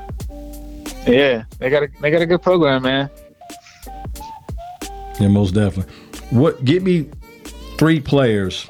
Yeah, 1.06 1.46
they 1.60 1.70
got 1.70 1.84
a 1.84 1.90
they 2.02 2.12
got 2.12 2.22
a 2.22 2.26
good 2.26 2.42
program, 2.42 2.84
man. 2.84 3.10
Yeah, 5.20 5.28
most 5.28 5.54
definitely. 5.54 5.94
What? 6.30 6.64
Give 6.64 6.84
me 6.84 7.10
three 7.78 8.00
players 8.00 8.68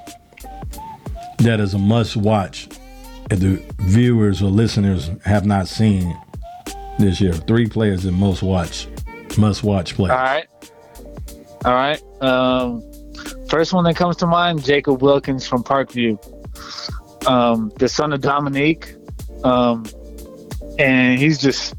that 1.39 1.59
is 1.59 1.73
a 1.73 1.77
must 1.79 2.15
watch 2.15 2.69
if 3.29 3.39
the 3.39 3.61
viewers 3.79 4.41
or 4.41 4.49
listeners 4.49 5.09
have 5.25 5.45
not 5.45 5.67
seen 5.67 6.17
this 6.99 7.19
year. 7.19 7.33
Three 7.33 7.67
players 7.67 8.03
that 8.03 8.11
most 8.13 8.43
watch, 8.43 8.87
must 9.37 9.63
watch 9.63 9.95
players. 9.95 10.11
All 10.11 10.17
right, 10.17 10.47
all 11.65 11.73
right. 11.73 12.01
Um, 12.21 12.81
first 13.49 13.73
one 13.73 13.83
that 13.85 13.95
comes 13.95 14.15
to 14.17 14.27
mind: 14.27 14.63
Jacob 14.63 15.01
Wilkins 15.01 15.45
from 15.45 15.63
Parkview, 15.63 16.17
um, 17.27 17.71
the 17.77 17.89
son 17.89 18.13
of 18.13 18.21
Dominique, 18.21 18.95
um, 19.43 19.85
and 20.81 21.19
he's 21.19 21.37
just 21.37 21.75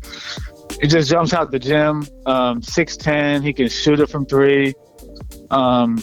he 0.81 0.87
just 0.87 1.11
jumps 1.11 1.33
out 1.33 1.51
the 1.51 1.59
gym. 1.59 2.07
Um, 2.27 2.63
Six 2.63 2.97
ten, 2.97 3.43
he 3.43 3.53
can 3.53 3.69
shoot 3.69 4.01
it 4.01 4.09
from 4.09 4.25
three. 4.27 4.75
Um, 5.51 6.03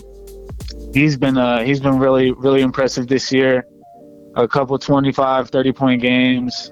he's 0.93 1.17
been 1.17 1.37
uh, 1.37 1.63
he's 1.63 1.79
been 1.79 1.97
really 1.97 2.31
really 2.31 2.61
impressive 2.61 3.07
this 3.07 3.31
year. 3.31 3.65
A 4.35 4.47
couple 4.47 4.77
25, 4.77 5.49
30 5.49 5.71
point 5.73 6.01
games, 6.01 6.71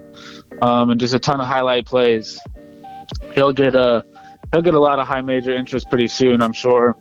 um, 0.62 0.92
and 0.92 1.00
just 1.00 1.14
a 1.14 1.20
ton 1.20 1.42
of 1.42 1.48
highlight 1.48 1.86
plays. 1.86 2.40
He'll 3.34 3.52
get 3.52 3.76
a 3.76 4.06
he'll 4.52 4.62
get 4.62 4.74
a 4.76 4.80
lot 4.80 5.00
of 5.00 5.08
high 5.08 5.22
major 5.22 5.54
interest 5.54 5.90
pretty 5.90 6.08
soon, 6.08 6.42
I'm 6.42 6.54
sure. 6.54 6.96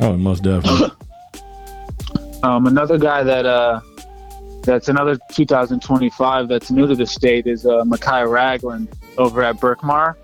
Oh, 0.00 0.16
most 0.16 0.42
definitely. 0.42 0.90
Um, 2.42 2.66
another 2.66 2.96
guy 2.96 3.24
that 3.24 3.44
uh, 3.46 3.80
that's 4.66 4.88
another 4.88 5.16
2025 5.30 6.48
that's 6.48 6.70
new 6.70 6.86
to 6.86 6.94
the 6.94 7.06
state 7.06 7.46
is 7.46 7.64
uh, 7.64 7.84
Makai 7.84 8.28
Ragland 8.28 8.88
over 9.16 9.42
at 9.42 9.56
Berkmar. 9.56 10.16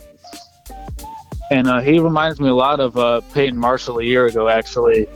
And 1.51 1.69
uh, 1.69 1.81
he 1.81 1.99
reminds 1.99 2.41
me 2.41 2.49
a 2.49 2.55
lot 2.55 2.81
of 2.81 2.99
uh, 2.99 3.21
Peyton 3.33 3.57
Marshall 3.57 4.01
a 4.01 4.05
year 4.05 4.27
ago, 4.27 4.49
actually. 4.49 5.07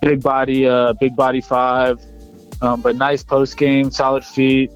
Big 0.00 0.22
body, 0.22 0.66
uh, 0.66 0.92
big 0.94 1.16
body 1.16 1.40
five, 1.40 1.98
um, 2.62 2.80
but 2.80 2.96
nice 2.96 3.22
post 3.22 3.56
game, 3.56 3.90
solid 3.90 4.24
feet. 4.24 4.70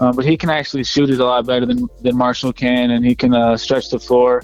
Um, 0.00 0.14
but 0.14 0.24
he 0.24 0.36
can 0.36 0.50
actually 0.50 0.84
shoot 0.84 1.10
it 1.10 1.20
a 1.20 1.24
lot 1.24 1.46
better 1.46 1.66
than, 1.66 1.88
than 2.02 2.16
Marshall 2.16 2.52
can, 2.52 2.90
and 2.90 3.04
he 3.04 3.14
can 3.14 3.34
uh, 3.34 3.56
stretch 3.56 3.90
the 3.90 3.98
floor. 3.98 4.42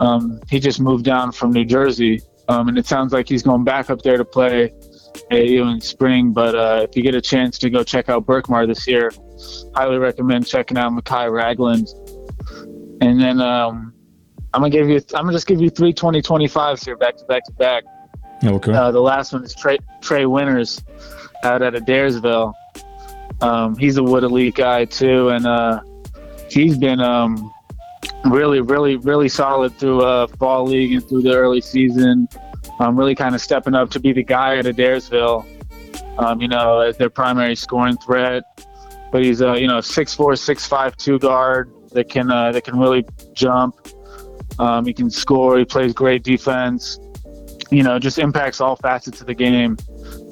Um, 0.00 0.40
he 0.48 0.60
just 0.60 0.80
moved 0.80 1.04
down 1.04 1.32
from 1.32 1.52
New 1.52 1.64
Jersey, 1.64 2.22
um, 2.48 2.68
and 2.68 2.78
it 2.78 2.86
sounds 2.86 3.12
like 3.12 3.28
he's 3.28 3.42
going 3.42 3.64
back 3.64 3.90
up 3.90 4.02
there 4.02 4.16
to 4.16 4.24
play 4.24 4.72
AAU 5.30 5.72
in 5.72 5.80
spring. 5.80 6.32
But 6.32 6.54
uh, 6.54 6.86
if 6.88 6.96
you 6.96 7.02
get 7.02 7.14
a 7.14 7.20
chance 7.20 7.58
to 7.58 7.70
go 7.70 7.82
check 7.82 8.08
out 8.08 8.26
Berkmar 8.26 8.66
this 8.66 8.86
year, 8.86 9.12
highly 9.74 9.98
recommend 9.98 10.46
checking 10.46 10.76
out 10.76 10.92
Makai 10.92 11.30
Ragland. 11.30 11.88
And 13.00 13.20
then 13.20 13.40
um, 13.40 13.92
I'm 14.52 14.60
gonna 14.60 14.70
give 14.70 14.88
you, 14.88 15.00
I'm 15.14 15.24
gonna 15.24 15.32
just 15.32 15.46
give 15.46 15.60
you 15.60 15.70
three 15.70 15.92
2025s 15.92 16.84
here, 16.84 16.96
back 16.96 17.16
to 17.16 17.24
back 17.24 17.44
to 17.44 17.52
back. 17.52 17.84
Okay. 18.44 18.72
Uh, 18.72 18.90
the 18.90 19.00
last 19.00 19.32
one 19.32 19.44
is 19.44 19.54
Trey, 19.54 19.78
Trey 20.00 20.26
Winters 20.26 20.82
out 21.42 21.62
at 21.62 21.74
Adairsville. 21.74 22.52
Um, 23.40 23.76
he's 23.76 23.96
a 23.96 24.02
Wood 24.02 24.24
Elite 24.24 24.54
guy 24.54 24.84
too, 24.84 25.30
and 25.30 25.46
uh, 25.46 25.80
he's 26.48 26.76
been 26.78 27.00
um, 27.00 27.52
really, 28.26 28.60
really, 28.60 28.96
really 28.96 29.28
solid 29.28 29.76
through 29.78 30.02
uh, 30.02 30.26
fall 30.26 30.64
league 30.66 30.92
and 30.92 31.06
through 31.06 31.22
the 31.22 31.34
early 31.34 31.60
season. 31.60 32.28
Um, 32.80 32.96
really 32.98 33.14
kind 33.14 33.34
of 33.34 33.40
stepping 33.40 33.74
up 33.74 33.90
to 33.90 34.00
be 34.00 34.12
the 34.12 34.24
guy 34.24 34.56
at 34.56 34.64
Adairsville. 34.64 35.46
Um, 36.18 36.40
you 36.40 36.48
know, 36.48 36.80
as 36.80 36.96
their 36.96 37.10
primary 37.10 37.56
scoring 37.56 37.96
threat. 37.98 38.42
But 39.12 39.24
he's 39.24 39.40
a 39.40 39.60
you 39.60 39.66
know 39.68 39.80
six 39.80 40.12
four, 40.14 40.34
six 40.36 40.66
five 40.66 40.96
two 40.96 41.18
guard 41.18 41.72
that 41.92 42.08
can 42.08 42.30
uh, 42.30 42.52
that 42.52 42.64
can 42.64 42.78
really 42.78 43.04
jump. 43.32 43.76
Um, 44.58 44.84
he 44.86 44.92
can 44.92 45.10
score. 45.10 45.58
He 45.58 45.64
plays 45.64 45.92
great 45.92 46.22
defense. 46.24 46.98
You 47.70 47.82
know, 47.82 47.98
just 47.98 48.18
impacts 48.18 48.60
all 48.60 48.76
facets 48.76 49.20
of 49.20 49.26
the 49.26 49.34
game. 49.34 49.76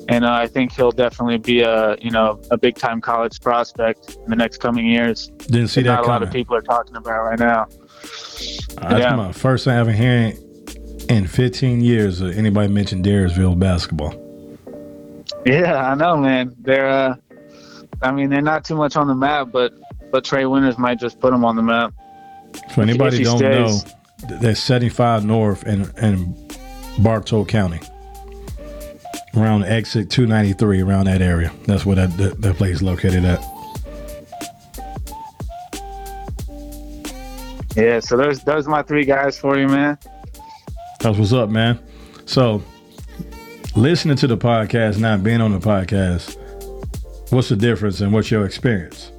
And 0.08 0.24
uh, 0.24 0.32
I 0.32 0.48
think 0.48 0.72
he'll 0.72 0.90
definitely 0.90 1.38
be 1.38 1.60
a 1.62 1.96
you 2.00 2.10
know 2.10 2.40
a 2.50 2.58
big 2.58 2.76
time 2.76 3.00
college 3.00 3.40
prospect 3.40 4.16
in 4.24 4.30
the 4.30 4.36
next 4.36 4.58
coming 4.58 4.86
years. 4.86 5.28
Didn't 5.46 5.68
see 5.68 5.82
that 5.82 5.94
not 5.94 6.04
a 6.04 6.08
lot 6.08 6.22
of 6.24 6.32
people 6.32 6.56
are 6.56 6.62
talking 6.62 6.96
about 6.96 7.22
right 7.22 7.38
now. 7.38 7.66
That's 8.80 8.98
Yeah. 9.00 9.14
my 9.14 9.32
first 9.32 9.64
time 9.64 9.78
ever 9.80 9.92
hearing 9.92 10.36
in 11.08 11.26
15 11.26 11.80
years 11.80 12.20
of 12.20 12.36
anybody 12.36 12.68
mention 12.68 13.02
Daresville 13.02 13.58
basketball. 13.58 14.14
Yeah, 15.44 15.90
I 15.90 15.94
know, 15.94 16.16
man. 16.16 16.54
They're, 16.58 16.88
uh, 16.88 17.16
I 18.00 18.12
mean, 18.12 18.30
they're 18.30 18.42
not 18.42 18.64
too 18.64 18.76
much 18.76 18.96
on 18.96 19.06
the 19.06 19.14
map, 19.14 19.48
but 19.52 19.72
but 20.10 20.24
Trey 20.24 20.44
Winters 20.44 20.78
might 20.78 20.98
just 20.98 21.20
put 21.20 21.32
them 21.32 21.44
on 21.44 21.56
the 21.56 21.62
map. 21.62 21.94
For 22.74 22.82
anybody 22.82 23.24
don't 23.24 23.38
stays. 23.38 23.84
know, 23.84 23.90
th- 24.28 24.40
that's 24.40 24.60
75 24.60 25.24
North 25.24 25.62
and 25.64 25.92
and 25.96 26.36
Bartow 26.98 27.44
County, 27.44 27.80
around 29.36 29.64
exit 29.64 30.10
293, 30.10 30.82
around 30.82 31.06
that 31.06 31.22
area. 31.22 31.52
That's 31.66 31.86
where 31.86 31.96
that 31.96 32.16
that, 32.18 32.42
that 32.42 32.56
place 32.56 32.76
is 32.76 32.82
located 32.82 33.24
at. 33.24 33.42
Yeah, 37.74 38.00
so 38.00 38.16
those 38.16 38.44
those 38.44 38.66
are 38.66 38.70
my 38.70 38.82
three 38.82 39.04
guys 39.04 39.38
for 39.38 39.58
you, 39.58 39.66
man. 39.66 39.98
That's 41.02 41.18
what's 41.18 41.32
up, 41.32 41.50
man. 41.50 41.80
So, 42.26 42.62
listening 43.74 44.14
to 44.18 44.28
the 44.28 44.36
podcast, 44.36 45.00
not 45.00 45.24
being 45.24 45.40
on 45.40 45.50
the 45.50 45.58
podcast, 45.58 46.36
what's 47.32 47.48
the 47.48 47.56
difference 47.56 48.00
and 48.00 48.12
what's 48.12 48.30
your 48.30 48.46
experience? 48.46 49.10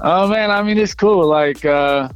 Oh 0.00 0.26
man, 0.26 0.50
I 0.50 0.60
mean 0.64 0.76
it's 0.76 0.92
cool. 0.92 1.24
Like 1.24 1.64
uh 1.64 2.08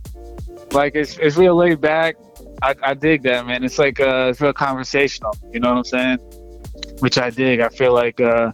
like 0.73 0.97
it's 0.97 1.17
it's 1.19 1.37
real 1.37 1.55
laid 1.55 1.81
back. 1.81 2.17
I, 2.61 2.75
I 2.83 2.95
dig 2.95 3.23
that 3.23 3.47
man. 3.47 3.63
It's 3.63 3.79
like 3.79 4.01
uh 4.01 4.31
it's 4.31 4.41
real 4.41 4.53
conversational, 4.53 5.37
you 5.53 5.61
know 5.61 5.69
what 5.69 5.79
I'm 5.79 5.85
saying? 5.85 6.19
Which 6.99 7.19
I 7.19 7.31
dig. 7.31 7.61
I 7.61 7.69
feel 7.69 7.93
like 7.93 8.21
uh 8.21 8.51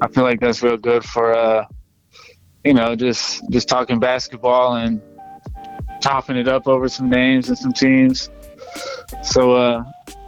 I 0.00 0.06
feel 0.06 0.22
like 0.22 0.38
that's 0.38 0.62
real 0.62 0.76
good 0.76 1.04
for 1.04 1.34
uh 1.34 1.64
you 2.64 2.74
know, 2.74 2.94
just 2.94 3.42
just 3.50 3.68
talking 3.68 3.98
basketball 3.98 4.76
and 4.76 5.02
topping 6.00 6.36
it 6.36 6.48
up 6.48 6.66
over 6.66 6.88
some 6.88 7.08
names 7.08 7.48
and 7.48 7.58
some 7.58 7.72
teams. 7.72 8.30
So 9.22 9.52
uh 9.52 9.84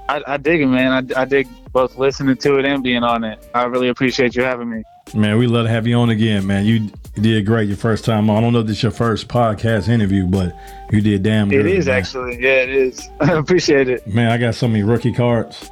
I, 0.08 0.22
I 0.26 0.36
dig 0.36 0.60
it 0.60 0.66
man. 0.66 1.12
I, 1.16 1.20
I 1.20 1.24
dig 1.24 1.48
both 1.72 1.96
listening 1.96 2.36
to 2.36 2.58
it 2.58 2.64
and 2.64 2.82
being 2.82 3.04
on 3.04 3.24
it. 3.24 3.48
I 3.54 3.64
really 3.64 3.88
appreciate 3.88 4.34
you 4.34 4.42
having 4.42 4.70
me. 4.70 4.82
Man, 5.14 5.38
we 5.38 5.46
love 5.46 5.66
to 5.66 5.70
have 5.70 5.86
you 5.86 5.96
on 5.96 6.10
again, 6.10 6.46
man. 6.46 6.64
You 6.64 6.90
did 7.14 7.44
great 7.46 7.68
your 7.68 7.76
first 7.76 8.04
time 8.04 8.30
on. 8.30 8.36
I 8.36 8.40
don't 8.40 8.52
know 8.52 8.60
if 8.60 8.66
this 8.66 8.76
is 8.78 8.82
your 8.82 8.92
first 8.92 9.28
podcast 9.28 9.88
interview, 9.88 10.26
but 10.26 10.54
you 10.92 11.00
did 11.00 11.22
damn 11.22 11.48
good. 11.48 11.66
It 11.66 11.74
is 11.74 11.86
man. 11.86 11.98
actually. 11.98 12.40
Yeah, 12.40 12.62
it 12.62 12.70
is. 12.70 13.08
I 13.20 13.32
appreciate 13.32 13.88
it. 13.88 14.06
Man, 14.06 14.30
I 14.30 14.38
got 14.38 14.54
so 14.54 14.68
many 14.68 14.82
rookie 14.82 15.12
cards. 15.12 15.70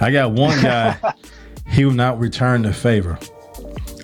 I 0.00 0.10
got 0.10 0.32
one 0.32 0.60
guy, 0.60 0.96
he 1.68 1.84
will 1.84 1.92
not 1.92 2.18
return 2.18 2.62
the 2.62 2.72
favor. 2.72 3.18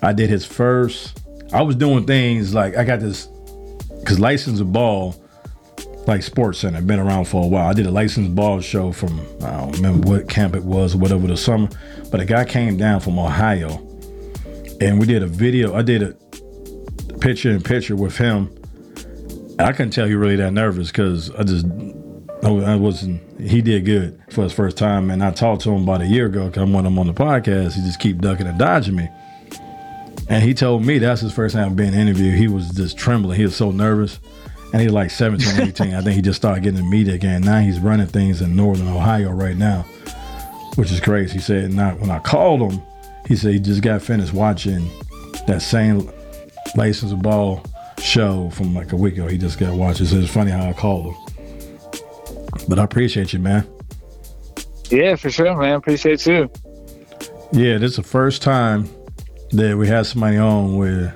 I 0.01 0.13
did 0.13 0.29
his 0.29 0.45
first. 0.45 1.21
I 1.53 1.61
was 1.61 1.75
doing 1.75 2.05
things 2.05 2.53
like 2.53 2.77
I 2.77 2.85
got 2.85 3.01
this 3.01 3.27
because 3.99 4.19
license 4.19 4.59
a 4.59 4.65
ball, 4.65 5.20
like 6.07 6.23
Sports 6.23 6.59
Center, 6.59 6.81
been 6.81 6.99
around 6.99 7.25
for 7.25 7.43
a 7.43 7.47
while. 7.47 7.67
I 7.67 7.73
did 7.73 7.85
a 7.85 7.91
licensed 7.91 8.33
ball 8.35 8.59
show 8.61 8.91
from 8.91 9.19
I 9.43 9.51
don't 9.51 9.71
remember 9.73 10.07
what 10.09 10.29
camp 10.29 10.55
it 10.55 10.63
was 10.63 10.95
or 10.95 10.97
whatever 10.97 11.27
the 11.27 11.37
summer, 11.37 11.69
but 12.09 12.19
a 12.19 12.25
guy 12.25 12.45
came 12.45 12.77
down 12.77 12.99
from 12.99 13.19
Ohio, 13.19 13.69
and 14.79 14.99
we 14.99 15.05
did 15.05 15.23
a 15.23 15.27
video. 15.27 15.75
I 15.75 15.81
did 15.81 16.03
a 16.03 16.13
picture 17.19 17.51
in 17.51 17.61
picture 17.61 17.95
with 17.95 18.17
him. 18.17 18.49
I 19.59 19.71
couldn't 19.73 19.91
tell 19.91 20.07
he 20.07 20.15
really 20.15 20.37
that 20.37 20.51
nervous 20.53 20.87
because 20.87 21.29
I 21.31 21.43
just 21.43 21.65
I 22.43 22.75
wasn't. 22.75 23.21
He 23.39 23.61
did 23.61 23.85
good 23.85 24.19
for 24.31 24.43
his 24.43 24.53
first 24.53 24.77
time, 24.77 25.11
and 25.11 25.23
I 25.23 25.31
talked 25.31 25.61
to 25.63 25.71
him 25.71 25.83
about 25.83 26.01
a 26.01 26.07
year 26.07 26.25
ago. 26.25 26.49
Cause 26.49 26.57
I 26.57 26.63
wanted 26.63 26.87
him 26.87 26.99
on 26.99 27.07
the 27.07 27.13
podcast. 27.13 27.73
He 27.73 27.81
just 27.81 27.99
keep 27.99 28.19
ducking 28.19 28.47
and 28.47 28.57
dodging 28.57 28.95
me, 28.95 29.07
and 30.27 30.43
he 30.43 30.53
told 30.53 30.83
me 30.83 30.97
that's 30.97 31.21
his 31.21 31.33
first 31.33 31.55
time 31.55 31.75
being 31.75 31.93
interviewed. 31.93 32.35
He 32.35 32.47
was 32.47 32.71
just 32.71 32.97
trembling. 32.97 33.37
He 33.37 33.43
was 33.43 33.55
so 33.55 33.71
nervous, 33.71 34.19
and 34.73 34.81
he's 34.81 34.91
like 34.91 35.11
17, 35.11 35.67
18. 35.67 35.93
I 35.93 36.01
think 36.01 36.15
he 36.15 36.21
just 36.21 36.37
started 36.37 36.63
getting 36.63 36.79
the 36.79 36.89
media 36.89 37.13
again. 37.13 37.41
Now 37.41 37.59
he's 37.59 37.79
running 37.79 38.07
things 38.07 38.41
in 38.41 38.55
Northern 38.55 38.87
Ohio 38.87 39.31
right 39.31 39.57
now, 39.57 39.83
which 40.75 40.91
is 40.91 40.99
crazy. 40.99 41.33
He 41.33 41.39
said, 41.39 41.73
"Not 41.73 41.99
when 41.99 42.09
I 42.09 42.19
called 42.19 42.71
him, 42.71 42.81
he 43.27 43.35
said 43.35 43.53
he 43.53 43.59
just 43.59 43.81
got 43.81 44.01
finished 44.01 44.33
watching 44.33 44.89
that 45.47 45.61
same 45.61 46.09
license 46.75 47.13
ball 47.13 47.63
show 47.99 48.49
from 48.51 48.73
like 48.73 48.93
a 48.93 48.95
week 48.95 49.15
ago. 49.15 49.27
He 49.27 49.37
just 49.37 49.59
got 49.59 49.73
watching. 49.73 50.05
So 50.05 50.17
it's 50.17 50.31
funny 50.31 50.51
how 50.51 50.69
I 50.69 50.73
called 50.73 51.13
him." 51.13 51.15
But 52.67 52.79
I 52.79 52.83
appreciate 52.83 53.33
you, 53.33 53.39
man. 53.39 53.67
Yeah, 54.89 55.15
for 55.15 55.29
sure, 55.29 55.55
man. 55.55 55.75
Appreciate 55.75 56.25
you. 56.25 56.51
Yeah, 57.53 57.77
this 57.77 57.91
is 57.91 57.95
the 57.97 58.03
first 58.03 58.41
time 58.41 58.89
that 59.51 59.77
we 59.77 59.87
had 59.87 60.05
somebody 60.05 60.37
on 60.37 60.77
where 60.77 61.13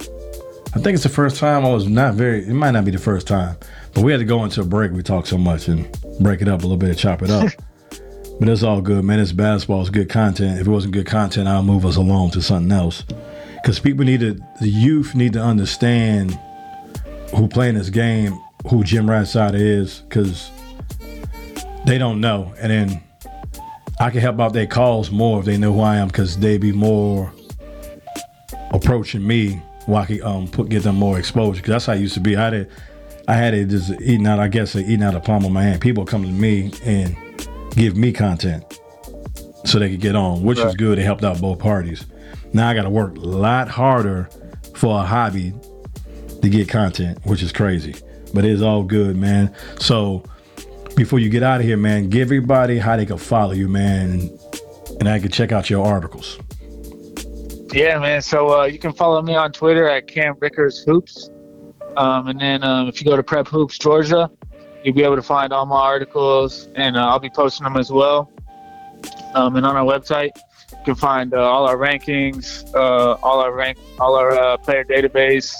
I 0.76 0.80
think 0.80 0.94
it's 0.94 1.04
the 1.04 1.10
first 1.10 1.38
time 1.38 1.66
I 1.66 1.70
was 1.70 1.88
not 1.88 2.16
very, 2.16 2.46
it 2.46 2.54
might 2.54 2.72
not 2.72 2.84
be 2.84 2.92
the 2.92 2.98
first 3.00 3.28
time, 3.28 3.56
but 3.94 4.04
we 4.04 4.12
had 4.12 4.18
to 4.18 4.26
go 4.26 4.44
into 4.44 4.60
a 4.60 4.66
break. 4.66 4.92
We 4.92 5.04
talked 5.04 5.30
so 5.30 5.38
much 5.38 5.70
and 5.70 5.88
break 6.20 6.42
it 6.42 6.50
up 6.50 6.60
a 6.60 6.64
little 6.64 6.76
bit 6.76 6.90
and 6.90 6.98
chop 6.98 7.22
it 7.22 7.30
up. 7.30 7.50
but 8.40 8.50
it's 8.50 8.62
all 8.62 8.82
good, 8.82 9.06
man. 9.06 9.22
It's 9.22 9.32
basketball, 9.32 9.80
it's 9.80 9.90
good 9.90 10.10
content. 10.10 10.60
If 10.60 10.68
it 10.68 10.70
wasn't 10.70 10.94
good 10.94 11.06
content, 11.06 11.48
I'll 11.48 11.64
move 11.64 11.86
us 11.86 11.96
along 11.96 12.32
to 12.32 12.42
something 12.42 12.74
else. 12.74 13.04
because 13.54 13.80
people 13.80 14.04
need 14.04 14.20
to, 14.20 14.34
the 14.60 14.68
youth 14.68 15.16
need 15.16 15.32
to 15.34 15.42
understand 15.42 16.38
who 17.34 17.48
playing 17.48 17.76
this 17.76 17.90
game, 17.90 18.38
who 18.70 18.84
Jim 18.84 19.08
Ratsada 19.08 19.56
is, 19.58 20.02
because 20.02 20.52
they 21.86 21.98
don't 21.98 22.20
know. 22.20 22.54
And 22.60 22.70
then 22.70 23.04
I 24.02 24.10
can 24.10 24.20
help 24.20 24.42
out 24.42 24.52
their 24.52 24.68
cause 24.68 25.10
more 25.10 25.40
if 25.40 25.46
they 25.46 25.58
know 25.58 25.72
who 25.72 25.80
I 25.80 25.96
am, 25.96 26.08
because 26.10 26.38
they 26.38 26.58
be 26.58 26.74
more 26.74 27.32
approaching 28.72 29.26
me 29.26 29.62
where 29.86 30.02
I 30.02 30.06
can 30.06 30.24
um, 30.24 30.48
put 30.48 30.70
get 30.70 30.84
them 30.84 30.96
more 30.96 31.18
exposure. 31.20 31.62
Because 31.62 31.72
that's 31.72 31.86
how 31.86 31.94
I 31.94 31.98
used 31.98 32.14
to 32.16 32.20
be. 32.20 32.36
I 32.36 32.44
had 32.44 32.54
it, 32.54 32.72
I 33.28 33.34
had 33.36 33.54
it 33.54 33.70
just 33.70 33.92
eating 34.02 34.28
out. 34.28 34.40
I 34.40 34.48
guess 34.48 34.76
eating 34.76 35.04
out 35.04 35.14
the 35.14 35.20
palm 35.20 35.46
of 35.46 35.52
my 35.52 35.64
hand. 35.64 35.82
People 35.82 36.06
come 36.06 36.24
to 36.24 36.30
me 36.30 36.72
and 36.84 37.16
give 37.72 37.96
me 37.96 38.12
content 38.12 38.80
so 39.66 39.80
they 39.80 39.90
could 39.90 40.02
get 40.02 40.16
on, 40.16 40.44
which 40.44 40.60
was 40.60 40.76
good. 40.76 41.00
It 41.00 41.04
helped 41.04 41.24
out 41.24 41.42
both 41.42 41.60
parties. 41.60 42.06
Now 42.54 42.70
I 42.70 42.74
got 42.74 42.84
to 42.84 42.90
work 42.90 43.18
a 43.18 43.22
lot 43.22 43.68
harder 43.68 44.30
for 44.76 45.02
a 45.02 45.04
hobby 45.04 45.54
to 46.42 46.50
get 46.50 46.70
content, 46.70 47.20
which 47.26 47.42
is 47.42 47.52
crazy. 47.52 47.96
But 48.34 48.46
it's 48.46 48.62
all 48.62 48.84
good, 48.84 49.16
man. 49.16 49.54
So 49.80 50.24
before 50.96 51.20
you 51.20 51.30
get 51.30 51.44
out 51.44 51.60
of 51.60 51.66
here, 51.66 51.78
man, 51.78 52.10
give 52.10 52.28
everybody 52.28 52.78
how 52.78 52.96
they 52.98 53.06
can 53.06 53.18
follow 53.18 53.54
you, 53.54 53.68
man, 53.68 54.30
and 55.00 55.10
I 55.10 55.20
can 55.20 55.32
check 55.32 55.52
out 55.52 55.70
your 55.70 55.86
articles. 55.86 56.40
Yeah, 57.76 58.00
man. 58.00 58.22
So 58.22 58.62
uh, 58.62 58.64
you 58.64 58.80
can 58.80 58.94
follow 58.94 59.22
me 59.22 59.36
on 59.36 59.52
Twitter 59.52 59.86
at 59.86 60.08
Cam 60.08 60.36
Rickers 60.40 60.82
Hoops. 60.86 61.30
Um, 61.98 62.30
and 62.30 62.40
then 62.40 62.64
um, 62.64 62.88
if 62.88 63.02
you 63.02 63.06
go 63.06 63.18
to 63.18 63.24
Prep 63.24 63.50
Hoops 63.50 63.78
Georgia, 63.78 64.32
you'll 64.82 64.96
be 64.96 65.04
able 65.04 65.18
to 65.18 65.22
find 65.22 65.52
all 65.52 65.66
my 65.66 65.76
articles, 65.76 66.70
and 66.76 66.96
uh, 66.96 67.06
I'll 67.06 67.20
be 67.20 67.30
posting 67.30 67.66
them 67.66 67.76
as 67.76 67.92
well. 67.92 68.32
Um, 69.34 69.58
and 69.58 69.66
on 69.66 69.76
our 69.76 69.84
website, 69.84 70.30
you 70.72 70.78
can 70.86 70.96
find 70.96 71.34
uh, 71.34 71.42
all 71.42 71.68
our 71.68 71.76
rankings, 71.76 72.66
uh, 72.74 73.18
all 73.22 73.42
our 73.42 73.54
rank, 73.54 73.78
all 74.00 74.16
our 74.16 74.32
uh, 74.32 74.56
player 74.56 74.86
database, 74.86 75.54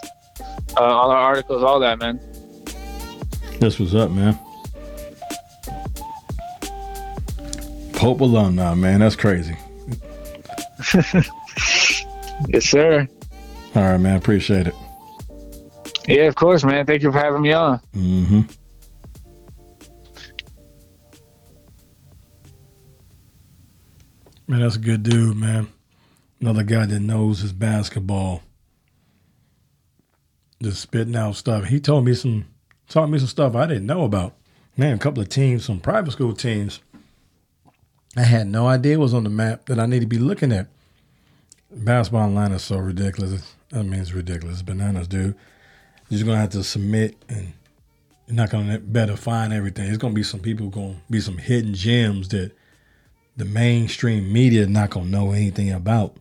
uh, 0.78 0.82
all 0.82 1.12
our 1.12 1.18
articles, 1.18 1.64
all 1.64 1.82
that, 1.82 2.00
man. 2.00 2.22
That's 3.60 3.78
what's 3.78 3.94
up, 3.94 4.12
man. 4.12 4.40
Pope 7.92 8.22
alumni, 8.22 8.74
man. 8.74 9.02
That's 9.02 9.18
crazy. 9.18 9.58
yes, 12.48 12.66
sir. 12.66 13.08
All 13.76 13.82
right, 13.82 13.98
man. 13.98 14.16
Appreciate 14.18 14.68
it. 14.68 14.76
Yeah, 16.08 16.24
of 16.24 16.36
course, 16.36 16.64
man. 16.64 16.86
Thank 16.86 17.02
you 17.02 17.12
for 17.12 17.18
having 17.18 17.42
me 17.42 17.52
on. 17.54 17.80
Mm-hmm. 17.96 18.42
Man, 24.48 24.60
that's 24.60 24.76
a 24.76 24.80
good 24.80 25.02
dude, 25.02 25.38
man. 25.38 25.68
Another 26.40 26.64
guy 26.64 26.86
that 26.86 27.00
knows 27.00 27.40
his 27.40 27.52
basketball. 27.54 28.44
Just 30.62 30.82
spitting 30.82 31.16
out 31.16 31.36
stuff. 31.36 31.66
He 31.66 31.80
told 31.80 32.06
me 32.06 32.14
some 32.14 32.46
taught 32.88 33.10
me 33.10 33.18
some 33.18 33.28
stuff 33.28 33.56
I 33.56 33.66
didn't 33.66 33.88
know 33.88 34.04
about. 34.04 34.36
Man, 34.78 34.94
a 34.94 35.00
couple 35.00 35.24
of 35.24 35.30
teams, 35.30 35.66
some 35.66 35.80
private 35.80 36.12
school 36.12 36.34
teams. 36.34 36.82
I 38.16 38.24
had 38.24 38.48
no 38.48 38.68
idea 38.68 39.00
was 39.00 39.14
on 39.14 39.24
the 39.24 39.30
map 39.30 39.66
that 39.66 39.80
I 39.80 39.86
need 39.86 40.02
to 40.02 40.06
be 40.06 40.20
looking 40.20 40.52
at. 40.52 40.68
Basketball 41.76 42.24
online 42.24 42.54
is 42.54 42.64
so 42.64 42.78
ridiculous. 42.78 43.56
I 43.74 43.82
mean, 43.82 44.00
it's 44.00 44.14
ridiculous. 44.14 44.62
Bananas, 44.62 45.08
dude. 45.08 45.36
You're 46.10 46.20
just 46.20 46.26
gonna 46.26 46.40
have 46.40 46.52
to 46.52 46.64
submit, 46.64 47.16
and 47.28 47.52
you're 48.28 48.36
not 48.36 48.50
gonna 48.50 48.80
better 48.80 49.18
find 49.18 49.52
everything. 49.52 49.88
It's 49.88 49.98
gonna 49.98 50.14
be 50.14 50.24
some 50.24 50.40
people 50.40 50.70
gonna 50.70 50.96
be 51.10 51.20
some 51.20 51.38
hidden 51.38 51.74
gems 51.74 52.30
that 52.30 52.52
the 53.38 53.46
mainstream 53.46 54.32
media 54.32 54.66
not 54.68 54.92
gonna 54.92 55.10
know 55.10 55.32
anything 55.32 55.72
about, 55.72 56.18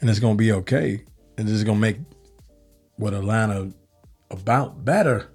and 0.00 0.10
it's 0.10 0.18
gonna 0.18 0.34
be 0.34 0.52
okay. 0.52 1.04
And 1.38 1.48
it's 1.48 1.62
gonna 1.62 1.78
make 1.78 1.98
what 2.96 3.14
Atlanta 3.14 3.72
about 4.30 4.84
better, 4.84 5.28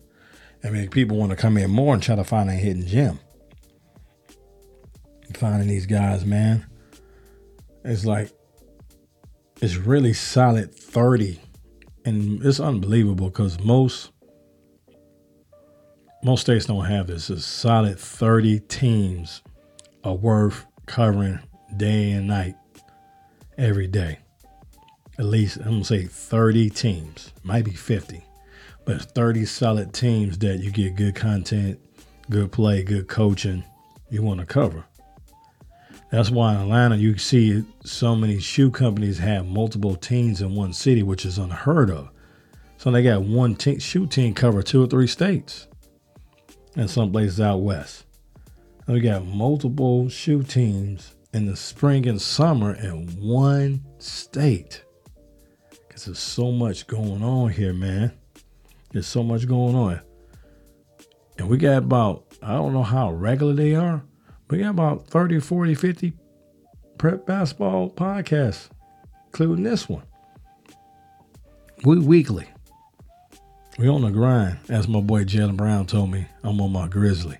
and 0.61 0.73
make 0.73 0.91
people 0.91 1.17
want 1.17 1.29
to 1.29 1.35
come 1.35 1.57
in 1.57 1.71
more 1.71 1.93
and 1.93 2.03
try 2.03 2.15
to 2.15 2.23
find 2.23 2.49
a 2.49 2.53
hidden 2.53 2.85
gem. 2.85 3.19
Finding 5.33 5.67
these 5.69 5.85
guys, 5.85 6.25
man, 6.25 6.65
it's 7.83 8.05
like 8.05 8.31
it's 9.61 9.75
really 9.75 10.13
solid 10.13 10.73
thirty, 10.73 11.39
and 12.05 12.43
it's 12.45 12.59
unbelievable 12.59 13.29
because 13.29 13.59
most 13.59 14.11
most 16.23 16.41
states 16.41 16.65
don't 16.65 16.85
have 16.85 17.07
this. 17.07 17.29
It's 17.29 17.45
solid 17.45 17.99
thirty 17.99 18.59
teams 18.59 19.41
are 20.03 20.15
worth 20.15 20.65
covering 20.85 21.39
day 21.75 22.11
and 22.11 22.27
night 22.27 22.55
every 23.57 23.87
day. 23.87 24.19
At 25.19 25.25
least 25.25 25.57
I'm 25.57 25.63
gonna 25.63 25.83
say 25.83 26.05
30 26.05 26.69
teams, 26.69 27.33
might 27.43 27.65
be 27.65 27.71
50, 27.71 28.23
but 28.85 29.01
30 29.01 29.45
solid 29.45 29.93
teams 29.93 30.37
that 30.39 30.59
you 30.59 30.71
get 30.71 30.95
good 30.95 31.15
content, 31.15 31.79
good 32.29 32.51
play, 32.51 32.83
good 32.83 33.07
coaching 33.07 33.63
you 34.09 34.21
want 34.21 34.39
to 34.39 34.45
cover. 34.45 34.85
That's 36.09 36.29
why 36.29 36.55
in 36.55 36.61
Atlanta 36.61 36.95
you 36.95 37.17
see 37.17 37.65
so 37.83 38.15
many 38.15 38.39
shoe 38.39 38.71
companies 38.71 39.17
have 39.17 39.45
multiple 39.45 39.95
teams 39.95 40.41
in 40.41 40.55
one 40.55 40.71
city, 40.71 41.03
which 41.03 41.25
is 41.25 41.37
unheard 41.37 41.89
of. 41.89 42.09
So 42.77 42.91
they 42.91 43.03
got 43.03 43.23
one 43.23 43.55
te- 43.55 43.79
shoe 43.79 44.07
team 44.07 44.33
cover 44.33 44.61
two 44.61 44.83
or 44.83 44.87
three 44.87 45.07
states, 45.07 45.67
and 46.75 46.89
some 46.89 47.11
places 47.11 47.41
out 47.41 47.61
west. 47.61 48.05
And 48.85 48.95
we 48.95 49.01
got 49.01 49.25
multiple 49.25 50.07
shoe 50.07 50.43
teams 50.43 51.15
in 51.33 51.45
the 51.45 51.57
spring 51.57 52.07
and 52.07 52.21
summer 52.21 52.73
in 52.75 53.07
one 53.19 53.83
state. 53.99 54.83
Because 55.87 56.05
there's 56.05 56.19
so 56.19 56.51
much 56.51 56.87
going 56.87 57.21
on 57.23 57.49
here, 57.49 57.73
man. 57.73 58.13
There's 58.91 59.07
so 59.07 59.23
much 59.23 59.45
going 59.45 59.75
on. 59.75 59.99
And 61.37 61.49
we 61.49 61.57
got 61.57 61.79
about, 61.79 62.25
I 62.41 62.53
don't 62.53 62.73
know 62.73 62.83
how 62.83 63.11
regular 63.11 63.53
they 63.53 63.75
are, 63.75 64.03
we 64.49 64.59
got 64.59 64.69
about 64.69 65.07
30, 65.07 65.39
40, 65.39 65.75
50 65.75 66.13
prep 66.97 67.25
basketball 67.25 67.89
podcasts, 67.89 68.69
including 69.27 69.63
this 69.63 69.87
one. 69.89 70.03
We 71.83 71.99
weekly. 71.99 72.47
We 73.77 73.87
on 73.87 74.01
the 74.01 74.09
grind, 74.09 74.57
as 74.69 74.87
my 74.87 75.01
boy 75.01 75.23
Jaylen 75.23 75.55
Brown 75.55 75.85
told 75.85 76.09
me. 76.09 76.25
I'm 76.43 76.59
on 76.59 76.71
my 76.71 76.87
Grizzly. 76.87 77.37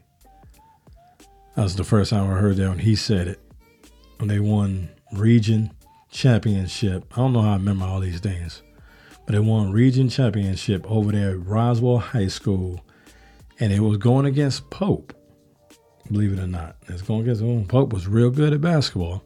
That 1.55 1.63
was 1.63 1.75
the 1.75 1.84
first 1.84 2.12
time 2.12 2.29
I 2.29 2.38
heard 2.38 2.58
that 2.58 2.70
when 2.70 2.79
he 2.79 2.96
said 2.96 3.28
it. 3.28 3.39
When 4.17 4.28
they 4.28 4.39
won 4.39 4.89
region 5.13 5.71
championship. 6.12 7.05
I 7.13 7.16
don't 7.16 7.34
know 7.34 7.42
how 7.42 7.54
I 7.54 7.55
remember 7.55 7.86
all 7.86 8.00
these 8.00 8.20
things. 8.20 8.62
But 9.25 9.34
they 9.34 9.39
won 9.39 9.71
region 9.71 10.09
championship 10.09 10.89
over 10.89 11.12
there 11.12 11.32
at 11.32 11.46
Roswell 11.46 11.97
High 11.97 12.28
School. 12.28 12.86
And 13.59 13.74
it 13.74 13.79
was 13.79 13.97
going 13.97 14.28
against 14.28 14.70
Pope. 14.70 15.17
Believe 16.12 16.34
it 16.34 16.39
or 16.39 16.47
not. 16.47 16.78
It's 16.88 17.01
going 17.01 17.21
against 17.21 17.42
oh, 17.42 17.66
Pope 17.67 17.93
was 17.93 18.08
real 18.08 18.29
good 18.29 18.54
at 18.54 18.62
basketball. 18.62 19.24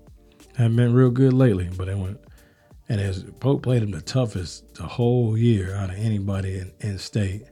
Haven't 0.55 0.75
been 0.75 0.93
real 0.93 1.11
good 1.11 1.33
lately, 1.33 1.69
but 1.75 1.85
they 1.85 1.95
went 1.95 2.19
and 2.91 2.99
as 2.99 3.23
Pope 3.39 3.63
played 3.63 3.83
him 3.83 3.91
the 3.91 4.01
toughest 4.01 4.75
the 4.75 4.83
whole 4.83 5.37
year 5.37 5.75
out 5.75 5.91
of 5.91 5.95
anybody 5.95 6.57
in, 6.57 6.73
in 6.81 6.97
state. 6.97 7.43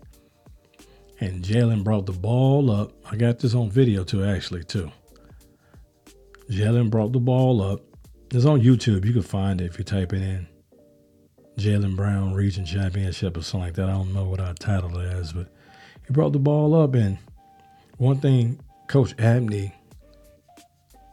And 1.21 1.45
Jaylen 1.45 1.81
brought 1.81 2.07
the 2.07 2.11
ball 2.11 2.69
up. 2.69 2.91
I 3.09 3.15
got 3.15 3.39
this 3.39 3.55
on 3.55 3.71
video 3.71 4.03
too, 4.03 4.25
actually, 4.25 4.65
too. 4.65 4.91
Jaylen 6.51 6.89
brought 6.89 7.13
the 7.13 7.21
ball 7.21 7.61
up. 7.61 7.79
It's 8.31 8.43
on 8.43 8.59
YouTube. 8.59 9.05
You 9.05 9.13
can 9.13 9.21
find 9.21 9.61
it 9.61 9.65
if 9.67 9.77
you 9.77 9.85
type 9.85 10.11
it 10.11 10.21
in. 10.21 10.45
Jaylen 11.57 11.95
Brown 11.95 12.33
Region 12.33 12.65
Championship 12.65 13.37
or 13.37 13.41
something 13.41 13.67
like 13.67 13.75
that. 13.75 13.87
I 13.87 13.93
don't 13.93 14.13
know 14.13 14.25
what 14.25 14.41
our 14.41 14.53
title 14.55 14.99
is, 14.99 15.31
but 15.31 15.47
he 16.05 16.11
brought 16.11 16.33
the 16.33 16.39
ball 16.39 16.75
up. 16.75 16.95
And 16.95 17.17
one 17.95 18.19
thing 18.19 18.59
Coach 18.89 19.13
Abney 19.19 19.71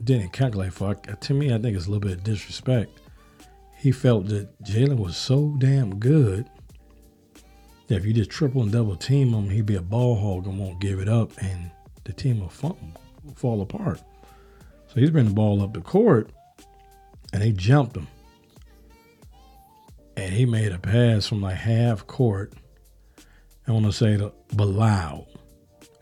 didn't 0.02 0.32
calculate 0.32 0.72
for, 0.72 0.94
to 0.94 1.34
me, 1.34 1.52
I 1.52 1.58
think 1.58 1.76
it's 1.76 1.86
a 1.86 1.90
little 1.90 2.08
bit 2.08 2.16
of 2.16 2.24
disrespect. 2.24 2.90
He 3.76 3.92
felt 3.92 4.28
that 4.28 4.48
Jaylen 4.64 4.96
was 4.96 5.14
so 5.14 5.54
damn 5.58 5.98
good 5.98 6.48
that 7.88 7.96
if 7.96 8.06
you 8.06 8.14
just 8.14 8.30
triple 8.30 8.62
and 8.62 8.72
double 8.72 8.96
team 8.96 9.34
him, 9.34 9.50
he'd 9.50 9.66
be 9.66 9.74
a 9.74 9.82
ball 9.82 10.16
hog 10.16 10.46
and 10.46 10.58
won't 10.58 10.80
give 10.80 11.00
it 11.00 11.08
up, 11.08 11.32
and 11.42 11.70
the 12.04 12.14
team 12.14 12.40
will 12.40 12.48
fall, 12.48 12.78
fall 13.34 13.60
apart. 13.60 14.00
So 14.88 14.98
he's 14.98 15.10
bringing 15.10 15.32
the 15.32 15.34
ball 15.34 15.62
up 15.62 15.74
the 15.74 15.82
court, 15.82 16.30
and 17.34 17.42
they 17.42 17.52
jumped 17.52 17.94
him. 17.94 18.08
And 20.16 20.32
he 20.32 20.46
made 20.46 20.72
a 20.72 20.78
pass 20.78 21.26
from 21.26 21.42
like 21.42 21.56
half 21.56 22.06
court. 22.06 22.54
I 23.68 23.72
want 23.72 23.84
to 23.84 23.92
say 23.92 24.16
to 24.16 24.32
Bilal. 24.54 25.28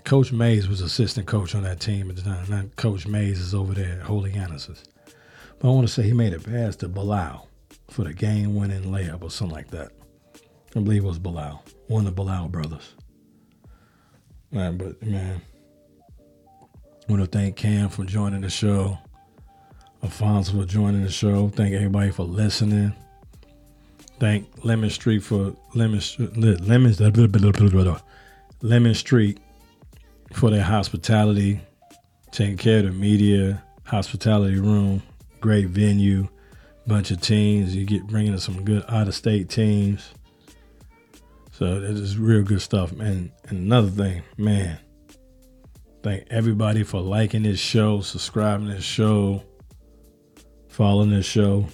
Coach 0.04 0.32
Mays 0.32 0.68
was 0.68 0.82
assistant 0.82 1.26
coach 1.26 1.54
on 1.54 1.62
that 1.62 1.80
team 1.80 2.10
at 2.10 2.16
the 2.16 2.22
time. 2.22 2.44
Now 2.50 2.64
Coach 2.76 3.06
Mays 3.06 3.40
is 3.40 3.54
over 3.54 3.72
there 3.72 3.94
at 3.94 4.02
Holy 4.02 4.32
Genesis. 4.32 4.84
But 5.58 5.68
I 5.68 5.70
want 5.72 5.88
to 5.88 5.92
say 5.92 6.02
he 6.02 6.12
made 6.12 6.34
a 6.34 6.38
pass 6.38 6.76
to 6.76 6.88
Bilal 6.88 7.48
for 7.88 8.04
the 8.04 8.12
game 8.12 8.54
winning 8.54 8.84
layup 8.84 9.22
or 9.22 9.30
something 9.30 9.56
like 9.56 9.70
that. 9.70 9.92
I 10.76 10.80
believe 10.80 11.04
it 11.04 11.06
was 11.06 11.18
Bilal, 11.18 11.64
one 11.88 12.00
of 12.00 12.06
the 12.06 12.12
Bilal 12.12 12.48
brothers. 12.48 12.94
Man, 14.50 14.76
but 14.76 15.02
man, 15.02 15.40
I 17.08 17.12
want 17.12 17.22
to 17.22 17.38
thank 17.38 17.56
Cam 17.56 17.88
for 17.88 18.04
joining 18.04 18.42
the 18.42 18.50
show. 18.50 18.98
Alfonso 20.02 20.52
for 20.60 20.66
joining 20.66 21.02
the 21.02 21.10
show. 21.10 21.48
Thank 21.48 21.74
everybody 21.74 22.10
for 22.10 22.24
listening. 22.24 22.92
Thank 24.20 24.48
Lemon 24.64 24.90
Street 24.90 25.22
for 25.22 25.56
Lemon 25.74 26.00
Lemon 26.36 26.94
Lemon 28.62 28.94
Street 28.94 29.38
for 30.34 30.50
their 30.50 30.62
hospitality, 30.62 31.60
taking 32.32 32.56
care 32.56 32.80
of 32.80 32.86
the 32.86 32.90
media, 32.90 33.62
hospitality 33.84 34.58
room, 34.58 35.02
great 35.40 35.68
venue, 35.68 36.28
bunch 36.86 37.10
of 37.10 37.20
teams. 37.20 37.74
You 37.74 37.86
get 37.86 38.06
bringing 38.06 38.32
in 38.32 38.38
some 38.38 38.64
good 38.64 38.84
out 38.88 39.08
of 39.08 39.14
state 39.14 39.48
teams. 39.48 40.12
So 41.52 41.78
this 41.80 42.00
is 42.00 42.18
real 42.18 42.42
good 42.42 42.60
stuff, 42.60 42.92
man. 42.92 43.30
And 43.48 43.58
another 43.58 43.88
thing, 43.88 44.22
man, 44.36 44.78
thank 46.02 46.26
everybody 46.30 46.82
for 46.82 47.00
liking 47.00 47.44
this 47.44 47.60
show, 47.60 48.00
subscribing 48.00 48.68
this 48.68 48.82
show, 48.82 49.44
following 50.68 51.10
this 51.10 51.26
show. 51.26 51.66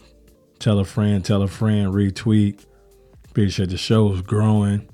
Tell 0.59 0.78
a 0.78 0.85
friend, 0.85 1.24
tell 1.24 1.41
a 1.41 1.49
friend, 1.49 1.95
retweet. 1.95 2.62
Appreciate 3.31 3.70
the 3.70 3.78
show 3.78 4.12
is 4.12 4.20
growing, 4.20 4.87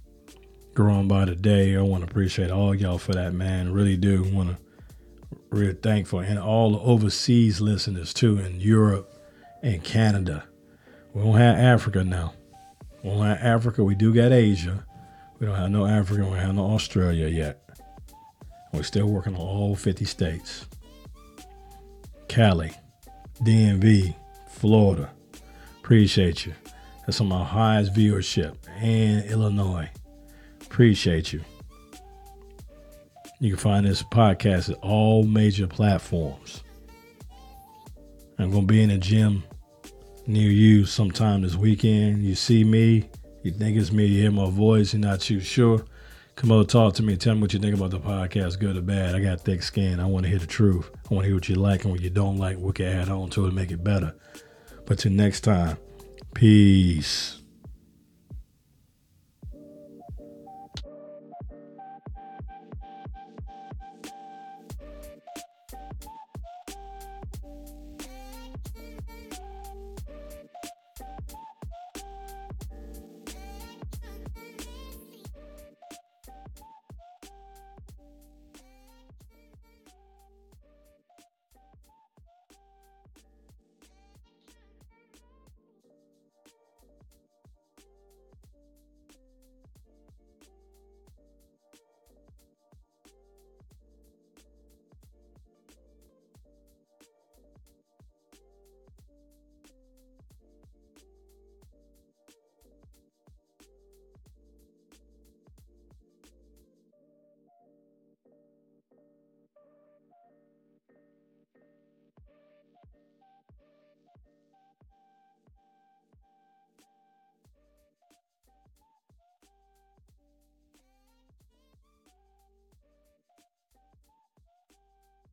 growing 0.77 1.09
by 1.09 1.24
the 1.24 1.35
day. 1.35 1.74
I 1.74 1.81
want 1.81 2.05
to 2.05 2.11
appreciate 2.11 2.51
all 2.51 2.74
y'all 2.74 2.98
for 2.98 3.15
that, 3.15 3.32
man. 3.32 3.73
Really 3.73 3.97
do 3.97 4.23
want 4.24 4.51
to 4.51 4.57
real 5.51 5.74
thankful 5.74 6.20
and 6.20 6.39
all 6.39 6.73
the 6.73 6.78
overseas 6.81 7.62
listeners 7.62 8.12
too 8.12 8.39
in 8.39 8.61
Europe 8.61 9.11
and 9.62 9.82
Canada. 9.82 10.44
We 11.15 11.23
don't 11.23 11.39
have 11.39 11.57
Africa 11.57 12.05
now. 12.05 12.35
We 13.03 13.09
don't 13.09 13.24
have 13.24 13.39
Africa. 13.39 13.82
We 13.82 13.94
do 13.94 14.12
got 14.12 14.32
Asia. 14.32 14.85
We 15.39 15.47
don't 15.47 15.57
have 15.57 15.70
no 15.70 15.86
Africa. 15.86 16.24
We 16.24 16.31
don't 16.31 16.40
have 16.40 16.55
no 16.55 16.66
Australia 16.66 17.27
yet. 17.27 17.62
We're 18.73 18.82
still 18.82 19.07
working 19.07 19.35
on 19.35 19.40
all 19.40 19.77
50 19.77 20.05
states. 20.05 20.66
Cali, 22.28 22.73
DMV, 23.40 24.15
Florida. 24.48 25.11
Appreciate 25.78 26.44
you. 26.44 26.53
That's 27.07 27.20
of 27.20 27.27
my 27.27 27.44
highest 27.44 27.94
viewership. 27.94 28.57
And 28.78 29.24
Illinois. 29.24 29.89
Appreciate 30.66 31.32
you. 31.32 31.43
You 33.40 33.51
can 33.51 33.59
find 33.59 33.86
this 33.86 34.02
podcast 34.02 34.70
at 34.70 34.76
all 34.82 35.22
major 35.22 35.66
platforms. 35.66 36.62
I'm 38.38 38.51
going 38.51 38.66
to 38.66 38.66
be 38.66 38.82
in 38.82 38.90
a 38.90 38.98
gym 38.98 39.43
near 40.26 40.51
you 40.51 40.84
sometime 40.84 41.43
this 41.43 41.55
weekend. 41.55 42.22
You 42.22 42.34
see 42.34 42.64
me, 42.64 43.09
you 43.43 43.52
think 43.52 43.76
it's 43.76 43.93
me, 43.93 44.06
you 44.06 44.22
hear 44.22 44.30
my 44.30 44.51
voice, 44.51 44.93
you're 44.93 45.01
not 45.01 45.20
too 45.20 45.40
sure. 45.40 45.84
Come 46.34 46.52
over, 46.52 46.64
talk 46.64 46.93
to 46.94 47.02
me, 47.02 47.16
tell 47.16 47.34
me 47.34 47.40
what 47.40 47.55
you 47.55 47.59
think 47.59 47.74
about 47.74 47.90
the 47.90 47.98
podcast, 48.01 48.59
good 48.59 48.76
or 48.76 48.82
bad. 48.82 49.14
I 49.14 49.20
got 49.20 49.40
thick 49.40 49.62
skin. 49.62 50.01
I 50.01 50.05
want 50.05 50.24
to 50.24 50.28
hear 50.28 50.38
the 50.38 50.47
truth. 50.47 50.90
I 51.10 51.14
want 51.14 51.24
to 51.24 51.28
hear 51.28 51.36
what 51.36 51.48
you 51.48 51.55
like 51.55 51.84
and 51.84 51.93
what 51.93 52.02
you 52.02 52.10
don't 52.10 52.36
like, 52.36 52.59
what 52.59 52.74
can 52.74 52.86
add 52.86 53.09
on 53.09 53.30
to 53.30 53.47
it 53.47 53.55
make 53.55 53.70
it 53.70 53.82
better. 53.82 54.14
But 54.84 54.98
till 54.98 55.12
next 55.12 55.40
time, 55.40 55.78
peace. 56.34 57.35